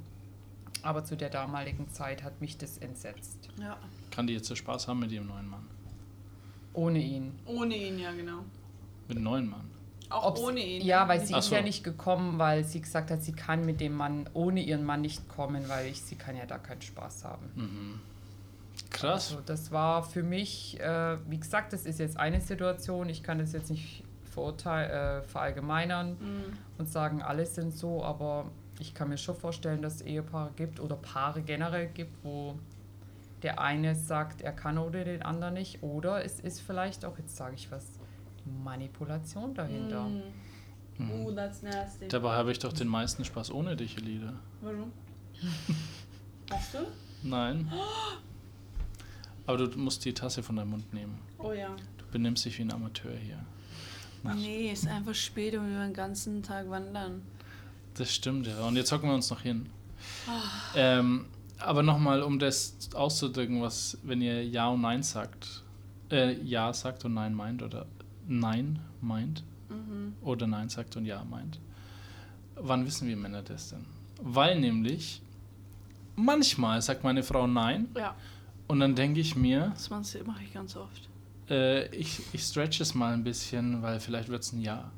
Aber 0.82 1.06
zu 1.06 1.16
der 1.16 1.30
damaligen 1.30 1.90
Zeit 1.90 2.24
hat 2.24 2.42
mich 2.42 2.58
das 2.58 2.78
entsetzt. 2.78 3.50
ja. 3.60 3.78
Kann 4.12 4.28
die 4.28 4.34
jetzt 4.34 4.48
so 4.48 4.56
Spaß 4.56 4.88
haben 4.88 5.00
mit 5.00 5.12
ihrem 5.12 5.28
neuen 5.28 5.48
Mann? 5.48 5.66
Ohne 6.74 7.00
ihn. 7.00 7.32
Ohne 7.46 7.76
ihn, 7.76 7.98
ja, 7.98 8.12
genau. 8.12 8.40
Mit 9.08 9.18
dem 9.18 9.24
neuen 9.24 9.50
Mann? 9.50 9.66
Auch 10.14 10.28
Ob's- 10.32 10.42
ohne 10.42 10.60
ihn. 10.60 10.82
Ja, 10.86 11.08
weil 11.08 11.20
sie 11.26 11.34
Ach 11.34 11.40
ist 11.40 11.50
so. 11.50 11.56
ja 11.56 11.62
nicht 11.62 11.84
gekommen, 11.84 12.38
weil 12.40 12.64
sie 12.64 12.82
gesagt 12.82 13.10
hat, 13.12 13.22
sie 13.24 13.34
kann 13.34 13.66
mit 13.66 13.82
dem 13.82 13.94
Mann 13.96 14.30
ohne 14.34 14.62
ihren 14.62 14.84
Mann 14.86 15.02
nicht 15.02 15.28
kommen, 15.30 15.68
weil 15.70 15.88
ich, 15.88 16.02
sie 16.02 16.16
kann 16.16 16.36
ja 16.36 16.46
da 16.46 16.58
keinen 16.58 16.82
Spaß 16.82 17.24
haben. 17.26 17.46
Mhm. 17.56 18.00
Krass. 18.92 19.32
Also 19.32 19.42
das 19.46 19.72
war 19.72 20.04
für 20.04 20.24
mich, 20.24 20.80
äh, 20.80 21.18
wie 21.30 21.40
gesagt, 21.40 21.74
das 21.74 21.86
ist 21.86 22.00
jetzt 22.00 22.18
eine 22.18 22.42
Situation. 22.42 23.10
Ich 23.10 23.24
kann 23.24 23.40
das 23.40 23.52
jetzt 23.54 23.70
nicht 23.72 24.04
verurteil 24.32 24.90
äh, 24.90 25.22
verallgemeinern 25.24 26.12
Mhm. 26.20 26.44
und 26.78 26.90
sagen, 26.90 27.22
alle 27.22 27.46
sind 27.46 27.76
so, 27.76 28.04
aber 28.04 28.46
ich 28.80 28.94
kann 28.96 29.10
mir 29.10 29.18
schon 29.18 29.36
vorstellen, 29.36 29.82
dass 29.82 29.96
es 29.96 30.02
Ehepaare 30.02 30.52
gibt 30.56 30.80
oder 30.80 30.96
Paare 30.96 31.42
generell 31.44 31.88
gibt, 31.88 32.24
wo 32.24 32.56
der 33.44 33.60
eine 33.60 33.94
sagt, 33.96 34.42
er 34.42 34.54
kann 34.54 34.78
oder 34.78 35.04
den 35.04 35.22
anderen 35.22 35.54
nicht. 35.56 35.84
Oder 35.84 36.24
es 36.26 36.40
ist 36.40 36.62
vielleicht 36.62 37.06
auch, 37.06 37.18
jetzt 37.18 37.36
sage 37.36 37.56
ich 37.56 37.72
was, 37.72 37.86
Manipulation 38.46 39.54
dahinter. 39.54 40.08
Mm. 40.98 41.12
Uh, 41.12 41.32
that's 41.32 41.62
nasty. 41.62 42.08
Dabei 42.08 42.34
habe 42.36 42.52
ich 42.52 42.60
doch 42.60 42.74
den 42.74 42.88
meisten 42.88 43.26
Spaß 43.26 43.52
ohne 43.52 43.76
dich, 43.76 43.98
Elida. 43.98 44.34
Warum? 44.62 44.92
Hast 46.52 46.74
du? 46.74 46.80
Nein. 47.24 47.72
Aber 49.46 49.58
du 49.58 49.78
musst 49.78 50.06
die 50.06 50.14
Tasse 50.14 50.44
von 50.44 50.56
deinem 50.56 50.70
Mund 50.72 50.94
nehmen. 50.94 51.20
Oh 51.38 51.52
ja. 51.52 51.76
Du 51.98 52.06
benimmst 52.12 52.46
dich 52.46 52.58
wie 52.60 52.64
ein 52.64 52.72
Amateur 52.72 53.12
hier. 53.12 53.40
Nee, 54.36 54.72
ist 54.72 54.88
einfach 54.88 55.16
spät 55.16 55.54
und 55.56 55.70
wir 55.70 55.78
wollen 55.78 55.90
den 55.90 55.94
ganzen 55.94 56.44
Tag 56.44 56.70
wandern. 56.70 57.24
Das 57.96 58.14
stimmt, 58.14 58.48
ja. 58.48 58.58
Und 58.62 58.78
jetzt 58.78 58.92
hocken 58.92 59.10
wir 59.10 59.16
uns 59.16 59.30
noch 59.30 59.42
hin. 59.42 59.70
Ähm, 60.76 61.26
aber 61.60 61.84
nochmal, 61.84 62.22
um 62.24 62.40
das 62.40 62.76
auszudrücken, 62.94 63.62
was, 63.62 63.98
wenn 64.04 64.22
ihr 64.22 64.46
Ja 64.46 64.70
und 64.70 64.82
Nein 64.82 65.04
sagt, 65.04 65.64
äh, 66.10 66.34
Ja 66.42 66.74
sagt 66.74 67.04
und 67.06 67.14
Nein 67.14 67.34
meint 67.34 67.62
oder 67.62 67.86
Nein 68.28 68.80
meint 69.02 69.44
oder 70.22 70.46
Nein 70.48 70.70
sagt 70.70 70.96
und 70.98 71.06
Ja 71.06 71.24
meint. 71.24 71.60
Wann 72.56 72.86
wissen 72.86 73.08
wir 73.08 73.18
Männer 73.18 73.42
das 73.42 73.70
denn? 73.70 73.86
Weil 74.22 74.60
nämlich 74.60 75.22
manchmal 76.16 76.82
sagt 76.82 77.04
meine 77.04 77.24
Frau 77.24 77.48
Nein 77.48 77.88
Ja, 77.98 78.16
und 78.68 78.80
dann 78.80 78.96
denke 78.96 79.20
ich 79.20 79.36
mir, 79.36 79.72
das 79.74 79.90
mache 79.90 80.44
ich 80.44 80.54
ganz 80.54 80.76
oft. 80.76 81.10
äh, 81.50 81.88
ich, 81.96 82.22
ich 82.34 82.44
stretch 82.44 82.80
es 82.82 82.94
mal 82.94 83.14
ein 83.14 83.24
bisschen, 83.24 83.82
weil 83.82 84.00
vielleicht 84.00 84.30
wird 84.30 84.44
es 84.44 84.54
ein 84.54 84.62
Ja. 84.62 84.92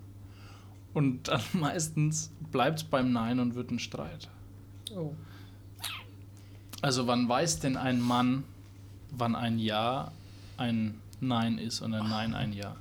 Und 0.93 1.29
dann 1.29 1.41
meistens 1.53 2.31
bleibt 2.51 2.79
es 2.79 2.83
beim 2.83 3.11
Nein 3.11 3.39
und 3.39 3.55
wird 3.55 3.71
ein 3.71 3.79
Streit. 3.79 4.29
Oh. 4.95 5.13
Also 6.81 7.07
wann 7.07 7.27
weiß 7.27 7.59
denn 7.61 7.77
ein 7.77 7.99
Mann, 8.01 8.43
wann 9.11 9.35
ein 9.35 9.57
Ja 9.57 10.11
ein 10.57 10.99
Nein 11.21 11.57
ist 11.57 11.81
und 11.81 11.93
ein 11.93 12.07
Nein 12.09 12.33
ein 12.35 12.53
Ja? 12.53 12.75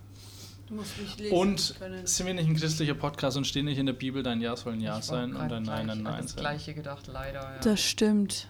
Du 0.67 0.75
musst 0.75 0.99
mich 0.99 1.17
lesen 1.19 1.37
Und 1.37 1.75
können. 1.79 2.07
sind 2.07 2.27
wir 2.27 2.35
nicht 2.35 2.49
ein 2.49 2.57
christlicher 2.57 2.95
Podcast 2.95 3.37
und 3.37 3.47
stehen 3.47 3.67
nicht 3.67 3.79
in 3.79 3.87
der 3.87 3.93
Bibel, 3.93 4.23
dein 4.23 4.41
Ja 4.41 4.57
soll 4.57 4.73
ein 4.75 4.81
Ja 4.81 4.99
Ich 4.99 5.05
sein 5.05 5.31
und 5.33 5.39
grad 5.39 5.53
ein 5.53 5.63
Nein 5.63 5.91
ein 5.91 6.03
Nein 6.03 6.23
das 6.23 6.33
sein? 6.33 6.41
Gleiche 6.41 6.75
gedacht, 6.75 7.07
leider. 7.07 7.41
Ja. 7.41 7.59
Das 7.63 7.81
stimmt. 7.81 8.49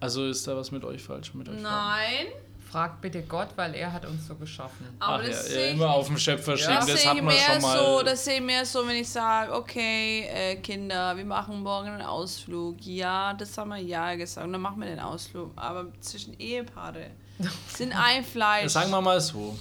Also 0.00 0.26
ist 0.26 0.46
da 0.46 0.56
was 0.56 0.70
mit 0.70 0.84
euch 0.84 1.02
falsch? 1.02 1.34
Mit 1.34 1.48
euch? 1.48 1.60
Nein, 1.60 2.26
Frag 2.70 3.00
bitte 3.00 3.22
Gott, 3.22 3.48
weil 3.56 3.74
er 3.74 3.92
hat 3.92 4.04
uns 4.04 4.26
so 4.28 4.34
geschaffen. 4.34 4.86
aber 5.00 5.14
Ach 5.14 5.22
ja, 5.22 5.28
das 5.28 5.48
ja, 5.48 5.54
sehe 5.54 5.66
ich 5.68 5.72
immer 5.74 5.90
auf 5.90 6.06
dem 6.06 6.18
Schöpfer 6.18 6.56
stehen, 6.56 6.74
Das, 6.74 6.86
das 6.86 7.00
sehe 7.00 7.10
hat 7.10 7.16
ich 7.16 7.22
man 7.22 7.34
mehr 7.34 7.44
schon 7.54 7.62
mal. 7.62 7.78
so, 7.78 8.02
das 8.02 8.24
sehe 8.24 8.34
ich 8.36 8.42
mehr 8.42 8.64
so, 8.66 8.86
wenn 8.86 8.96
ich 8.96 9.08
sage, 9.08 9.52
okay, 9.54 10.26
äh, 10.28 10.56
Kinder, 10.56 11.16
wir 11.16 11.24
machen 11.24 11.62
morgen 11.62 11.88
einen 11.88 12.02
Ausflug. 12.02 12.76
Ja, 12.82 13.32
das 13.34 13.56
haben 13.58 13.70
wir 13.70 13.78
ja 13.78 14.14
gesagt. 14.14 14.46
Und 14.46 14.52
dann 14.52 14.60
machen 14.60 14.80
wir 14.80 14.86
den 14.88 15.00
Ausflug. 15.00 15.50
Aber 15.56 15.86
zwischen 16.00 16.38
Ehepaare 16.38 17.06
sind 17.74 17.92
ein 17.98 18.22
Fleisch. 18.24 18.70
Sagen 18.72 18.90
wir 18.90 19.00
mal 19.00 19.20
so. 19.20 19.58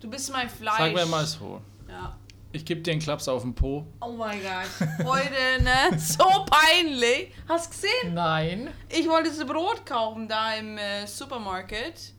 Du 0.00 0.08
bist 0.10 0.32
mein 0.32 0.48
Fleisch. 0.48 0.78
Sagen 0.78 0.96
wir 0.96 1.06
mal 1.06 1.26
so. 1.26 1.60
Ja. 1.88 2.16
Ich 2.50 2.64
gebe 2.64 2.80
dir 2.80 2.92
einen 2.92 3.00
Klaps 3.00 3.28
auf 3.28 3.42
den 3.42 3.54
Po. 3.54 3.86
Oh 4.00 4.12
mein 4.12 4.40
Gott. 4.42 5.06
Heute, 5.06 5.62
ne? 5.62 5.98
So 5.98 6.24
peinlich. 6.50 7.32
Hast 7.46 7.66
du 7.66 7.70
gesehen? 7.76 8.14
Nein. 8.14 8.70
Ich 8.88 9.06
wollte 9.08 9.28
das 9.28 9.44
Brot 9.46 9.84
kaufen 9.84 10.26
da 10.28 10.54
im 10.54 10.78
äh, 10.78 11.06
Supermarket. 11.06 12.14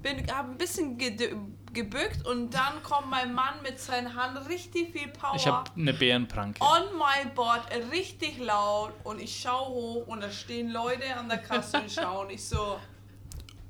Bin, 0.00 0.18
hab 0.32 0.46
ein 0.50 0.58
bisschen 0.58 0.96
gedö- 0.98 1.34
gebückt 1.72 2.24
und 2.26 2.52
dann 2.54 2.82
kommt 2.84 3.10
mein 3.10 3.32
Mann 3.34 3.54
mit 3.64 3.80
seiner 3.80 4.14
Hand 4.14 4.48
richtig 4.48 4.92
viel 4.92 5.08
Power. 5.08 5.34
Ich 5.34 5.46
habe 5.46 5.68
eine 5.76 5.92
Bärenpranke. 5.94 6.60
on 6.62 6.96
my 6.96 7.28
board, 7.34 7.62
richtig 7.90 8.38
laut 8.38 8.92
und 9.02 9.18
ich 9.20 9.40
schaue 9.40 9.68
hoch 9.70 10.06
und 10.06 10.22
da 10.22 10.30
stehen 10.30 10.70
Leute 10.70 11.16
an 11.16 11.28
der 11.28 11.38
Kasse 11.38 11.78
und 11.80 11.90
schauen. 11.90 12.28
Ich 12.30 12.44
so, 12.46 12.76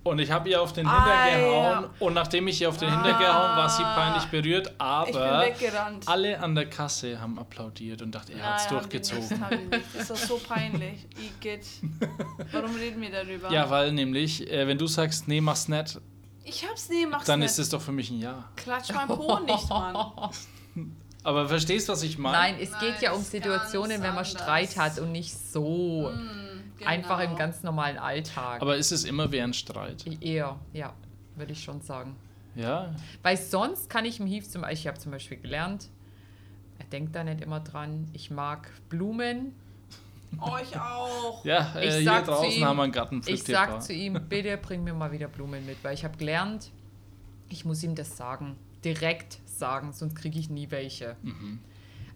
Und 0.04 0.18
ich 0.18 0.30
habe 0.30 0.50
ihr 0.50 0.60
auf 0.60 0.72
den 0.74 0.86
Ah, 0.86 1.24
Hinter 1.24 1.38
gehauen. 1.40 1.82
ja. 1.84 1.90
Und 1.98 2.12
nachdem 2.14 2.46
ich 2.46 2.60
ihr 2.60 2.68
auf 2.68 2.76
den 2.76 2.90
Hinter 2.90 3.18
gehauen, 3.18 3.56
war 3.56 3.70
sie 3.70 3.82
peinlich 3.82 4.24
berührt. 4.26 4.74
Aber 4.78 5.46
alle 6.06 6.38
an 6.40 6.54
der 6.54 6.68
Kasse 6.68 7.18
haben 7.20 7.38
applaudiert 7.38 8.02
und 8.02 8.14
dachte, 8.14 8.34
er 8.34 8.44
hat 8.54 8.60
es 8.60 8.66
durchgezogen. 8.68 9.28
nicht. 9.70 9.84
Das 9.94 10.02
ist 10.02 10.10
doch 10.10 10.16
so 10.16 10.36
peinlich. 10.46 11.06
Igitt. 11.40 11.64
Warum 12.52 12.74
reden 12.76 13.00
wir 13.00 13.10
darüber? 13.10 13.50
Ja, 13.50 13.70
weil 13.70 13.92
nämlich, 13.92 14.50
äh, 14.50 14.66
wenn 14.68 14.76
du 14.76 14.86
sagst, 14.86 15.26
nee, 15.26 15.40
mach's 15.40 15.68
nicht, 15.68 15.98
ich 16.44 16.68
hab's 16.68 16.90
nie, 16.90 17.06
mach's 17.06 17.24
dann 17.24 17.40
nicht. 17.40 17.48
ist 17.52 17.58
es 17.58 17.70
doch 17.70 17.80
für 17.80 17.92
mich 17.92 18.10
ein 18.10 18.20
Ja. 18.20 18.44
Klatsch 18.56 18.92
mein 18.92 19.08
Po 19.08 19.38
nicht, 19.38 19.68
Mann. 19.70 19.96
Aber 21.22 21.48
verstehst, 21.48 21.88
was 21.88 22.02
ich 22.02 22.18
meine? 22.18 22.36
Nein, 22.36 22.56
es 22.60 22.70
Nein, 22.72 22.80
geht 22.82 23.00
ja 23.00 23.12
um 23.12 23.22
Situationen, 23.22 23.92
wenn 24.02 24.14
man 24.14 24.18
anders. 24.18 24.30
Streit 24.32 24.76
hat 24.76 24.98
und 24.98 25.12
nicht 25.12 25.34
so 25.34 26.10
Genau. 26.78 26.90
einfach 26.90 27.20
im 27.20 27.36
ganz 27.36 27.62
normalen 27.62 27.98
Alltag. 27.98 28.60
Aber 28.60 28.76
ist 28.76 28.90
es 28.90 29.04
immer 29.04 29.30
während 29.30 29.54
Streit? 29.54 30.04
Eher, 30.20 30.58
ja, 30.72 30.92
würde 31.36 31.52
ich 31.52 31.62
schon 31.62 31.80
sagen. 31.80 32.16
Ja. 32.56 32.94
Weil 33.22 33.36
sonst 33.36 33.88
kann 33.90 34.04
ich 34.04 34.18
im 34.20 34.26
Hief 34.26 34.48
zum 34.48 34.62
Beispiel, 34.62 34.78
ich 34.78 34.86
habe 34.88 34.98
zum 34.98 35.12
Beispiel 35.12 35.36
gelernt, 35.38 35.88
er 36.78 36.86
denkt 36.86 37.14
da 37.14 37.22
nicht 37.24 37.40
immer 37.40 37.60
dran, 37.60 38.08
ich 38.12 38.30
mag 38.30 38.70
Blumen. 38.88 39.54
Euch 40.40 40.76
auch. 40.80 41.44
Ja, 41.44 41.74
äh, 41.76 41.86
Ich 41.88 41.94
hier 41.94 42.04
sag 42.04 42.24
draußen 42.26 42.50
ihm- 42.50 42.64
haben 42.64 42.76
wir 42.76 42.82
einen 42.82 42.92
Garten. 42.92 43.18
Ich 43.18 43.42
pflückt 43.42 43.48
ihr 43.50 43.60
ein 43.60 43.68
paar. 43.68 43.80
sag 43.80 43.86
zu 43.86 43.92
ihm, 43.92 44.18
bitte 44.28 44.56
bring 44.56 44.82
mir 44.82 44.94
mal 44.94 45.12
wieder 45.12 45.28
Blumen 45.28 45.64
mit, 45.64 45.82
weil 45.84 45.94
ich 45.94 46.04
habe 46.04 46.16
gelernt, 46.16 46.70
ich 47.48 47.64
muss 47.64 47.82
ihm 47.84 47.94
das 47.94 48.16
sagen. 48.16 48.56
Direkt 48.84 49.38
sagen, 49.46 49.92
sonst 49.92 50.16
kriege 50.16 50.38
ich 50.38 50.50
nie 50.50 50.70
welche. 50.72 51.16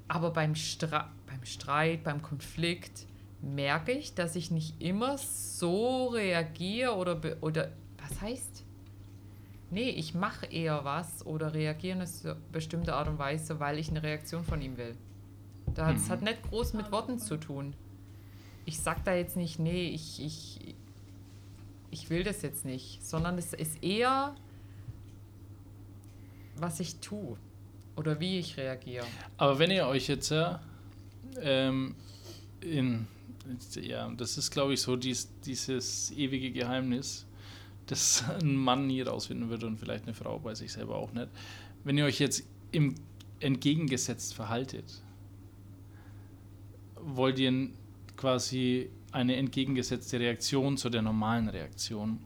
Aber 0.08 0.30
beim, 0.32 0.54
Stra 0.56 1.10
beim 1.26 1.44
Streit, 1.44 2.02
beim 2.02 2.20
Konflikt 2.22 3.06
merke 3.40 3.92
ich, 3.92 4.14
dass 4.14 4.36
ich 4.36 4.50
nicht 4.50 4.80
immer 4.80 5.18
so 5.18 6.08
reagiere 6.08 6.96
oder, 6.96 7.20
oder 7.40 7.70
was 7.98 8.20
heißt? 8.20 8.64
Nee, 9.70 9.90
ich 9.90 10.14
mache 10.14 10.46
eher 10.46 10.84
was 10.84 11.24
oder 11.26 11.52
reagiere 11.52 11.98
in 11.98 12.02
eine 12.02 12.36
bestimmte 12.50 12.94
Art 12.94 13.08
und 13.08 13.18
Weise, 13.18 13.60
weil 13.60 13.78
ich 13.78 13.90
eine 13.90 14.02
Reaktion 14.02 14.44
von 14.44 14.62
ihm 14.62 14.76
will. 14.76 14.96
Das 15.74 16.08
hat 16.08 16.22
nicht 16.22 16.42
groß 16.44 16.72
mit 16.72 16.90
Worten 16.90 17.18
zu 17.18 17.36
tun. 17.36 17.74
Ich 18.64 18.80
sag 18.80 19.04
da 19.04 19.14
jetzt 19.14 19.36
nicht, 19.36 19.58
nee, 19.58 19.88
ich, 19.88 20.24
ich, 20.24 20.74
ich 21.90 22.10
will 22.10 22.24
das 22.24 22.42
jetzt 22.42 22.64
nicht, 22.64 23.04
sondern 23.04 23.36
es 23.38 23.52
ist 23.52 23.82
eher, 23.82 24.34
was 26.56 26.80
ich 26.80 26.96
tue 27.00 27.36
oder 27.96 28.20
wie 28.20 28.38
ich 28.38 28.56
reagiere. 28.56 29.06
Aber 29.36 29.58
wenn 29.58 29.70
ihr 29.70 29.86
euch 29.86 30.08
jetzt 30.08 30.32
ähm, 31.40 31.94
in, 32.60 33.06
ja, 33.80 34.10
das 34.10 34.38
ist 34.38 34.50
glaube 34.50 34.74
ich 34.74 34.80
so 34.80 34.96
dies, 34.96 35.28
dieses 35.44 36.10
ewige 36.12 36.50
Geheimnis, 36.52 37.26
das 37.86 38.24
ein 38.40 38.56
Mann 38.56 38.86
nie 38.86 39.02
rausfinden 39.02 39.48
würde 39.48 39.66
und 39.66 39.78
vielleicht 39.78 40.04
eine 40.04 40.14
Frau 40.14 40.38
bei 40.38 40.54
sich 40.54 40.72
selber 40.72 40.96
auch 40.96 41.12
nicht. 41.12 41.28
Wenn 41.84 41.96
ihr 41.98 42.04
euch 42.04 42.18
jetzt 42.18 42.44
im 42.72 42.94
entgegengesetzt 43.40 44.34
verhaltet, 44.34 45.02
wollt 46.96 47.38
ihr 47.38 47.70
quasi 48.16 48.90
eine 49.12 49.36
entgegengesetzte 49.36 50.20
Reaktion 50.20 50.76
zu 50.76 50.90
der 50.90 51.02
normalen 51.02 51.48
Reaktion. 51.48 52.18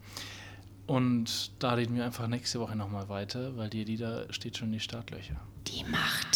Und 0.87 1.53
da 1.61 1.75
reden 1.75 1.95
wir 1.95 2.05
einfach 2.05 2.27
nächste 2.27 2.61
Woche 2.61 2.75
nochmal 2.75 3.09
weiter, 3.09 3.57
weil 3.57 3.71
die 3.71 3.85
Lieder 3.85 4.33
steht 4.33 4.57
schon 4.57 4.69
in 4.69 4.75
die 4.75 4.81
Startlöcher. 4.81 5.41
Die 5.69 5.85
Macht. 5.85 6.32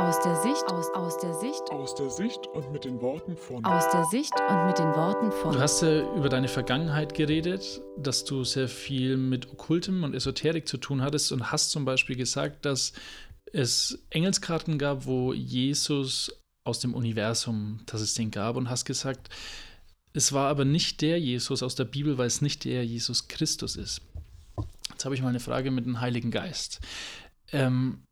Aus 0.00 0.18
der 0.20 0.34
Sicht, 0.36 0.64
aus, 0.72 0.88
aus 0.94 1.18
der 1.18 1.34
Sicht, 1.34 1.70
Aus 1.70 1.94
der 1.94 2.08
Sicht 2.08 2.46
und 2.46 2.72
mit 2.72 2.86
den 2.86 3.02
Worten 3.02 3.36
von 3.36 3.62
aus 3.66 3.86
der 3.90 4.06
Sicht 4.06 4.32
und 4.48 4.66
mit 4.66 4.78
den 4.78 4.86
Worten 4.86 5.30
von. 5.30 5.52
Du 5.52 5.60
hast 5.60 5.82
ja 5.82 6.00
über 6.16 6.30
deine 6.30 6.48
Vergangenheit 6.48 7.12
geredet, 7.12 7.82
dass 7.98 8.24
du 8.24 8.42
sehr 8.42 8.68
viel 8.68 9.18
mit 9.18 9.52
Okkultem 9.52 10.02
und 10.02 10.14
Esoterik 10.14 10.66
zu 10.66 10.78
tun 10.78 11.02
hattest 11.02 11.32
und 11.32 11.52
hast 11.52 11.70
zum 11.70 11.84
Beispiel 11.84 12.16
gesagt, 12.16 12.64
dass 12.64 12.94
es 13.52 14.02
Engelskarten 14.08 14.78
gab, 14.78 15.04
wo 15.04 15.34
Jesus 15.34 16.34
aus 16.64 16.80
dem 16.80 16.94
Universum, 16.94 17.80
dass 17.84 18.00
es 18.00 18.14
den 18.14 18.30
gab 18.30 18.56
und 18.56 18.70
hast 18.70 18.86
gesagt, 18.86 19.28
es 20.14 20.32
war 20.32 20.48
aber 20.48 20.64
nicht 20.64 21.02
der 21.02 21.20
Jesus 21.20 21.62
aus 21.62 21.74
der 21.74 21.84
Bibel, 21.84 22.16
weil 22.16 22.26
es 22.26 22.40
nicht 22.40 22.64
der 22.64 22.86
Jesus 22.86 23.28
Christus 23.28 23.76
ist. 23.76 24.00
Jetzt 24.92 25.04
habe 25.04 25.14
ich 25.14 25.20
mal 25.20 25.28
eine 25.28 25.40
Frage 25.40 25.70
mit 25.70 25.84
dem 25.84 26.00
Heiligen 26.00 26.30
Geist. 26.30 26.80
Ähm, 27.52 28.02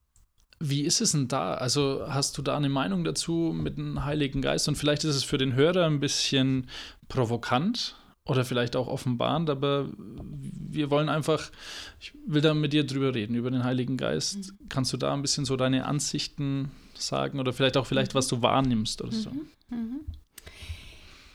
wie 0.60 0.82
ist 0.82 1.00
es 1.00 1.12
denn 1.12 1.28
da? 1.28 1.54
Also 1.54 2.04
hast 2.08 2.36
du 2.38 2.42
da 2.42 2.56
eine 2.56 2.68
Meinung 2.68 3.04
dazu 3.04 3.54
mit 3.56 3.78
dem 3.78 4.04
Heiligen 4.04 4.42
Geist? 4.42 4.68
Und 4.68 4.76
vielleicht 4.76 5.04
ist 5.04 5.14
es 5.14 5.24
für 5.24 5.38
den 5.38 5.54
Hörer 5.54 5.86
ein 5.86 6.00
bisschen 6.00 6.68
provokant 7.08 7.96
oder 8.24 8.44
vielleicht 8.44 8.76
auch 8.76 8.88
offenbarend, 8.88 9.48
aber 9.48 9.88
wir 9.96 10.90
wollen 10.90 11.08
einfach, 11.08 11.50
ich 11.98 12.12
will 12.26 12.42
da 12.42 12.52
mit 12.54 12.72
dir 12.72 12.84
drüber 12.84 13.14
reden, 13.14 13.34
über 13.34 13.50
den 13.50 13.64
Heiligen 13.64 13.96
Geist. 13.96 14.52
Kannst 14.68 14.92
du 14.92 14.96
da 14.96 15.14
ein 15.14 15.22
bisschen 15.22 15.44
so 15.44 15.56
deine 15.56 15.86
Ansichten 15.86 16.70
sagen 16.94 17.40
oder 17.40 17.52
vielleicht 17.52 17.76
auch 17.76 17.86
vielleicht, 17.86 18.14
was 18.14 18.28
du 18.28 18.42
wahrnimmst 18.42 19.00
oder 19.00 19.12
so? 19.12 19.30
Mhm. 19.70 20.00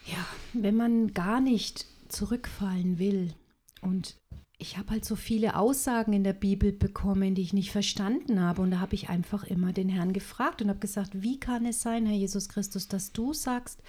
Ja, 0.06 0.26
wenn 0.54 0.76
man 0.76 1.14
gar 1.14 1.42
nicht 1.42 1.86
zurückfallen 2.10 3.00
will 3.00 3.34
und 3.82 4.16
ich 4.64 4.78
habe 4.78 4.92
halt 4.92 5.04
so 5.04 5.18
viele 5.18 5.58
Aussagen 5.58 6.14
in 6.14 6.24
der 6.24 6.32
Bibel 6.32 6.72
bekommen, 6.72 7.36
die 7.36 7.42
ich 7.42 7.52
nicht 7.52 7.70
verstanden 7.70 8.40
habe. 8.40 8.62
Und 8.62 8.72
da 8.72 8.80
habe 8.80 8.96
ich 8.96 9.10
einfach 9.10 9.44
immer 9.44 9.74
den 9.74 9.90
Herrn 9.90 10.14
gefragt 10.14 10.62
und 10.62 10.70
habe 10.70 10.80
gesagt, 10.80 11.22
wie 11.22 11.38
kann 11.38 11.66
es 11.66 11.82
sein, 11.82 12.06
Herr 12.06 12.16
Jesus 12.16 12.48
Christus, 12.48 12.88
dass 12.88 13.12
du 13.12 13.34
sagst, 13.34 13.84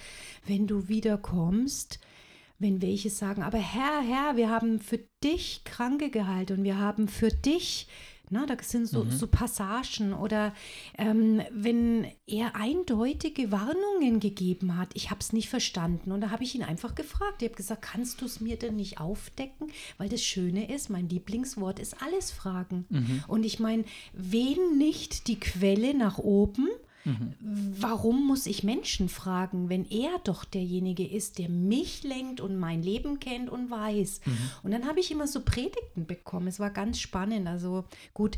wenn 0.45 0.67
du 0.67 0.89
wiederkommst, 0.89 2.01
wenn 2.59 2.81
welche 2.81 3.09
sagen, 3.09 3.41
aber 3.41 3.57
Herr, 3.57 4.01
Herr, 4.01 4.35
wir 4.35 4.49
haben 4.49 4.79
für 4.79 4.99
dich 5.23 5.61
Kranke 5.63 6.09
geheilt 6.09 6.51
und 6.51 6.65
wir 6.65 6.77
haben 6.77 7.07
für 7.07 7.29
dich, 7.29 7.87
na, 8.29 8.45
da 8.45 8.55
sind 8.61 8.87
so, 8.87 9.05
so 9.09 9.27
Passagen 9.27 10.13
oder 10.13 10.53
ähm, 10.97 11.41
wenn 11.51 12.07
er 12.27 12.55
eindeutige 12.55 13.51
Warnungen 13.51 14.19
gegeben 14.19 14.77
hat, 14.77 14.89
ich 14.93 15.09
habe 15.09 15.19
es 15.21 15.33
nicht 15.33 15.49
verstanden 15.49 16.11
und 16.11 16.21
da 16.21 16.31
habe 16.31 16.43
ich 16.43 16.55
ihn 16.55 16.63
einfach 16.63 16.95
gefragt. 16.95 17.41
Ich 17.41 17.49
habe 17.49 17.55
gesagt, 17.55 17.81
kannst 17.81 18.21
du 18.21 18.25
es 18.25 18.39
mir 18.39 18.57
denn 18.57 18.75
nicht 18.75 18.99
aufdecken? 18.99 19.71
Weil 19.97 20.09
das 20.09 20.23
Schöne 20.23 20.73
ist, 20.73 20.89
mein 20.89 21.09
Lieblingswort 21.09 21.79
ist 21.79 22.01
alles 22.01 22.31
fragen. 22.31 22.85
Und 23.27 23.43
ich 23.45 23.59
meine, 23.59 23.85
wen 24.13 24.77
nicht 24.77 25.27
die 25.27 25.39
Quelle 25.39 25.93
nach 25.93 26.17
oben? 26.17 26.67
Warum 27.79 28.25
muss 28.27 28.47
ich 28.47 28.63
Menschen 28.63 29.09
fragen, 29.09 29.69
wenn 29.69 29.85
er 29.85 30.19
doch 30.23 30.43
derjenige 30.43 31.05
ist, 31.05 31.37
der 31.37 31.49
mich 31.49 32.03
lenkt 32.03 32.41
und 32.41 32.57
mein 32.57 32.81
Leben 32.81 33.19
kennt 33.19 33.49
und 33.49 33.69
weiß? 33.69 34.21
Und 34.63 34.71
dann 34.71 34.85
habe 34.85 34.99
ich 34.99 35.11
immer 35.11 35.27
so 35.27 35.41
Predigten 35.41 36.05
bekommen. 36.05 36.47
Es 36.47 36.59
war 36.59 36.71
ganz 36.71 36.99
spannend. 36.99 37.47
Also 37.47 37.85
gut, 38.13 38.37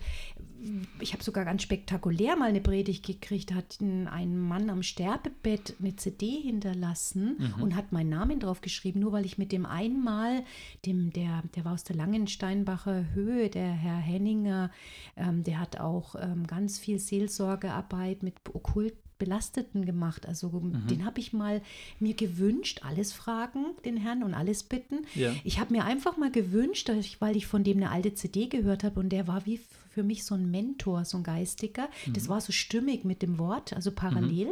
ich 0.99 1.13
habe 1.13 1.23
sogar 1.23 1.45
ganz 1.45 1.63
spektakulär 1.63 2.35
mal 2.35 2.49
eine 2.49 2.61
Predigt 2.61 3.05
gekriegt. 3.05 3.53
Hat 3.53 3.79
ein, 3.81 4.07
ein 4.07 4.37
Mann 4.37 4.69
am 4.69 4.83
Sterbebett 4.83 5.75
eine 5.79 5.95
CD 5.95 6.41
hinterlassen 6.41 7.53
und 7.61 7.75
hat 7.75 7.91
meinen 7.91 8.09
Namen 8.09 8.39
drauf 8.39 8.61
geschrieben, 8.61 8.99
nur 8.99 9.11
weil 9.11 9.25
ich 9.25 9.37
mit 9.37 9.51
dem 9.51 9.65
einmal, 9.65 10.43
dem, 10.85 11.11
der, 11.11 11.43
der 11.55 11.65
war 11.65 11.73
aus 11.73 11.83
der 11.83 11.95
Langensteinbacher 11.95 13.13
Höhe, 13.13 13.49
der 13.49 13.71
Herr 13.71 13.97
Henninger, 13.97 14.71
ähm, 15.15 15.43
der 15.43 15.59
hat 15.59 15.79
auch 15.79 16.15
ähm, 16.19 16.47
ganz 16.47 16.79
viel 16.79 16.99
Seelsorgearbeit 16.99 18.23
mit 18.23 18.35
okkult 18.53 18.93
Belasteten 19.17 19.85
gemacht. 19.85 20.27
Also 20.27 20.49
den 20.89 21.05
habe 21.05 21.19
ich 21.19 21.33
mal 21.33 21.61
mir 21.99 22.13
gewünscht, 22.13 22.81
alles 22.83 23.13
fragen, 23.13 23.65
den 23.85 23.97
Herrn 23.97 24.23
und 24.23 24.33
alles 24.33 24.63
bitten. 24.63 25.05
Ja. 25.15 25.33
Ich 25.43 25.59
habe 25.59 25.73
mir 25.73 25.85
einfach 25.85 26.17
mal 26.17 26.31
gewünscht, 26.31 26.89
ich, 26.89 27.19
weil 27.19 27.35
ich 27.35 27.47
von 27.47 27.63
dem 27.63 27.77
eine 27.77 27.91
alte 27.91 28.13
CD 28.13 28.47
gehört 28.47 28.83
habe 28.83 28.99
und 28.99 29.09
der 29.09 29.27
war 29.27 29.45
wie 29.45 29.59
für 29.97 30.03
mich 30.03 30.25
so 30.25 30.35
ein 30.35 30.51
Mentor, 30.51 31.05
so 31.05 31.17
ein 31.17 31.23
Geistiger. 31.23 31.89
Das 32.13 32.29
war 32.29 32.39
so 32.39 32.51
stimmig 32.51 33.03
mit 33.03 33.23
dem 33.23 33.39
Wort, 33.39 33.73
also 33.73 33.91
parallel. 33.91 34.49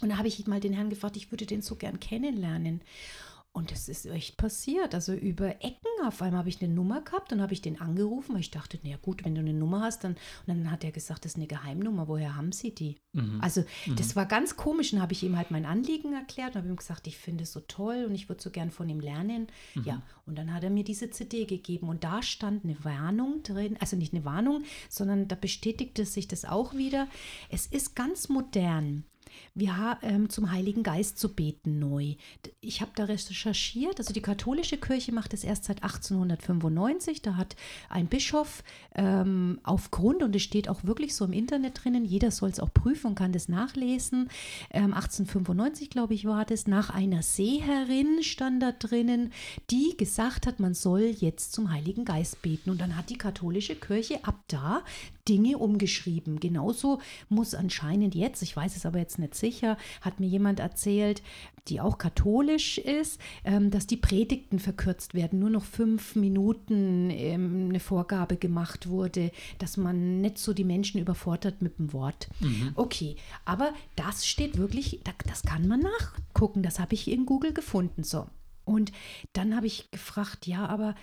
Und 0.00 0.08
da 0.08 0.18
habe 0.18 0.26
ich 0.26 0.44
mal 0.48 0.58
den 0.58 0.72
Herrn 0.72 0.90
gefragt, 0.90 1.16
ich 1.16 1.30
würde 1.30 1.46
den 1.46 1.62
so 1.62 1.76
gern 1.76 2.00
kennenlernen. 2.00 2.80
Und 3.56 3.70
das 3.70 3.88
ist 3.88 4.04
echt 4.04 4.36
passiert. 4.36 4.94
Also 4.94 5.14
über 5.14 5.48
Ecken. 5.64 5.78
Auf 6.04 6.20
einmal 6.20 6.40
habe 6.40 6.50
ich 6.50 6.60
eine 6.60 6.70
Nummer 6.70 7.00
gehabt, 7.00 7.32
dann 7.32 7.40
habe 7.40 7.54
ich 7.54 7.62
den 7.62 7.80
angerufen, 7.80 8.34
weil 8.34 8.42
ich 8.42 8.50
dachte, 8.50 8.78
na 8.82 8.90
ja, 8.90 8.98
gut, 8.98 9.24
wenn 9.24 9.34
du 9.34 9.40
eine 9.40 9.54
Nummer 9.54 9.80
hast, 9.80 10.04
dann. 10.04 10.12
Und 10.12 10.48
dann 10.48 10.70
hat 10.70 10.84
er 10.84 10.92
gesagt, 10.92 11.24
das 11.24 11.32
ist 11.32 11.36
eine 11.36 11.46
Geheimnummer. 11.46 12.06
Woher 12.06 12.36
haben 12.36 12.52
Sie 12.52 12.74
die? 12.74 12.98
Also, 13.40 13.64
das 13.96 14.14
war 14.14 14.26
ganz 14.26 14.56
komisch. 14.56 14.90
Dann 14.90 15.00
habe 15.00 15.14
ich 15.14 15.22
ihm 15.22 15.38
halt 15.38 15.50
mein 15.50 15.64
Anliegen 15.64 16.12
erklärt 16.12 16.50
und 16.50 16.56
habe 16.56 16.68
ihm 16.68 16.76
gesagt, 16.76 17.06
ich 17.06 17.16
finde 17.16 17.44
es 17.44 17.52
so 17.52 17.60
toll 17.60 18.04
und 18.06 18.14
ich 18.14 18.28
würde 18.28 18.42
so 18.42 18.50
gern 18.50 18.70
von 18.70 18.90
ihm 18.90 19.00
lernen. 19.00 19.46
Ja, 19.86 20.02
und 20.26 20.36
dann 20.36 20.52
hat 20.52 20.62
er 20.62 20.68
mir 20.68 20.84
diese 20.84 21.08
CD 21.08 21.46
gegeben 21.46 21.88
und 21.88 22.04
da 22.04 22.20
stand 22.20 22.64
eine 22.64 22.76
Warnung 22.84 23.42
drin, 23.42 23.78
also 23.80 23.96
nicht 23.96 24.12
eine 24.12 24.26
Warnung, 24.26 24.64
sondern 24.90 25.28
da 25.28 25.34
bestätigte 25.34 26.04
sich 26.04 26.28
das 26.28 26.44
auch 26.44 26.74
wieder. 26.74 27.08
Es 27.48 27.64
ist 27.66 27.96
ganz 27.96 28.28
modern 28.28 29.04
ha- 29.68 29.98
ähm, 30.02 30.28
zum 30.28 30.50
Heiligen 30.52 30.82
Geist 30.82 31.18
zu 31.18 31.34
beten 31.34 31.78
neu. 31.78 32.14
Ich 32.60 32.80
habe 32.80 32.90
da 32.94 33.04
recherchiert, 33.04 33.98
also 33.98 34.12
die 34.12 34.20
katholische 34.22 34.76
Kirche 34.76 35.12
macht 35.12 35.34
es 35.34 35.44
erst 35.44 35.64
seit 35.64 35.82
1895. 35.82 37.22
Da 37.22 37.36
hat 37.36 37.56
ein 37.88 38.06
Bischof 38.06 38.62
ähm, 38.94 39.60
aufgrund, 39.62 40.22
und 40.22 40.34
es 40.36 40.42
steht 40.42 40.68
auch 40.68 40.84
wirklich 40.84 41.14
so 41.14 41.24
im 41.24 41.32
Internet 41.32 41.84
drinnen, 41.84 42.04
jeder 42.04 42.30
soll 42.30 42.50
es 42.50 42.60
auch 42.60 42.72
prüfen 42.72 43.08
und 43.08 43.14
kann 43.14 43.32
das 43.32 43.48
nachlesen. 43.48 44.28
Ähm, 44.70 44.92
1895, 44.94 45.90
glaube 45.90 46.14
ich, 46.14 46.24
war 46.24 46.44
das, 46.44 46.66
nach 46.66 46.90
einer 46.90 47.22
Seherin 47.22 48.22
stand 48.22 48.62
da 48.62 48.72
drinnen, 48.72 49.32
die 49.70 49.96
gesagt 49.96 50.46
hat, 50.46 50.60
man 50.60 50.74
soll 50.74 51.14
jetzt 51.18 51.52
zum 51.52 51.72
Heiligen 51.72 52.04
Geist 52.04 52.42
beten. 52.42 52.70
Und 52.70 52.80
dann 52.80 52.96
hat 52.96 53.10
die 53.10 53.18
katholische 53.18 53.74
Kirche 53.76 54.24
ab 54.24 54.42
da 54.48 54.82
Dinge 55.28 55.58
umgeschrieben. 55.58 56.40
Genauso 56.40 57.00
muss 57.28 57.54
anscheinend 57.54 58.14
jetzt, 58.14 58.42
ich 58.42 58.56
weiß 58.56 58.76
es 58.76 58.86
aber 58.86 58.98
jetzt 58.98 59.18
nicht 59.18 59.34
sicher, 59.34 59.76
hat 60.00 60.20
mir 60.20 60.26
jemand 60.26 60.60
erzählt, 60.60 61.22
die 61.68 61.80
auch 61.80 61.98
katholisch 61.98 62.78
ist, 62.78 63.20
ähm, 63.44 63.70
dass 63.72 63.86
die 63.88 63.96
Predigten 63.96 64.58
verkürzt 64.60 65.14
werden. 65.14 65.40
Nur 65.40 65.50
noch 65.50 65.64
fünf 65.64 66.14
Minuten 66.14 67.10
ähm, 67.10 67.66
eine 67.70 67.80
Vorgabe 67.80 68.36
gemacht 68.36 68.88
wurde, 68.88 69.32
dass 69.58 69.76
man 69.76 70.20
nicht 70.20 70.38
so 70.38 70.52
die 70.52 70.62
Menschen 70.64 71.00
überfordert 71.00 71.62
mit 71.62 71.78
dem 71.78 71.92
Wort. 71.92 72.28
Okay, 72.76 73.16
aber 73.44 73.72
das 73.96 74.26
steht 74.26 74.58
wirklich, 74.58 75.00
da- 75.02 75.12
das 75.26 75.42
kann 75.42 75.66
man 75.66 75.80
nachgucken. 75.80 76.62
Das 76.62 76.78
habe 76.78 76.94
ich 76.94 77.10
in 77.10 77.26
Google 77.26 77.52
gefunden. 77.52 78.04
So. 78.04 78.26
Und 78.64 78.92
dann 79.32 79.56
habe 79.56 79.66
ich 79.66 79.90
gefragt, 79.90 80.46
ja, 80.46 80.66
aber 80.66 80.94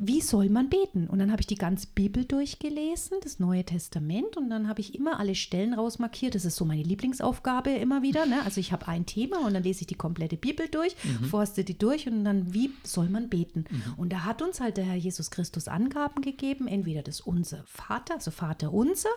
wie 0.00 0.20
soll 0.20 0.48
man 0.48 0.68
beten? 0.68 1.08
Und 1.08 1.18
dann 1.18 1.32
habe 1.32 1.40
ich 1.40 1.48
die 1.48 1.56
ganze 1.56 1.88
Bibel 1.92 2.24
durchgelesen, 2.24 3.18
das 3.22 3.40
Neue 3.40 3.64
Testament, 3.64 4.36
und 4.36 4.48
dann 4.48 4.68
habe 4.68 4.80
ich 4.80 4.94
immer 4.94 5.18
alle 5.18 5.34
Stellen 5.34 5.74
rausmarkiert. 5.74 6.36
Das 6.36 6.44
ist 6.44 6.54
so 6.54 6.64
meine 6.64 6.84
Lieblingsaufgabe 6.84 7.70
immer 7.70 8.02
wieder. 8.02 8.24
Ne? 8.24 8.42
Also 8.44 8.60
ich 8.60 8.70
habe 8.70 8.86
ein 8.86 9.06
Thema 9.06 9.44
und 9.44 9.54
dann 9.54 9.64
lese 9.64 9.80
ich 9.80 9.86
die 9.88 9.96
komplette 9.96 10.36
Bibel 10.36 10.68
durch, 10.68 10.94
forste 11.28 11.64
die 11.64 11.76
durch 11.76 12.06
und 12.06 12.24
dann, 12.24 12.54
wie 12.54 12.70
soll 12.84 13.08
man 13.08 13.28
beten? 13.28 13.64
Und 13.96 14.12
da 14.12 14.24
hat 14.24 14.40
uns 14.40 14.60
halt 14.60 14.76
der 14.76 14.84
Herr 14.84 14.94
Jesus 14.94 15.32
Christus 15.32 15.66
Angaben 15.66 16.22
gegeben, 16.22 16.68
entweder 16.68 17.02
das 17.02 17.20
Unser 17.20 17.64
Vater, 17.66 18.14
also 18.14 18.30
Vater 18.30 18.72
unser, 18.72 19.10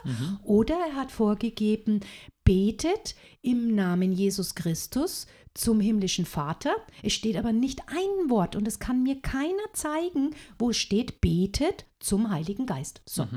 oder 0.44 0.76
er 0.90 0.96
hat 0.96 1.12
vorgegeben, 1.12 2.00
betet 2.44 3.16
im 3.42 3.76
Namen 3.76 4.12
Jesus 4.12 4.56
Christus 4.56 5.28
zum 5.54 5.80
himmlischen 5.80 6.26
Vater. 6.26 6.76
Es 7.04 7.14
steht 7.14 7.36
aber 7.38 7.52
nicht 7.52 7.82
ein 7.88 8.30
Wort 8.30 8.56
und 8.56 8.68
es 8.68 8.80
kann 8.80 9.04
mir 9.04 9.22
keiner 9.22 9.74
zeigen, 9.74 10.36
wo 10.58 10.70
es 10.70 10.78
steht, 10.78 11.22
betet 11.22 11.86
zum 12.00 12.30
Heiligen 12.30 12.66
Geist. 12.66 13.02
So, 13.06 13.28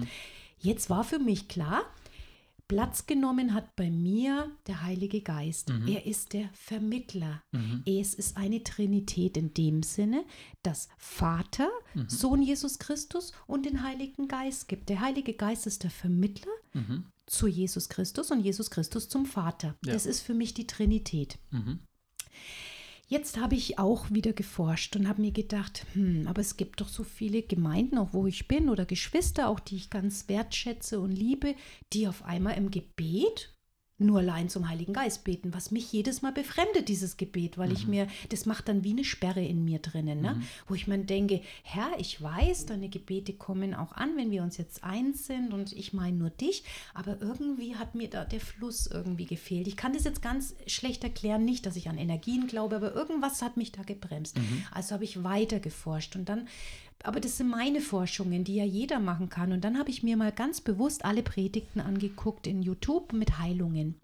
jetzt 0.59 0.91
war 0.91 1.05
für 1.05 1.19
mich 1.19 1.49
klar, 1.49 1.83
Platz 2.67 3.07
genommen 3.07 3.53
hat 3.53 3.77
bei 3.77 3.91
mir 3.91 4.51
der 4.67 4.83
Heilige 4.83 5.21
Geist. 5.21 5.71
Er 5.87 6.07
ist 6.07 6.33
der 6.33 6.49
Vermittler. 6.55 7.43
Es 7.85 8.15
ist 8.15 8.39
eine 8.39 8.63
Trinität 8.63 9.37
in 9.37 9.53
dem 9.53 9.83
Sinne, 9.83 10.25
dass 10.63 10.89
Vater, 10.97 11.69
Sohn 12.07 12.43
Jesus 12.43 12.79
Christus 12.79 13.33
und 13.47 13.67
den 13.67 13.83
Heiligen 13.83 14.29
Geist 14.29 14.69
gibt. 14.69 14.89
Der 14.89 15.01
Heilige 15.01 15.35
Geist 15.35 15.67
ist 15.67 15.83
der 15.83 15.91
Vermittler 15.91 16.53
zu 17.27 17.47
Jesus 17.47 17.91
Christus 17.91 18.31
und 18.31 18.41
Jesus 18.41 18.71
Christus 18.71 19.11
zum 19.11 19.27
Vater. 19.27 19.77
Ja. 19.85 19.93
Das 19.93 20.07
ist 20.07 20.23
für 20.23 20.35
mich 20.35 20.55
die 20.55 20.67
Trinität. 20.67 21.39
Jetzt 23.07 23.39
habe 23.39 23.55
ich 23.55 23.79
auch 23.79 24.11
wieder 24.11 24.33
geforscht 24.33 24.97
und 24.97 25.09
habe 25.09 25.21
mir 25.21 25.31
gedacht, 25.31 25.87
hm, 25.93 26.27
aber 26.27 26.41
es 26.41 26.57
gibt 26.57 26.81
doch 26.81 26.89
so 26.89 27.05
viele 27.05 27.43
Gemeinden, 27.43 27.99
auch 27.99 28.13
wo 28.13 28.27
ich 28.27 28.49
bin, 28.49 28.71
oder 28.71 28.87
Geschwister, 28.87 29.49
auch 29.49 29.61
die 29.61 29.77
ich 29.77 29.91
ganz 29.91 30.29
wertschätze 30.29 30.99
und 31.01 31.13
liebe, 31.13 31.55
die 31.93 32.09
auf 32.09 32.25
einmal 32.25 32.57
im 32.57 32.71
Gebet 32.71 33.54
nur 34.05 34.21
allein 34.21 34.49
zum 34.49 34.69
Heiligen 34.69 34.93
Geist 34.93 35.25
beten, 35.25 35.55
was 35.55 35.71
mich 35.71 35.93
jedes 35.93 36.23
Mal 36.23 36.33
befremdet, 36.33 36.89
dieses 36.89 37.17
Gebet, 37.17 37.59
weil 37.59 37.73
ich 37.73 37.87
mir, 37.87 38.07
das 38.29 38.47
macht 38.47 38.69
dann 38.69 38.85
wie 38.85 38.93
eine 38.93 39.05
Sperre 39.05 39.45
in 39.45 39.65
mir 39.65 39.79
drinnen, 39.79 40.21
ne? 40.21 40.43
wo 40.69 40.75
ich 40.75 40.87
mir 40.87 40.99
denke, 40.99 41.41
Herr, 41.63 41.91
ich 41.99 42.23
weiß, 42.23 42.67
deine 42.67 42.89
Gebete 42.89 43.33
kommen 43.33 43.75
auch 43.75 43.93
an, 43.93 44.17
wenn 44.17 44.31
wir 44.31 44.43
uns 44.43 44.57
jetzt 44.57 44.85
eins 44.85 45.27
sind 45.27 45.53
und 45.53 45.73
ich 45.73 45.93
meine 45.93 46.17
nur 46.17 46.31
dich, 46.31 46.65
aber 46.95 47.21
irgendwie 47.21 47.77
hat 47.77 47.95
mir 47.95 48.09
da 48.09 48.25
der 48.25 48.41
Fluss 48.41 48.87
irgendwie 48.87 49.27
gefehlt. 49.27 49.67
Ich 49.67 49.77
kann 49.77 49.93
das 49.93 50.05
jetzt 50.05 50.23
ganz 50.23 50.55
schlecht 50.67 51.05
erklären, 51.05 51.45
nicht, 51.45 51.67
dass 51.67 51.77
ich 51.77 51.89
an 51.89 51.99
Energien 51.99 52.47
glaube, 52.47 52.77
aber 52.77 52.95
irgendwas 52.95 53.43
hat 53.43 53.57
mich 53.57 53.73
da 53.73 53.83
gebremst. 53.83 54.37
Also 54.71 54.95
habe 54.95 55.05
ich 55.05 55.25
weiter 55.25 55.61
geforscht 55.61 56.17
und 56.17 56.29
dann 56.29 56.49
aber 57.05 57.21
das 57.21 57.37
sind 57.37 57.49
meine 57.49 57.81
Forschungen, 57.81 58.45
die 58.45 58.57
ja 58.57 58.65
jeder 58.65 58.99
machen 58.99 59.29
kann. 59.29 59.53
Und 59.53 59.63
dann 59.63 59.79
habe 59.79 59.91
ich 59.91 60.03
mir 60.03 60.17
mal 60.17 60.33
ganz 60.33 60.61
bewusst 60.61 61.05
alle 61.05 61.23
Predigten 61.23 61.81
angeguckt 61.81 62.47
in 62.47 62.63
YouTube 62.63 63.13
mit 63.13 63.39
Heilungen. 63.39 63.95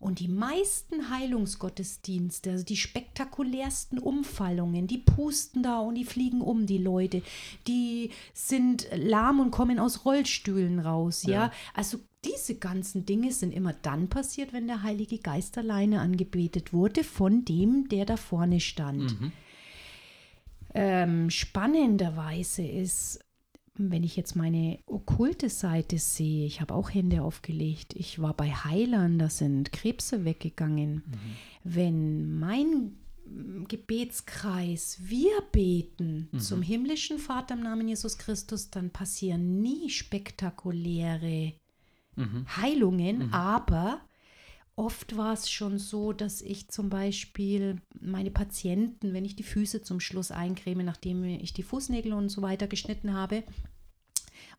Und 0.00 0.18
die 0.18 0.28
meisten 0.28 1.10
Heilungsgottesdienste, 1.10 2.50
also 2.50 2.64
die 2.64 2.76
spektakulärsten 2.76 3.98
Umfallungen, 3.98 4.88
die 4.88 4.98
pusten 4.98 5.62
da 5.62 5.78
und 5.78 5.94
die 5.94 6.04
fliegen 6.04 6.40
um, 6.40 6.66
die 6.66 6.78
Leute. 6.78 7.22
Die 7.68 8.10
sind 8.34 8.88
lahm 8.94 9.38
und 9.38 9.52
kommen 9.52 9.78
aus 9.78 10.04
Rollstühlen 10.04 10.80
raus, 10.80 11.22
ja. 11.22 11.52
Also 11.74 11.98
diese 12.24 12.56
ganzen 12.56 13.06
Dinge 13.06 13.32
sind 13.32 13.52
immer 13.52 13.72
dann 13.72 14.08
passiert, 14.08 14.52
wenn 14.52 14.66
der 14.66 14.82
Heilige 14.82 15.18
Geist 15.18 15.58
alleine 15.58 16.00
angebetet 16.00 16.72
wurde 16.72 17.04
von 17.04 17.44
dem, 17.44 17.88
der 17.88 18.04
da 18.04 18.16
vorne 18.16 18.60
stand. 18.60 19.12
Ähm, 20.74 21.30
spannenderweise 21.30 22.62
ist, 22.62 23.20
wenn 23.74 24.04
ich 24.04 24.16
jetzt 24.16 24.36
meine 24.36 24.78
okkulte 24.86 25.48
Seite 25.48 25.98
sehe, 25.98 26.46
ich 26.46 26.60
habe 26.60 26.74
auch 26.74 26.90
Hände 26.92 27.22
aufgelegt, 27.22 27.94
ich 27.96 28.20
war 28.20 28.34
bei 28.34 28.50
Heilern, 28.50 29.18
da 29.18 29.30
sind 29.30 29.72
Krebse 29.72 30.24
weggegangen. 30.24 31.02
Wenn 31.64 32.38
mein 32.38 32.92
Gebetskreis, 33.68 34.98
wir 35.02 35.30
beten 35.52 36.28
zum 36.38 36.60
himmlischen 36.60 37.18
Vater 37.18 37.54
im 37.54 37.62
Namen 37.62 37.88
Jesus 37.88 38.18
Christus, 38.18 38.68
dann 38.70 38.90
passieren 38.90 39.62
nie 39.62 39.88
spektakuläre 39.88 41.54
Heilungen, 42.56 43.32
aber 43.32 44.00
Oft 44.74 45.16
war 45.18 45.34
es 45.34 45.50
schon 45.50 45.78
so, 45.78 46.12
dass 46.14 46.40
ich 46.40 46.68
zum 46.68 46.88
Beispiel 46.88 47.76
meine 48.00 48.30
Patienten, 48.30 49.12
wenn 49.12 49.24
ich 49.24 49.36
die 49.36 49.42
Füße 49.42 49.82
zum 49.82 50.00
Schluss 50.00 50.30
eincreme, 50.30 50.84
nachdem 50.84 51.24
ich 51.24 51.52
die 51.52 51.62
Fußnägel 51.62 52.14
und 52.14 52.30
so 52.30 52.40
weiter 52.40 52.66
geschnitten 52.66 53.12
habe, 53.12 53.44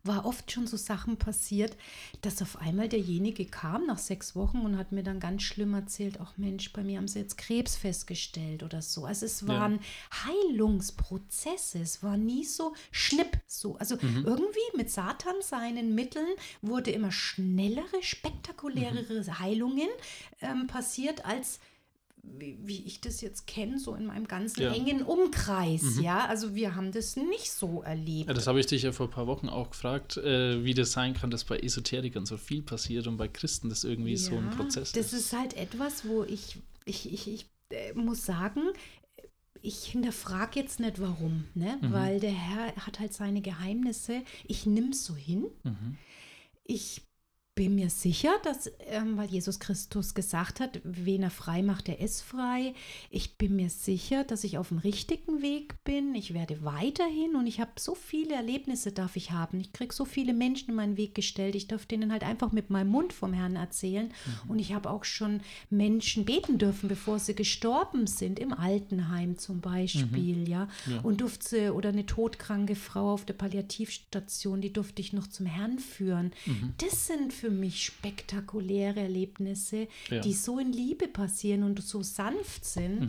war 0.04 0.26
oft 0.26 0.52
schon 0.52 0.66
so 0.66 0.76
Sachen 0.76 1.16
passiert, 1.16 1.76
dass 2.20 2.42
auf 2.42 2.60
einmal 2.60 2.88
derjenige 2.88 3.46
kam 3.46 3.86
nach 3.86 3.98
sechs 3.98 4.36
Wochen 4.36 4.58
und 4.58 4.76
hat 4.76 4.92
mir 4.92 5.02
dann 5.02 5.18
ganz 5.18 5.42
schlimm 5.42 5.72
erzählt, 5.72 6.18
ach 6.20 6.34
Mensch, 6.36 6.72
bei 6.72 6.84
mir 6.84 6.98
haben 6.98 7.08
sie 7.08 7.20
jetzt 7.20 7.38
Krebs 7.38 7.74
festgestellt 7.76 8.62
oder 8.62 8.82
so. 8.82 9.06
Also 9.06 9.24
es 9.24 9.48
waren 9.48 9.80
Heilungsprozesse, 10.26 11.80
es 11.80 12.02
war 12.02 12.18
nie 12.18 12.44
so 12.44 12.74
schnipp 12.90 13.38
so. 13.46 13.76
Also 13.76 13.96
irgendwie 14.02 14.76
mit 14.76 14.90
Satan 14.90 15.36
seinen 15.40 15.94
Mitteln 15.94 16.28
wurde 16.60 16.90
immer 16.90 17.10
schnellere, 17.10 18.02
spektakulärere 18.02 19.38
Heilungen 19.38 19.88
ähm, 20.42 20.66
passiert 20.66 21.24
als 21.24 21.60
wie, 22.38 22.58
wie 22.62 22.84
ich 22.84 23.00
das 23.00 23.20
jetzt 23.20 23.46
kenne, 23.46 23.78
so 23.78 23.94
in 23.94 24.06
meinem 24.06 24.26
ganzen 24.26 24.62
Ja. 24.62 24.72
engen 24.74 25.02
Umkreis, 25.02 26.00
ja. 26.00 26.26
Also 26.26 26.54
wir 26.54 26.74
haben 26.74 26.92
das 26.92 27.16
nicht 27.16 27.50
so 27.52 27.82
erlebt. 27.82 28.28
Ja, 28.28 28.34
das 28.34 28.46
habe 28.46 28.60
ich 28.60 28.66
dich 28.66 28.82
ja 28.82 28.92
vor 28.92 29.06
ein 29.06 29.12
paar 29.12 29.26
Wochen 29.26 29.48
auch 29.48 29.70
gefragt, 29.70 30.16
äh, 30.16 30.64
wie 30.64 30.74
das 30.74 30.92
sein 30.92 31.14
kann, 31.14 31.30
dass 31.30 31.44
bei 31.44 31.58
Esoterikern 31.58 32.26
so 32.26 32.36
viel 32.36 32.62
passiert 32.62 33.06
und 33.06 33.16
bei 33.16 33.28
Christen 33.28 33.68
das 33.68 33.84
irgendwie 33.84 34.16
so 34.16 34.36
ein 34.36 34.50
Ja, 34.50 34.56
Prozess 34.56 34.92
Das 34.92 35.12
ist 35.12 35.32
halt 35.32 35.54
etwas, 35.56 36.06
wo 36.06 36.24
ich, 36.24 36.58
ich, 36.84 37.12
ich, 37.12 37.28
ich 37.28 37.46
äh, 37.70 37.92
muss 37.94 38.24
sagen, 38.24 38.62
ich 39.62 39.84
hinterfrage 39.84 40.60
jetzt 40.60 40.78
nicht 40.80 41.00
warum, 41.00 41.44
ne? 41.54 41.78
Mhm. 41.80 41.92
weil 41.92 42.20
der 42.20 42.32
Herr 42.32 42.76
hat 42.76 43.00
halt 43.00 43.14
seine 43.14 43.40
Geheimnisse. 43.40 44.22
Ich 44.46 44.66
nehme 44.66 44.90
es 44.90 45.04
so 45.06 45.14
hin. 45.16 45.46
Mhm. 45.62 45.96
Ich 46.64 47.02
bin 47.54 47.76
mir 47.76 47.88
sicher, 47.88 48.32
dass, 48.42 48.70
ähm, 48.88 49.16
weil 49.16 49.28
Jesus 49.28 49.60
Christus 49.60 50.14
gesagt 50.14 50.58
hat, 50.58 50.80
wen 50.82 51.22
er 51.22 51.30
frei 51.30 51.62
macht, 51.62 51.86
der 51.86 52.00
ist 52.00 52.22
frei. 52.22 52.74
Ich 53.10 53.36
bin 53.36 53.54
mir 53.54 53.70
sicher, 53.70 54.24
dass 54.24 54.42
ich 54.42 54.58
auf 54.58 54.68
dem 54.68 54.78
richtigen 54.78 55.40
Weg 55.40 55.84
bin. 55.84 56.16
Ich 56.16 56.34
werde 56.34 56.64
weiterhin 56.64 57.36
und 57.36 57.46
ich 57.46 57.60
habe 57.60 57.70
so 57.78 57.94
viele 57.94 58.34
Erlebnisse 58.34 58.90
darf 58.90 59.14
ich 59.14 59.30
haben. 59.30 59.60
Ich 59.60 59.72
kriege 59.72 59.94
so 59.94 60.04
viele 60.04 60.34
Menschen 60.34 60.70
in 60.70 60.74
meinen 60.74 60.96
Weg 60.96 61.14
gestellt. 61.14 61.54
Ich 61.54 61.68
darf 61.68 61.86
denen 61.86 62.10
halt 62.10 62.24
einfach 62.24 62.50
mit 62.50 62.70
meinem 62.70 62.88
Mund 62.88 63.12
vom 63.12 63.32
Herrn 63.32 63.54
erzählen. 63.54 64.12
Und 64.48 64.58
ich 64.58 64.74
habe 64.74 64.90
auch 64.90 65.04
schon 65.04 65.40
Menschen 65.70 66.24
beten 66.24 66.58
dürfen, 66.58 66.88
bevor 66.88 67.20
sie 67.20 67.36
gestorben 67.36 68.08
sind, 68.08 68.40
im 68.40 68.52
Altenheim 68.52 69.38
zum 69.38 69.60
Beispiel, 69.60 70.48
ja. 70.48 70.68
Und 71.04 71.20
durfte 71.20 71.72
oder 71.74 71.90
eine 71.90 72.06
todkranke 72.06 72.74
Frau 72.74 73.12
auf 73.12 73.24
der 73.24 73.34
Palliativstation, 73.34 74.60
die 74.60 74.72
durfte 74.72 75.00
ich 75.00 75.12
noch 75.12 75.28
zum 75.28 75.46
Herrn 75.46 75.78
führen. 75.78 76.32
Das 76.78 77.06
sind 77.06 77.32
für 77.32 77.43
mich 77.50 77.84
spektakuläre 77.84 79.00
Erlebnisse, 79.00 79.88
Ja. 80.10 80.20
die 80.20 80.32
so 80.32 80.58
in 80.58 80.72
Liebe 80.72 81.08
passieren 81.08 81.62
und 81.62 81.82
so 81.82 82.02
sanft 82.02 82.64
sind. 82.64 83.08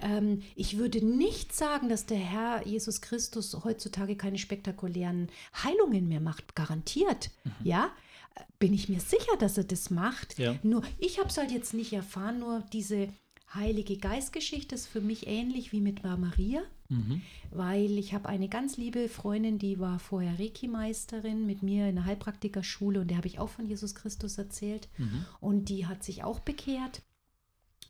Ähm, 0.00 0.42
ich 0.56 0.78
würde 0.78 1.04
nicht 1.04 1.54
sagen, 1.54 1.88
dass 1.88 2.06
der 2.06 2.18
Herr 2.18 2.66
Jesus 2.66 3.00
Christus 3.00 3.56
heutzutage 3.64 4.16
keine 4.16 4.38
spektakulären 4.38 5.28
Heilungen 5.62 6.08
mehr 6.08 6.20
macht, 6.20 6.54
garantiert. 6.54 7.30
Ja, 7.62 7.90
Äh, 8.34 8.40
bin 8.58 8.72
ich 8.72 8.88
mir 8.88 8.98
sicher, 9.00 9.36
dass 9.38 9.58
er 9.58 9.64
das 9.64 9.90
macht. 9.90 10.38
Ja. 10.38 10.54
Nur 10.62 10.82
ich 10.98 11.18
habe 11.18 11.28
es 11.28 11.36
halt 11.36 11.50
jetzt 11.50 11.74
nicht 11.74 11.92
erfahren, 11.92 12.38
nur 12.38 12.64
diese 12.72 13.08
Heilige 13.54 13.96
Geistgeschichte 13.98 14.74
ist 14.74 14.86
für 14.86 15.00
mich 15.00 15.26
ähnlich 15.26 15.72
wie 15.72 15.80
mit 15.80 16.02
Maria, 16.02 16.62
weil 17.50 17.98
ich 17.98 18.12
habe 18.14 18.28
eine 18.28 18.48
ganz 18.48 18.76
liebe 18.76 19.08
Freundin, 19.08 19.58
die 19.58 19.78
war 19.78 19.98
vorher 19.98 20.38
Reiki-Meisterin 20.38 21.46
mit 21.46 21.62
mir 21.62 21.88
in 21.88 21.96
der 21.96 22.04
Heilpraktikerschule 22.04 23.00
und 23.00 23.08
der 23.08 23.16
habe 23.16 23.28
ich 23.28 23.38
auch 23.38 23.48
von 23.48 23.66
Jesus 23.66 23.94
Christus 23.94 24.38
erzählt. 24.38 24.88
Und 25.40 25.68
die 25.68 25.86
hat 25.86 26.02
sich 26.04 26.22
auch 26.24 26.40
bekehrt. 26.40 27.02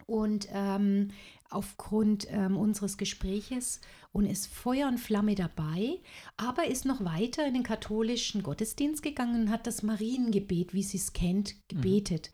Und 0.07 0.49
ähm, 0.53 1.11
aufgrund 1.55 2.27
ähm, 2.31 2.57
unseres 2.57 2.97
Gespräches 2.97 3.81
und 4.13 4.27
ist 4.27 4.47
Feuer 4.47 4.89
und 4.89 4.99
Flamme 4.99 5.35
dabei, 5.35 5.99
aber 6.37 6.67
ist 6.67 6.85
noch 6.85 7.03
weiter 7.03 7.47
in 7.47 7.55
den 7.55 7.63
katholischen 7.63 8.43
Gottesdienst 8.43 9.03
gegangen 9.03 9.43
und 9.43 9.51
hat 9.51 9.67
das 9.67 9.83
Mariengebet, 9.83 10.75
wie 10.75 10.83
sie 10.83 10.99
es 10.99 11.15
kennt, 11.15 11.55
gebetet 11.69 12.31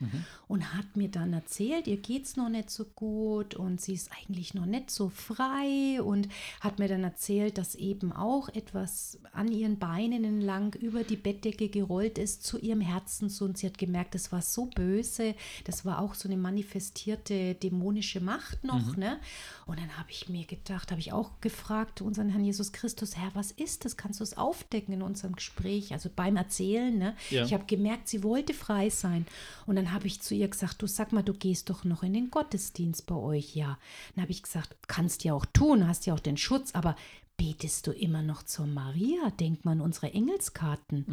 und 0.49 0.75
hat 0.75 0.97
mir 0.97 1.09
dann 1.09 1.33
erzählt, 1.33 1.87
ihr 1.87 1.99
geht 1.99 2.25
es 2.25 2.37
noch 2.37 2.49
nicht 2.49 2.71
so 2.71 2.85
gut 2.85 3.55
und 3.55 3.81
sie 3.81 3.95
ist 3.95 4.11
eigentlich 4.12 4.55
noch 4.55 4.66
nicht 4.66 4.91
so 4.91 5.09
frei 5.09 6.03
und 6.03 6.29
hat 6.61 6.81
mir 6.81 6.89
dann 6.89 7.05
erzählt, 7.05 7.59
dass 7.59 7.77
eben 7.77 8.12
auch 8.12 8.49
etwas 8.49 9.21
an 9.33 9.53
ihren 9.53 9.79
Beinen 9.79 10.25
entlang 10.25 10.75
über 10.75 11.05
die 11.05 11.16
Bettdecke 11.16 11.69
gerollt 11.69 12.19
ist 12.19 12.43
zu 12.43 12.59
ihrem 12.59 12.81
Herzen 12.81 13.29
so 13.29 13.45
und 13.45 13.57
sie 13.57 13.66
hat 13.66 13.79
gemerkt, 13.79 14.16
das 14.16 14.33
war 14.33 14.43
so 14.43 14.66
böse, 14.66 15.37
das 15.64 15.85
war 15.85 16.01
auch 16.01 16.14
so 16.14 16.29
eine 16.29 16.37
manifestierte 16.37 17.55
dämonische 17.55 18.21
Macht 18.21 18.64
noch, 18.64 18.97
ne? 18.97 19.08
Ne? 19.09 19.19
Und 19.67 19.79
dann 19.79 19.97
habe 19.99 20.11
ich 20.11 20.29
mir 20.29 20.45
gedacht, 20.45 20.91
habe 20.91 21.01
ich 21.01 21.13
auch 21.13 21.41
gefragt, 21.41 22.01
unseren 22.01 22.29
Herrn 22.31 22.45
Jesus 22.45 22.73
Christus, 22.73 23.17
Herr, 23.17 23.31
was 23.35 23.51
ist 23.51 23.85
das? 23.85 23.97
Kannst 23.97 24.21
du 24.21 24.25
es 24.25 24.37
aufdecken 24.37 24.95
in 24.95 25.03
unserem 25.03 25.35
Gespräch, 25.35 25.93
also 25.93 26.11
beim 26.15 26.37
Erzählen? 26.37 26.97
Ne? 26.97 27.15
Ja. 27.31 27.45
Ich 27.45 27.53
habe 27.53 27.65
gemerkt, 27.67 28.09
sie 28.09 28.23
wollte 28.23 28.55
frei 28.55 28.91
sein. 28.91 29.27
Und 29.67 29.77
dann 29.77 29.93
habe 29.93 30.07
ich 30.07 30.21
zu 30.21 30.35
ihr 30.35 30.49
gesagt, 30.49 30.83
du 30.83 30.87
sag 30.87 31.13
mal, 31.13 31.23
du 31.23 31.35
gehst 31.35 31.71
doch 31.71 31.85
noch 31.85 32.03
in 32.03 32.13
den 32.13 32.31
Gottesdienst 32.31 33.07
bei 33.07 33.15
euch, 33.15 33.57
ja. 33.57 33.79
Dann 34.15 34.23
habe 34.23 34.33
ich 34.33 34.43
gesagt, 34.43 34.77
kannst 34.87 35.25
ja 35.25 35.35
auch 35.35 35.47
tun, 35.47 35.87
hast 35.87 36.07
ja 36.07 36.15
auch 36.15 36.21
den 36.21 36.37
Schutz, 36.37 36.75
aber 36.75 36.97
betest 37.37 37.87
du 37.87 37.93
immer 37.93 38.23
noch 38.23 38.43
zur 38.43 38.67
Maria? 38.67 39.31
Denkt 39.31 39.65
man 39.65 39.79
an 39.79 39.85
unsere 39.85 40.13
Engelskarten. 40.13 41.07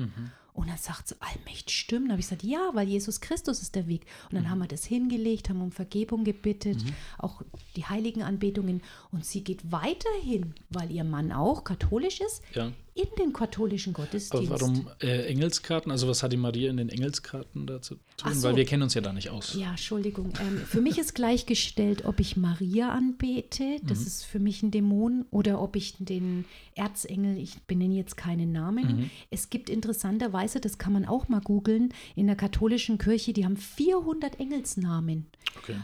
Und 0.55 0.69
dann 0.69 0.77
sagt 0.77 1.09
sie, 1.09 1.15
allmächtig 1.19 1.75
stimmt. 1.75 2.05
Dann 2.05 2.11
habe 2.13 2.21
ich 2.21 2.27
gesagt, 2.27 2.43
ja, 2.43 2.69
weil 2.73 2.87
Jesus 2.87 3.19
Christus 3.19 3.61
ist 3.61 3.75
der 3.75 3.87
Weg. 3.87 4.05
Und 4.31 4.35
dann 4.35 4.49
haben 4.49 4.59
wir 4.59 4.67
das 4.67 4.85
hingelegt, 4.85 5.49
haben 5.49 5.61
um 5.61 5.71
Vergebung 5.71 6.23
gebittet, 6.23 6.77
auch 7.17 7.41
die 7.75 7.85
Heiligenanbetungen. 7.85 8.81
Und 9.11 9.25
sie 9.25 9.43
geht 9.43 9.71
weiterhin, 9.71 10.53
weil 10.69 10.89
ihr 10.91 11.03
Mann 11.03 11.31
auch 11.33 11.65
katholisch 11.65 12.21
ist, 12.21 12.41
Ja. 12.53 12.71
In 12.97 13.07
den 13.19 13.33
katholischen 13.33 13.93
Aber 13.93 14.05
Gottesdienst. 14.05 14.49
warum 14.49 14.87
äh, 15.01 15.25
Engelskarten? 15.27 15.91
Also 15.91 16.07
was 16.07 16.23
hat 16.23 16.31
die 16.31 16.37
Maria 16.37 16.69
in 16.69 16.77
den 16.77 16.87
Engelskarten 16.87 17.67
dazu 17.67 17.95
zu 18.15 18.25
tun? 18.25 18.33
So. 18.33 18.47
Weil 18.47 18.55
wir 18.55 18.63
kennen 18.65 18.83
uns 18.83 18.93
ja 18.93 19.01
da 19.01 19.11
nicht 19.11 19.29
aus. 19.29 19.53
Ja, 19.53 19.71
Entschuldigung. 19.71 20.31
Ähm, 20.39 20.59
für 20.65 20.79
mich 20.79 20.97
ist 20.97 21.13
gleichgestellt, 21.13 22.05
ob 22.05 22.21
ich 22.21 22.37
Maria 22.37 22.89
anbete, 22.91 23.81
das 23.83 23.99
Mhm. 23.99 24.07
ist 24.07 24.23
für 24.23 24.39
mich 24.39 24.63
ein 24.63 24.71
Dämon, 24.71 25.25
oder 25.29 25.61
ob 25.61 25.75
ich 25.75 25.95
den 25.99 26.45
Erzengel, 26.75 27.37
ich 27.37 27.61
benenne 27.63 27.95
jetzt 27.95 28.15
keinen 28.15 28.53
Namen. 28.53 28.97
Mhm. 28.99 29.09
Es 29.29 29.49
gibt 29.49 29.69
interessanterweise, 29.69 30.61
das 30.61 30.77
kann 30.77 30.93
man 30.93 31.03
auch 31.05 31.27
mal 31.27 31.41
googeln, 31.41 31.93
in 32.15 32.27
der 32.27 32.37
katholischen 32.37 32.97
Kirche, 32.97 33.33
die 33.33 33.43
haben 33.43 33.57
400 33.57 34.39
Engelsnamen. 34.39 35.25
Okay. 35.57 35.75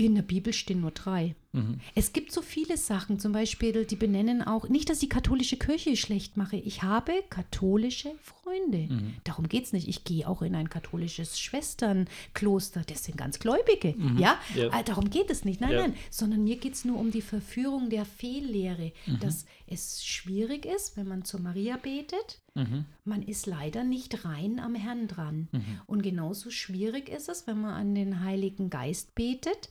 In 0.00 0.14
der 0.14 0.22
Bibel 0.22 0.52
stehen 0.52 0.82
nur 0.82 0.92
drei. 0.92 1.34
Mhm. 1.58 1.80
Es 1.94 2.12
gibt 2.12 2.32
so 2.32 2.42
viele 2.42 2.76
Sachen, 2.76 3.18
zum 3.18 3.32
Beispiel, 3.32 3.84
die 3.84 3.96
benennen 3.96 4.42
auch, 4.42 4.68
nicht, 4.68 4.88
dass 4.90 4.98
die 4.98 5.08
katholische 5.08 5.56
Kirche 5.56 5.96
schlecht 5.96 6.36
mache, 6.36 6.56
ich 6.56 6.82
habe 6.82 7.12
katholische 7.30 8.12
Freunde. 8.22 8.92
Mhm. 8.92 9.14
Darum 9.24 9.48
geht 9.48 9.64
es 9.64 9.72
nicht. 9.72 9.88
Ich 9.88 10.04
gehe 10.04 10.26
auch 10.28 10.42
in 10.42 10.54
ein 10.54 10.70
katholisches 10.70 11.38
Schwesternkloster, 11.38 12.82
das 12.86 13.04
sind 13.04 13.16
ganz 13.16 13.38
Gläubige. 13.38 13.88
Ja, 13.90 13.94
Mhm. 13.96 14.18
Ja. 14.18 14.78
Äh, 14.80 14.84
darum 14.84 15.10
geht 15.10 15.30
es 15.30 15.44
nicht. 15.44 15.60
Nein, 15.60 15.72
Ja. 15.72 15.80
nein, 15.82 15.94
sondern 16.10 16.44
mir 16.44 16.56
geht 16.56 16.74
es 16.74 16.84
nur 16.84 16.98
um 16.98 17.10
die 17.10 17.22
Verführung 17.22 17.90
der 17.90 18.04
Fehllehre, 18.04 18.92
Mhm. 19.06 19.20
dass 19.20 19.46
es 19.66 20.04
schwierig 20.04 20.64
ist, 20.66 20.96
wenn 20.96 21.08
man 21.08 21.24
zur 21.24 21.40
Maria 21.40 21.76
betet. 21.76 22.40
Mhm. 22.54 22.84
Man 23.04 23.22
ist 23.22 23.46
leider 23.46 23.84
nicht 23.84 24.24
rein 24.24 24.58
am 24.60 24.74
Herrn 24.74 25.08
dran. 25.08 25.48
Und 25.86 26.02
genauso 26.02 26.50
schwierig 26.50 27.08
ist 27.08 27.28
es, 27.28 27.46
wenn 27.46 27.60
man 27.60 27.74
an 27.74 27.94
den 27.94 28.22
Heiligen 28.24 28.70
Geist 28.70 29.14
betet. 29.14 29.68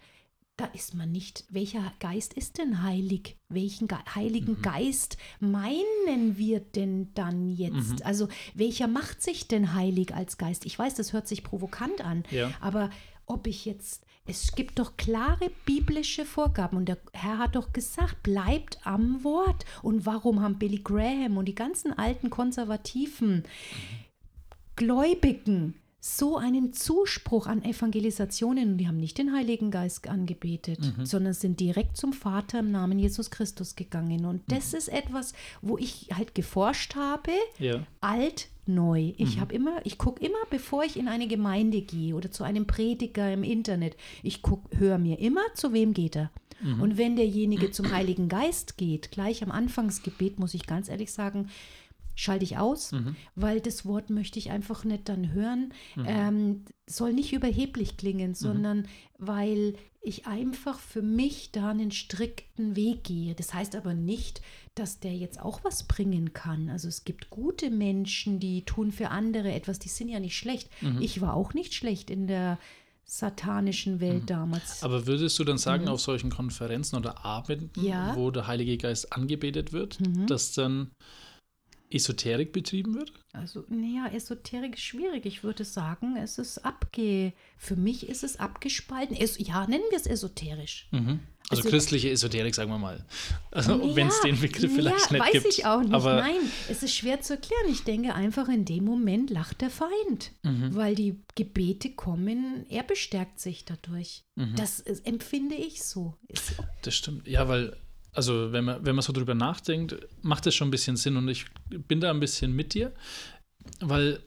Da 0.57 0.65
ist 0.73 0.95
man 0.95 1.11
nicht, 1.11 1.45
welcher 1.49 1.93
Geist 1.99 2.33
ist 2.33 2.57
denn 2.57 2.81
heilig? 2.81 3.37
Welchen 3.47 3.87
Ge 3.87 3.97
Heiligen 4.15 4.63
Geist 4.63 5.17
meinen 5.39 6.35
wir 6.37 6.59
denn 6.61 7.13
dann 7.13 7.47
jetzt? 7.49 8.03
Also 8.03 8.27
welcher 8.55 8.87
macht 8.87 9.21
sich 9.21 9.47
denn 9.47 9.75
heilig 9.75 10.15
als 10.15 10.39
Geist? 10.39 10.65
Ich 10.65 10.77
weiß, 10.77 10.95
das 10.95 11.13
hört 11.13 11.27
sich 11.27 11.43
provokant 11.43 12.01
an, 12.01 12.23
Ja. 12.31 12.49
aber 12.59 12.89
ob 13.27 13.45
ich 13.45 13.65
jetzt, 13.65 14.03
es 14.25 14.53
gibt 14.55 14.79
doch 14.79 14.97
klare 14.97 15.51
biblische 15.65 16.25
Vorgaben 16.25 16.77
und 16.77 16.85
der 16.89 16.97
Herr 17.13 17.37
hat 17.37 17.55
doch 17.55 17.71
gesagt, 17.71 18.23
bleibt 18.23 18.79
am 18.83 19.23
Wort. 19.23 19.63
Und 19.83 20.07
warum 20.07 20.41
haben 20.41 20.57
Billy 20.57 20.79
Graham 20.83 21.37
und 21.37 21.45
die 21.45 21.53
ganzen 21.55 21.93
alten 21.93 22.31
konservativen 22.31 23.43
Gläubigen 24.75 25.75
so 26.15 26.37
einen 26.37 26.71
Zuspruch 26.73 27.47
an 27.47 27.63
Evangelisationen 27.63 28.71
und 28.73 28.77
die 28.77 28.87
haben 28.87 28.97
nicht 28.97 29.17
den 29.17 29.33
Heiligen 29.33 29.71
Geist 29.71 30.07
angebetet, 30.07 30.79
sondern 31.03 31.33
sind 31.33 31.59
direkt 31.59 31.97
zum 31.97 32.13
Vater 32.13 32.59
im 32.59 32.71
Namen 32.71 32.97
Jesus 32.99 33.29
Christus 33.31 33.75
gegangen. 33.75 34.25
Und 34.25 34.41
das 34.47 34.73
ist 34.73 34.87
etwas, 34.87 35.33
wo 35.61 35.77
ich 35.77 36.09
halt 36.13 36.33
geforscht 36.35 36.95
habe, 36.95 37.31
Ja. 37.59 37.83
alt, 38.01 38.47
neu. 38.65 39.13
Ich 39.17 39.39
habe 39.39 39.53
immer, 39.55 39.79
ich 39.85 39.97
gucke 39.97 40.25
immer, 40.25 40.37
bevor 40.49 40.83
ich 40.83 40.97
in 40.97 41.07
eine 41.07 41.27
Gemeinde 41.27 41.81
gehe 41.81 42.15
oder 42.15 42.31
zu 42.31 42.43
einem 42.43 42.67
Prediger 42.67 43.31
im 43.31 43.43
Internet, 43.43 43.95
ich 44.23 44.41
höre 44.77 44.97
mir 44.97 45.19
immer, 45.19 45.41
zu 45.55 45.71
wem 45.73 45.93
geht 45.93 46.15
er. 46.15 46.31
Und 46.81 46.97
wenn 46.97 47.15
derjenige 47.15 47.69
zum 47.69 47.91
Heiligen 47.91 48.29
Geist 48.29 48.77
geht, 48.77 49.11
gleich 49.11 49.43
am 49.43 49.51
Anfangsgebet, 49.51 50.39
muss 50.39 50.55
ich 50.55 50.65
ganz 50.65 50.89
ehrlich 50.89 51.11
sagen, 51.13 51.49
schalte 52.19 52.43
ich 52.43 52.57
aus, 52.57 52.91
weil 53.35 53.61
das 53.61 53.85
Wort 53.85 54.09
möchte 54.09 54.39
ich 54.39 54.49
einfach 54.51 54.83
nicht 54.83 55.07
dann 55.07 55.31
hören. 55.33 55.71
Ähm, 56.05 56.65
soll 56.89 57.13
nicht 57.13 57.31
überheblich 57.31 57.95
klingen, 57.95 58.33
sondern 58.33 58.87
weil 59.19 59.75
ich 60.01 60.25
einfach 60.25 60.79
für 60.79 61.01
mich 61.01 61.51
da 61.51 61.69
einen 61.69 61.91
strikten 61.91 62.75
Weg 62.75 63.03
gehe. 63.03 63.35
Das 63.35 63.53
heißt 63.53 63.75
aber 63.75 63.93
nicht, 63.93 64.41
dass 64.73 64.99
der 64.99 65.15
jetzt 65.15 65.39
auch 65.39 65.63
was 65.63 65.83
bringen 65.83 66.33
kann. 66.33 66.69
Also 66.69 66.87
es 66.87 67.03
gibt 67.03 67.29
gute 67.29 67.69
Menschen, 67.69 68.39
die 68.39 68.63
tun 68.63 68.91
für 68.91 69.09
andere 69.09 69.51
etwas, 69.53 69.79
die 69.79 69.89
sind 69.89 70.09
ja 70.09 70.19
nicht 70.19 70.37
schlecht. 70.37 70.69
Ich 70.99 71.21
war 71.21 71.33
auch 71.35 71.53
nicht 71.53 71.73
schlecht 71.73 72.09
in 72.09 72.25
der 72.27 72.57
satanischen 73.09 73.99
Welt 73.99 74.29
damals. 74.29 74.83
Aber 74.83 75.07
würdest 75.07 75.37
du 75.39 75.43
dann 75.43 75.57
sagen, 75.57 75.87
auf 75.87 76.01
solchen 76.01 76.29
Konferenzen 76.29 76.95
oder 76.97 77.23
Abenden, 77.25 77.69
Mhm. 77.77 77.87
Ja. 77.87 78.11
Mhm. 78.13 78.17
wo 78.17 78.31
der 78.31 78.47
Heilige 78.47 78.77
Geist 78.77 79.13
angebetet 79.13 79.71
wird, 79.73 79.97
dass 80.27 80.53
dann 80.53 80.91
Esoterik 81.89 82.51
betrieben 82.51 82.95
wird? 82.95 83.13
Also, 83.33 83.63
naja, 83.69 84.07
Esoterik 84.13 84.75
ist 84.75 84.81
schwierig. 84.83 85.25
Ich 85.25 85.43
würde 85.43 85.63
sagen, 85.63 86.17
es 86.17 86.37
ist 86.37 86.59
abge. 86.65 87.33
Für 87.57 87.75
mich 87.75 88.09
ist 88.09 88.23
es 88.23 88.37
abgespalten. 88.39 89.15
Es, 89.15 89.37
ja, 89.37 89.65
nennen 89.67 89.83
wir 89.89 89.97
es 89.97 90.05
esoterisch. 90.07 90.89
Also, 90.91 91.19
Also- 91.49 91.69
christliche 91.69 92.09
Esoterik, 92.09 92.53
sagen 92.55 92.69
wir 92.71 92.77
mal. 92.77 93.05
Also, 93.51 93.95
wenn 93.95 94.07
es 94.07 94.17
Ja, 94.17 94.31
den 94.31 94.41
Begriff 94.41 94.73
vielleicht 94.75 95.11
ja, 95.11 95.13
nicht 95.13 95.21
weiß 95.21 95.31
gibt. 95.43 95.45
ich 95.47 95.65
auch 95.65 95.79
nicht. 95.81 95.93
Aber 95.93 96.15
Nein, 96.17 96.35
es 96.69 96.83
ist 96.83 96.93
schwer 96.93 97.21
zu 97.21 97.33
erklären. 97.35 97.67
Ich 97.69 97.83
denke 97.85 98.13
einfach, 98.15 98.49
in 98.49 98.65
dem 98.65 98.83
Moment 98.83 99.29
lacht 99.29 99.61
der 99.61 99.69
Feind, 99.69 100.33
Mhm. 100.43 100.75
weil 100.75 100.93
die 100.95 101.23
Gebete 101.35 101.91
kommen, 101.95 102.65
er 102.69 102.83
bestärkt 102.83 103.39
sich 103.39 103.63
dadurch. 103.63 104.25
Mhm. 104.35 104.55
Das 104.57 104.79
ist, 104.81 105.05
empfinde 105.07 105.55
ich 105.55 105.83
so. 105.83 106.15
Das 106.81 106.95
stimmt. 106.95 107.27
Ja, 107.27 107.47
weil, 107.47 107.77
also 108.17 108.51
wenn 108.51 108.65
man, 108.65 108.83
wenn 108.85 108.95
man 108.95 109.03
so 109.03 109.13
drüber 109.13 109.35
nachdenkt, 109.35 109.95
macht 110.23 110.45
das 110.47 110.55
schon 110.55 110.67
ein 110.69 110.71
bisschen 110.71 110.97
Sinn 110.97 111.17
und 111.17 111.27
ich 111.29 111.45
bin 111.69 111.99
da 112.01 112.09
ein 112.09 112.19
bisschen 112.19 112.51
mit 112.51 112.73
dir, 112.73 112.91
weil 113.79 114.19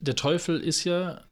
der 0.00 0.16
Teufel 0.16 0.60
ist 0.60 0.82
ja 0.84 1.24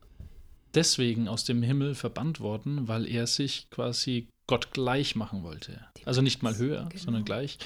deswegen 0.75 1.27
aus 1.27 1.45
dem 1.45 1.63
Himmel 1.63 1.95
verbannt 1.97 2.39
worden, 2.41 2.87
weil 2.87 3.07
er 3.09 3.27
sich 3.27 3.69
quasi 3.71 4.29
Gott 4.47 4.71
gleich 4.73 5.17
machen 5.17 5.43
wollte. 5.43 5.85
Also 6.05 6.23
nicht 6.23 6.43
mal 6.45 6.57
höher, 6.57 6.87
Genau. 6.91 7.03
sondern 7.03 7.25
gleich. 7.25 7.59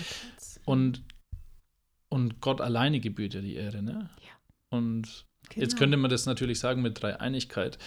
Und, 0.65 1.03
und 2.09 2.41
Gott 2.41 2.61
alleine 2.63 3.01
gebührt 3.01 3.35
ja 3.35 3.43
die 3.43 3.55
Ehre, 3.55 3.83
ne? 3.83 4.09
Ja. 4.25 4.77
Und 4.79 5.27
jetzt 5.55 5.73
Genau. 5.73 5.79
könnte 5.81 5.97
man 5.99 6.11
das 6.11 6.25
natürlich 6.25 6.59
sagen 6.61 6.81
mit 6.81 7.03
Dreieinigkeit, 7.03 7.79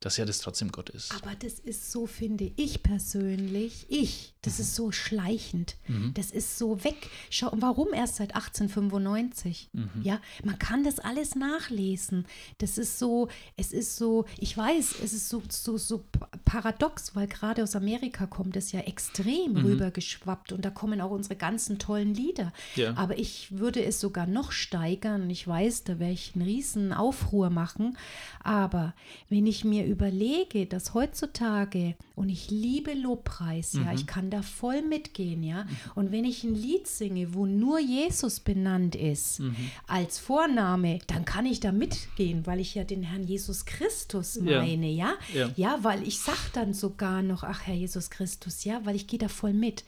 dass 0.00 0.18
ja 0.18 0.26
das 0.26 0.40
trotzdem 0.40 0.70
Gott 0.70 0.90
ist. 0.90 1.12
Aber 1.14 1.34
das 1.36 1.60
ist 1.60 1.90
so, 1.90 2.06
finde 2.06 2.52
ich 2.56 2.82
persönlich, 2.82 3.86
ich, 3.88 4.33
das 4.44 4.60
ist 4.60 4.74
so 4.74 4.92
schleichend. 4.92 5.76
Mhm. 5.88 6.12
Das 6.14 6.30
ist 6.30 6.58
so 6.58 6.84
weg. 6.84 7.08
Schau, 7.30 7.50
warum 7.54 7.92
erst 7.94 8.16
seit 8.16 8.34
1895? 8.34 9.70
Mhm. 9.72 9.88
Ja, 10.02 10.20
man 10.44 10.58
kann 10.58 10.84
das 10.84 10.98
alles 10.98 11.34
nachlesen. 11.34 12.26
Das 12.58 12.76
ist 12.78 12.98
so, 12.98 13.28
es 13.56 13.72
ist 13.72 13.96
so, 13.96 14.26
ich 14.38 14.56
weiß, 14.56 14.96
es 15.02 15.12
ist 15.12 15.28
so, 15.28 15.42
so, 15.48 15.78
so 15.78 16.04
paradox, 16.44 17.14
weil 17.16 17.26
gerade 17.26 17.62
aus 17.62 17.74
Amerika 17.76 18.26
kommt 18.26 18.56
es 18.56 18.72
ja 18.72 18.80
extrem 18.80 19.52
Mhm. 19.54 19.64
rübergeschwappt 19.64 20.52
und 20.52 20.64
da 20.64 20.70
kommen 20.70 21.00
auch 21.00 21.10
unsere 21.10 21.36
ganzen 21.36 21.78
tollen 21.78 22.14
Lieder. 22.14 22.52
Ja. 22.76 22.94
Aber 22.96 23.18
ich 23.18 23.58
würde 23.58 23.82
es 23.84 24.00
sogar 24.00 24.26
noch 24.26 24.52
steigern. 24.52 25.30
Ich 25.30 25.46
weiß, 25.46 25.84
da 25.84 25.98
werde 25.98 26.12
ich 26.12 26.32
einen 26.34 26.44
riesen 26.44 26.92
Aufruhr 26.92 27.50
machen. 27.50 27.96
Aber 28.42 28.94
wenn 29.28 29.46
ich 29.46 29.64
mir 29.64 29.86
überlege, 29.86 30.66
dass 30.66 30.92
heutzutage, 30.94 31.96
und 32.16 32.28
ich 32.28 32.48
liebe 32.50 32.94
Lobpreis, 32.94 33.72
ja, 33.72 33.92
ich 33.92 34.06
kann 34.06 34.30
da 34.30 34.42
voll 34.42 34.82
mitgehen, 34.82 35.42
ja. 35.42 35.66
Und 35.96 36.12
wenn 36.12 36.24
ich 36.24 36.44
ein 36.44 36.54
Lied 36.54 36.86
singe, 36.86 37.34
wo 37.34 37.44
nur 37.44 37.80
Jesus 37.80 38.38
benannt 38.40 38.94
ist 38.94 39.42
als 39.88 40.18
Vorname, 40.20 41.00
dann 41.08 41.24
kann 41.24 41.44
ich 41.44 41.58
da 41.58 41.72
mitgehen, 41.72 42.46
weil 42.46 42.60
ich 42.60 42.74
ja 42.76 42.84
den 42.84 43.02
Herrn 43.02 43.24
Jesus 43.24 43.64
Christus 43.64 44.36
Ja. 44.42 44.60
meine, 44.60 44.88
ja. 44.88 45.14
Ja. 45.34 45.50
Ja, 45.56 45.78
weil 45.82 46.06
ich 46.06 46.20
sag 46.20 46.52
dann 46.52 46.72
sogar 46.72 47.22
noch, 47.22 47.42
ach 47.42 47.62
Herr 47.66 47.74
Jesus 47.74 48.10
Christus, 48.10 48.62
ja, 48.64 48.80
weil 48.86 48.94
ich 48.96 49.06
gehe 49.08 49.18
da 49.18 49.28
voll 49.28 49.52
mit. 49.52 49.84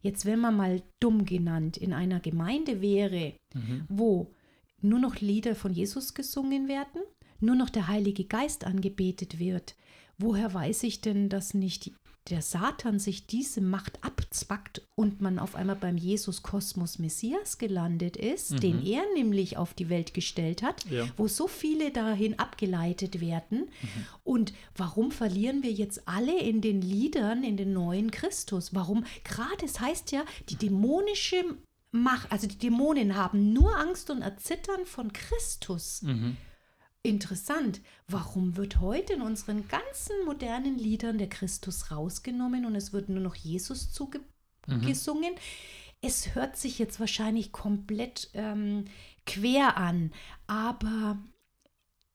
Jetzt, 0.00 0.24
wenn 0.24 0.40
man 0.40 0.56
mal 0.56 0.82
dumm 1.00 1.24
genannt 1.26 1.76
in 1.76 1.92
einer 1.92 2.20
Gemeinde 2.20 2.80
wäre, 2.80 3.34
wo 3.88 4.32
nur 4.80 4.98
noch 4.98 5.16
Lieder 5.20 5.54
von 5.54 5.72
Jesus 5.72 6.14
gesungen 6.14 6.68
werden, 6.68 7.02
nur 7.40 7.54
noch 7.54 7.68
der 7.68 7.88
Heilige 7.88 8.24
Geist 8.24 8.64
angebetet 8.64 9.38
wird, 9.38 9.74
woher 10.18 10.52
weiß 10.52 10.82
ich 10.84 11.00
denn, 11.00 11.28
dass 11.28 11.54
nicht 11.54 11.92
der 12.30 12.42
Satan 12.42 12.98
sich 12.98 13.28
diese 13.28 13.60
Macht 13.60 14.02
abzwackt 14.02 14.82
und 14.96 15.20
man 15.20 15.38
auf 15.38 15.54
einmal 15.54 15.76
beim 15.76 15.96
Jesus 15.96 16.42
Kosmos 16.42 16.98
Messias 16.98 17.56
gelandet 17.58 18.16
ist, 18.16 18.64
den 18.64 18.84
er 18.84 19.02
nämlich 19.14 19.56
auf 19.56 19.74
die 19.74 19.88
Welt 19.88 20.12
gestellt 20.12 20.60
hat, 20.62 20.84
Ja. 20.90 21.06
wo 21.16 21.28
so 21.28 21.46
viele 21.46 21.92
dahin 21.92 22.36
abgeleitet 22.36 23.20
werden. 23.20 23.68
Und 24.24 24.52
warum 24.76 25.12
verlieren 25.12 25.62
wir 25.62 25.70
jetzt 25.70 26.08
alle 26.08 26.36
in 26.40 26.60
den 26.60 26.82
Liedern, 26.82 27.44
in 27.44 27.56
den 27.56 27.72
neuen 27.72 28.10
Christus? 28.10 28.74
Warum? 28.74 29.04
Gerade, 29.22 29.64
es 29.64 29.78
heißt 29.78 30.10
ja, 30.10 30.24
die 30.48 30.56
dämonische 30.56 31.44
Macht, 31.92 32.32
also 32.32 32.48
die 32.48 32.58
Dämonen 32.58 33.14
haben 33.14 33.52
nur 33.52 33.78
Angst 33.78 34.10
und 34.10 34.20
Erzittern 34.22 34.84
von 34.84 35.12
Christus. 35.12 36.02
Interessant. 37.06 37.80
Warum 38.08 38.56
wird 38.56 38.80
heute 38.80 39.12
in 39.12 39.22
unseren 39.22 39.68
ganzen 39.68 40.24
modernen 40.24 40.76
Liedern 40.76 41.18
der 41.18 41.28
Christus 41.28 41.92
rausgenommen 41.92 42.66
und 42.66 42.74
es 42.74 42.92
wird 42.92 43.08
nur 43.08 43.20
noch 43.20 43.36
Jesus 43.36 43.92
zugesungen? 43.92 45.34
Es 46.02 46.34
hört 46.34 46.56
sich 46.56 46.78
jetzt 46.78 46.98
wahrscheinlich 46.98 47.52
komplett 47.52 48.30
ähm, 48.34 48.86
quer 49.24 49.76
an, 49.76 50.12
aber 50.48 51.18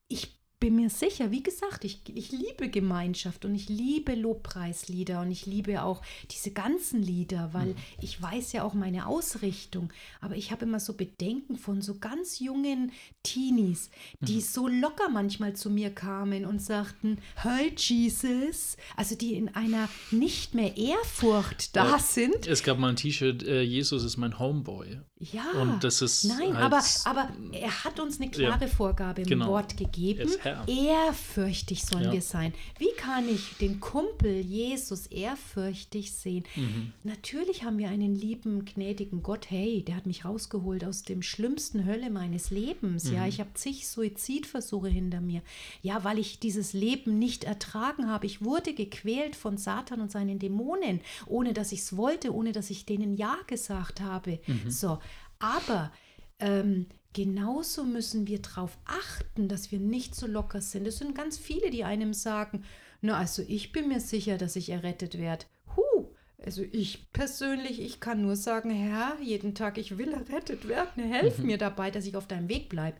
ich 0.08 0.41
bin 0.62 0.76
mir 0.76 0.90
sicher, 0.90 1.32
wie 1.32 1.42
gesagt, 1.42 1.84
ich, 1.84 2.02
ich 2.14 2.30
liebe 2.30 2.68
Gemeinschaft 2.70 3.44
und 3.44 3.52
ich 3.56 3.68
liebe 3.68 4.14
Lobpreislieder 4.14 5.20
und 5.22 5.32
ich 5.32 5.44
liebe 5.44 5.82
auch 5.82 6.02
diese 6.30 6.52
ganzen 6.52 7.02
Lieder, 7.02 7.50
weil 7.52 7.74
ich 8.00 8.22
weiß 8.22 8.52
ja 8.52 8.62
auch 8.62 8.72
meine 8.72 9.08
Ausrichtung. 9.08 9.92
Aber 10.20 10.36
ich 10.36 10.52
habe 10.52 10.64
immer 10.64 10.78
so 10.78 10.92
Bedenken 10.92 11.56
von 11.56 11.82
so 11.82 11.98
ganz 11.98 12.38
jungen 12.38 12.92
Teenies, 13.24 13.90
die 14.20 14.40
so 14.40 14.68
locker 14.68 15.08
manchmal 15.08 15.54
zu 15.56 15.68
mir 15.68 15.90
kamen 15.90 16.44
und 16.46 16.62
sagten, 16.62 17.18
Hi 17.42 17.72
Jesus, 17.76 18.76
also 18.96 19.16
die 19.16 19.34
in 19.34 19.48
einer 19.56 19.88
nicht 20.12 20.54
mehr 20.54 20.76
Ehrfurcht 20.76 21.74
da 21.74 21.92
Ja. 21.92 21.98
sind. 21.98 22.46
Es 22.46 22.62
gab 22.62 22.78
mal 22.78 22.90
ein 22.90 22.96
T-Shirt, 22.96 23.42
äh, 23.42 23.62
Jesus 23.62 24.04
ist 24.04 24.16
mein 24.16 24.38
Homeboy. 24.38 25.00
Ja, 25.30 25.44
Und 25.60 25.84
das 25.84 26.02
ist 26.02 26.24
nein, 26.24 26.56
halt- 26.56 26.64
aber, 26.64 26.82
aber 27.04 27.28
er 27.52 27.84
hat 27.84 28.00
uns 28.00 28.20
eine 28.20 28.28
klare 28.28 28.66
Vorgabe 28.66 29.22
im 29.22 29.28
genau. 29.28 29.46
Wort 29.48 29.76
gegeben. 29.76 30.28
Er. 30.42 30.66
Ehrfürchtig 30.66 31.84
sollen 31.84 32.04
Ja. 32.06 32.12
wir 32.12 32.22
sein. 32.22 32.52
Wie 32.78 32.90
kann 32.96 33.28
ich 33.28 33.56
den 33.60 33.78
Kumpel 33.78 34.40
Jesus 34.40 35.06
ehrfürchtig 35.06 36.12
sehen? 36.12 36.42
Mhm. 36.56 36.92
Natürlich 37.04 37.62
haben 37.64 37.78
wir 37.78 37.88
einen 37.88 38.16
lieben, 38.16 38.64
gnädigen 38.64 39.22
Gott. 39.22 39.48
Hey, 39.48 39.84
der 39.84 39.94
hat 39.96 40.06
mich 40.06 40.24
rausgeholt 40.24 40.84
aus 40.84 41.02
dem 41.02 41.22
schlimmsten 41.22 41.84
Hölle 41.86 42.10
meines 42.10 42.50
Lebens. 42.50 43.04
Mhm. 43.04 43.14
Ja, 43.14 43.26
ich 43.28 43.38
habe 43.38 43.50
zig 43.54 43.86
Suizidversuche 43.88 44.88
hinter 44.88 45.20
mir. 45.20 45.42
Ja, 45.82 46.02
weil 46.02 46.18
ich 46.18 46.40
dieses 46.40 46.72
Leben 46.72 47.18
nicht 47.20 47.44
ertragen 47.44 48.08
habe. 48.08 48.26
Ich 48.26 48.42
wurde 48.44 48.74
gequält 48.74 49.36
von 49.36 49.56
Satan 49.56 50.00
und 50.00 50.10
seinen 50.10 50.38
Dämonen, 50.40 51.00
ohne 51.26 51.52
dass 51.52 51.70
ich 51.70 51.80
es 51.80 51.96
wollte, 51.96 52.34
ohne 52.34 52.50
dass 52.52 52.70
ich 52.70 52.86
denen 52.86 53.14
Ja 53.14 53.36
gesagt 53.46 54.00
habe. 54.00 54.40
Mhm. 54.46 54.70
So, 54.70 54.98
aber 55.42 55.92
ähm, 56.38 56.86
genauso 57.12 57.84
müssen 57.84 58.26
wir 58.26 58.40
darauf 58.40 58.78
achten, 58.84 59.48
dass 59.48 59.72
wir 59.72 59.80
nicht 59.80 60.14
so 60.14 60.26
locker 60.26 60.60
sind. 60.60 60.86
Es 60.86 60.98
sind 60.98 61.14
ganz 61.14 61.36
viele, 61.36 61.70
die 61.70 61.84
einem 61.84 62.14
sagen, 62.14 62.64
na 63.00 63.18
also 63.18 63.42
ich 63.46 63.72
bin 63.72 63.88
mir 63.88 64.00
sicher, 64.00 64.38
dass 64.38 64.56
ich 64.56 64.70
errettet 64.70 65.18
werde. 65.18 65.44
Huh, 65.76 66.06
also 66.44 66.62
ich 66.62 67.10
persönlich, 67.12 67.80
ich 67.80 68.00
kann 68.00 68.22
nur 68.22 68.36
sagen, 68.36 68.70
Herr, 68.70 69.16
jeden 69.20 69.54
Tag, 69.54 69.78
ich 69.78 69.98
will 69.98 70.12
errettet 70.12 70.68
werden. 70.68 71.04
Helf 71.04 71.38
mir 71.38 71.58
dabei, 71.58 71.90
dass 71.90 72.06
ich 72.06 72.16
auf 72.16 72.28
deinem 72.28 72.48
Weg 72.48 72.68
bleibe. 72.68 72.96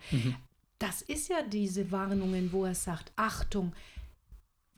Das 0.79 1.01
ist 1.01 1.29
ja 1.29 1.43
diese 1.43 1.93
Warnungen, 1.93 2.53
wo 2.53 2.65
er 2.65 2.75
sagt, 2.75 3.13
Achtung, 3.15 3.73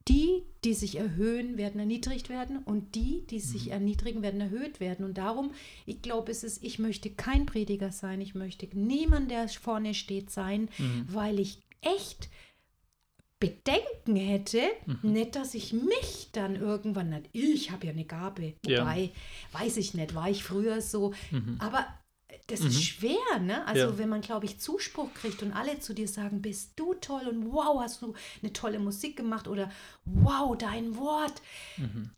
die, 0.09 0.43
die 0.65 0.75
sich 0.75 0.97
erhöhen, 0.97 1.57
werden 1.57 1.79
erniedrigt 1.81 2.29
werden 2.29 2.59
und 2.59 2.95
die, 2.95 3.27
die 3.31 3.41
sich 3.41 3.71
erniedrigen, 3.71 4.21
werden 4.23 4.41
erhöht 4.41 4.79
werden. 4.81 5.05
Und 5.05 5.17
darum, 5.17 5.53
ich 5.87 6.03
glaube, 6.03 6.31
es 6.31 6.45
ist, 6.45 6.63
ich 6.63 6.79
möchte 6.79 7.11
kein 7.11 7.47
Prediger 7.47 7.91
sein, 7.91 8.21
ich 8.21 8.35
möchte 8.35 8.69
niemand, 8.75 9.31
der 9.31 9.49
vorne 9.49 9.95
steht, 9.95 10.31
sein, 10.31 10.69
weil 11.09 11.39
ich 11.39 11.59
echt 11.81 12.29
Bedenken 13.41 14.17
hätte, 14.17 14.61
nicht, 15.03 15.37
dass 15.37 15.55
ich 15.55 15.73
mich 15.73 16.31
dann 16.33 16.57
irgendwann, 16.57 17.25
ich 17.33 17.71
habe 17.71 17.87
ja 17.87 17.93
eine 17.93 18.05
Gabe, 18.05 18.55
Ja. 18.67 18.81
wobei, 18.81 19.11
weiß 19.53 19.77
ich 19.79 19.93
nicht, 19.95 20.15
war 20.15 20.31
ich 20.31 20.45
früher 20.45 20.81
so, 20.81 21.13
aber 21.59 21.87
das 22.47 22.61
ist 22.61 22.83
schwer, 22.83 23.41
ne? 23.41 23.67
Also 23.67 23.87
Ja. 23.87 23.99
wenn 23.99 24.11
man, 24.11 24.21
glaube 24.21 24.45
ich, 24.45 24.61
Zuspruch 24.61 25.15
kriegt 25.15 25.43
und 25.43 25.53
alle 25.53 25.81
zu 25.81 25.95
dir 25.95 26.07
sagen, 26.07 26.43
bist 26.43 26.73
du 26.77 26.93
toll 26.95 27.27
und 27.27 27.51
wow, 27.53 27.81
hast 27.81 28.03
du 28.03 28.15
eine 28.43 28.53
tolle 28.53 28.79
Musik 28.79 29.17
gemacht 29.17 29.49
oder 29.49 29.71
wow, 30.05 30.57
dein 30.57 30.97
Wort, 30.97 31.41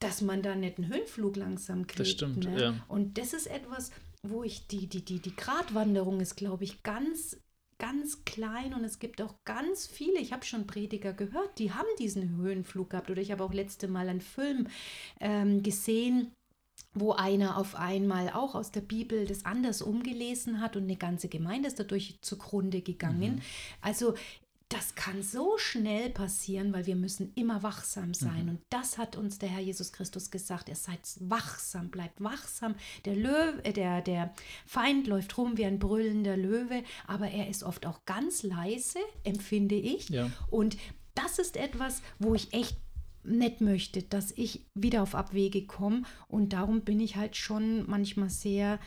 dass 0.00 0.22
man 0.22 0.42
da 0.42 0.56
nicht 0.56 0.78
einen 0.78 0.92
Höhenflug 0.92 1.36
langsam 1.36 1.86
kriegt. 1.86 2.08
stimmt, 2.08 2.44
ne? 2.44 2.60
ja. 2.60 2.74
Und 2.88 3.18
das 3.18 3.34
ist 3.34 3.46
etwas, 3.46 3.92
wo 4.22 4.42
ich 4.42 4.66
die, 4.66 4.88
die, 4.88 5.04
die, 5.04 5.20
die 5.20 5.36
Gratwanderung 5.36 6.20
ist, 6.20 6.36
glaube 6.36 6.64
ich, 6.64 6.82
ganz 6.82 7.36
ganz 7.78 8.24
klein 8.24 8.72
und 8.72 8.84
es 8.84 8.98
gibt 8.98 9.20
auch 9.20 9.34
ganz 9.44 9.86
viele, 9.86 10.18
ich 10.18 10.32
habe 10.32 10.46
schon 10.46 10.66
Prediger 10.66 11.12
gehört, 11.12 11.58
die 11.58 11.72
haben 11.72 11.86
diesen 11.98 12.36
Höhenflug 12.36 12.88
gehabt 12.88 13.10
oder 13.10 13.20
ich 13.20 13.30
habe 13.30 13.44
auch 13.44 13.52
letzte 13.52 13.86
Mal 13.86 14.08
einen 14.08 14.22
Film 14.22 14.68
ähm, 15.20 15.62
gesehen, 15.62 16.32
wo 16.96 17.12
einer 17.12 17.58
auf 17.58 17.76
einmal 17.76 18.30
auch 18.30 18.54
aus 18.54 18.72
der 18.72 18.80
Bibel 18.80 19.26
das 19.26 19.44
anders 19.44 19.82
umgelesen 19.82 20.60
hat 20.60 20.76
und 20.76 20.84
eine 20.84 20.96
ganze 20.96 21.28
Gemeinde 21.28 21.68
ist 21.68 21.78
dadurch 21.78 22.18
zugrunde 22.22 22.80
gegangen. 22.80 23.42
Also 23.82 24.14
das 24.68 24.96
kann 24.96 25.22
so 25.22 25.58
schnell 25.58 26.10
passieren, 26.10 26.72
weil 26.72 26.86
wir 26.86 26.96
müssen 26.96 27.32
immer 27.36 27.62
wachsam 27.62 28.14
sein. 28.14 28.48
Und 28.48 28.60
das 28.68 28.98
hat 28.98 29.14
uns 29.14 29.38
der 29.38 29.48
Herr 29.48 29.60
Jesus 29.60 29.92
Christus 29.92 30.32
gesagt. 30.32 30.68
Er 30.68 30.74
seid 30.74 30.98
wachsam, 31.20 31.88
bleibt 31.88 32.20
wachsam. 32.20 32.74
Der 33.04 33.14
Löwe, 33.14 33.64
äh, 33.64 33.72
der, 33.72 34.02
der 34.02 34.34
Feind 34.64 35.06
läuft 35.06 35.38
rum 35.38 35.56
wie 35.56 35.66
ein 35.66 35.78
brüllender 35.78 36.36
Löwe, 36.36 36.82
aber 37.06 37.28
er 37.30 37.48
ist 37.48 37.62
oft 37.62 37.86
auch 37.86 38.04
ganz 38.06 38.42
leise, 38.42 38.98
empfinde 39.22 39.76
ich. 39.76 40.08
Ja. 40.08 40.30
Und 40.50 40.76
das 41.14 41.38
ist 41.38 41.56
etwas, 41.56 42.02
wo 42.18 42.34
ich 42.34 42.52
echt 42.52 42.76
nicht 43.26 43.60
möchte, 43.60 44.02
dass 44.02 44.32
ich 44.32 44.66
wieder 44.74 45.02
auf 45.02 45.14
Abwege 45.14 45.66
komme. 45.66 46.02
Und 46.28 46.52
darum 46.52 46.82
bin 46.82 47.00
ich 47.00 47.16
halt 47.16 47.36
schon 47.36 47.88
manchmal 47.88 48.30
sehr 48.30 48.78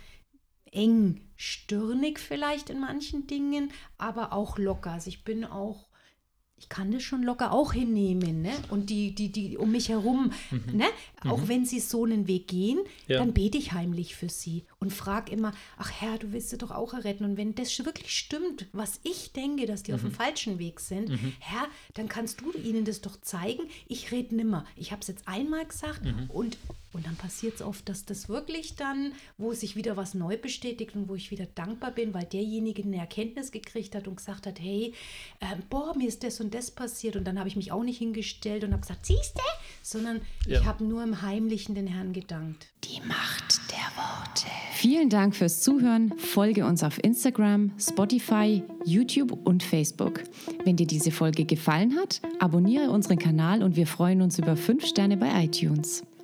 eng, 0.71 1.21
stirnig 1.35 2.19
vielleicht 2.19 2.69
in 2.69 2.79
manchen 2.79 3.27
Dingen, 3.27 3.71
aber 3.97 4.33
auch 4.33 4.57
locker. 4.57 4.91
Also 4.91 5.09
ich 5.09 5.23
bin 5.23 5.45
auch, 5.45 5.88
ich 6.59 6.67
kann 6.69 6.91
das 6.91 7.03
schon 7.03 7.23
locker 7.23 7.51
auch 7.53 7.73
hinnehmen, 7.73 8.41
ne? 8.41 8.51
Und 8.69 8.89
die, 8.89 9.15
die, 9.15 9.29
die 9.29 9.57
um 9.57 9.71
mich 9.71 9.89
herum, 9.89 10.31
ne? 10.73 10.85
Auch 11.23 11.47
wenn 11.47 11.65
sie 11.65 11.79
so 11.79 12.03
einen 12.05 12.27
Weg 12.27 12.47
gehen, 12.47 12.79
Ja. 13.07 13.19
dann 13.19 13.33
bete 13.33 13.57
ich 13.57 13.71
heimlich 13.71 14.15
für 14.15 14.29
sie 14.29 14.65
und 14.79 14.91
frage 14.93 15.31
immer, 15.31 15.53
ach 15.77 15.91
Herr, 15.99 16.17
du 16.17 16.31
willst 16.33 16.49
sie 16.49 16.57
doch 16.57 16.71
auch 16.71 16.93
erretten. 16.93 17.23
Und 17.25 17.37
wenn 17.37 17.55
das 17.55 17.77
wirklich 17.85 18.11
stimmt, 18.11 18.67
was 18.73 18.99
ich 19.03 19.31
denke, 19.31 19.65
dass 19.65 19.83
die 19.83 19.93
auf 19.93 20.01
dem 20.01 20.11
falschen 20.11 20.59
Weg 20.59 20.79
sind, 20.81 21.09
Herr, 21.39 21.67
dann 21.93 22.07
kannst 22.09 22.41
du 22.41 22.51
ihnen 22.51 22.83
das 22.85 23.01
doch 23.01 23.19
zeigen. 23.21 23.63
Ich 23.87 24.11
rede 24.11 24.35
nimmer. 24.35 24.65
Ich 24.75 24.91
habe 24.91 25.01
es 25.01 25.07
jetzt 25.07 25.27
einmal 25.27 25.65
gesagt 25.65 26.01
und, 26.27 26.57
und 26.91 27.05
dann 27.05 27.15
passiert 27.15 27.55
es 27.55 27.61
oft, 27.61 27.87
dass 27.87 28.05
das 28.05 28.29
wirklich 28.29 28.75
dann, 28.75 29.13
wo 29.37 29.53
sich 29.53 29.75
wieder 29.75 29.95
was 29.95 30.15
neu 30.15 30.37
bestätigt 30.37 30.95
und 30.95 31.07
wo 31.07 31.15
ich 31.15 31.29
wieder 31.29 31.45
dankbar 31.53 31.91
bin, 31.91 32.13
weil 32.15 32.25
derjenige 32.25 32.81
eine 32.83 32.97
Erkenntnis 32.97 33.51
gekriegt 33.51 33.93
hat 33.93 34.07
und 34.07 34.17
gesagt 34.17 34.47
hat, 34.47 34.59
hey, 34.59 34.93
ähm, 35.39 35.61
boah, 35.69 35.95
mir 35.95 36.07
ist 36.07 36.23
das 36.23 36.39
und 36.41 36.53
das 36.55 36.71
passiert. 36.71 37.15
Und 37.15 37.25
dann 37.25 37.37
habe 37.37 37.47
ich 37.47 37.55
mich 37.55 37.71
auch 37.71 37.83
nicht 37.83 37.99
hingestellt 37.99 38.63
und 38.63 38.71
habe 38.71 38.81
gesagt, 38.81 39.05
siehst 39.05 39.35
du? 39.35 39.41
Sondern 39.83 40.21
Ja. 40.47 40.59
ich 40.59 40.65
habe 40.65 40.83
nur 40.83 41.03
im 41.03 41.21
Heimlichen 41.21 41.75
den 41.75 41.85
Herrn 41.87 42.11
gedankt. 42.11 42.67
Die 42.83 43.01
Macht 43.01 43.59
der 43.71 43.95
Worte. 43.95 44.47
Vielen 44.73 45.09
Dank 45.09 45.35
fürs 45.35 45.61
Zuhören. 45.61 46.17
Folge 46.17 46.65
uns 46.65 46.81
auf 46.83 47.03
Instagram, 47.03 47.71
Spotify, 47.79 48.63
YouTube 48.83 49.37
und 49.45 49.61
Facebook. 49.61 50.23
Wenn 50.65 50.75
dir 50.75 50.87
diese 50.87 51.11
Folge 51.11 51.45
gefallen 51.45 51.95
hat, 51.97 52.21
abonniere 52.39 52.89
unseren 52.89 53.19
Kanal 53.19 53.61
und 53.61 53.75
wir 53.75 53.85
freuen 53.85 54.21
uns 54.21 54.39
über 54.39 54.55
5 54.57 54.85
Sterne 54.85 55.17
bei 55.17 55.43
iTunes. 55.43 56.03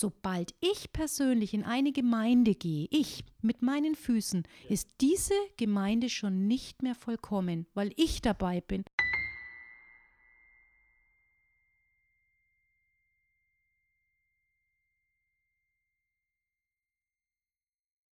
Sobald 0.00 0.54
ich 0.60 0.92
persönlich 0.92 1.52
in 1.52 1.62
eine 1.62 1.92
Gemeinde 1.92 2.54
gehe, 2.54 2.88
ich 2.90 3.22
mit 3.42 3.60
meinen 3.60 3.94
Füßen, 3.94 4.44
ist 4.68 4.88
diese 5.00 5.34
Gemeinde 5.58 6.08
schon 6.08 6.46
nicht 6.46 6.82
mehr 6.82 6.94
vollkommen, 6.94 7.66
weil 7.74 7.92
ich 7.96 8.22
dabei 8.22 8.62
bin. 8.62 8.84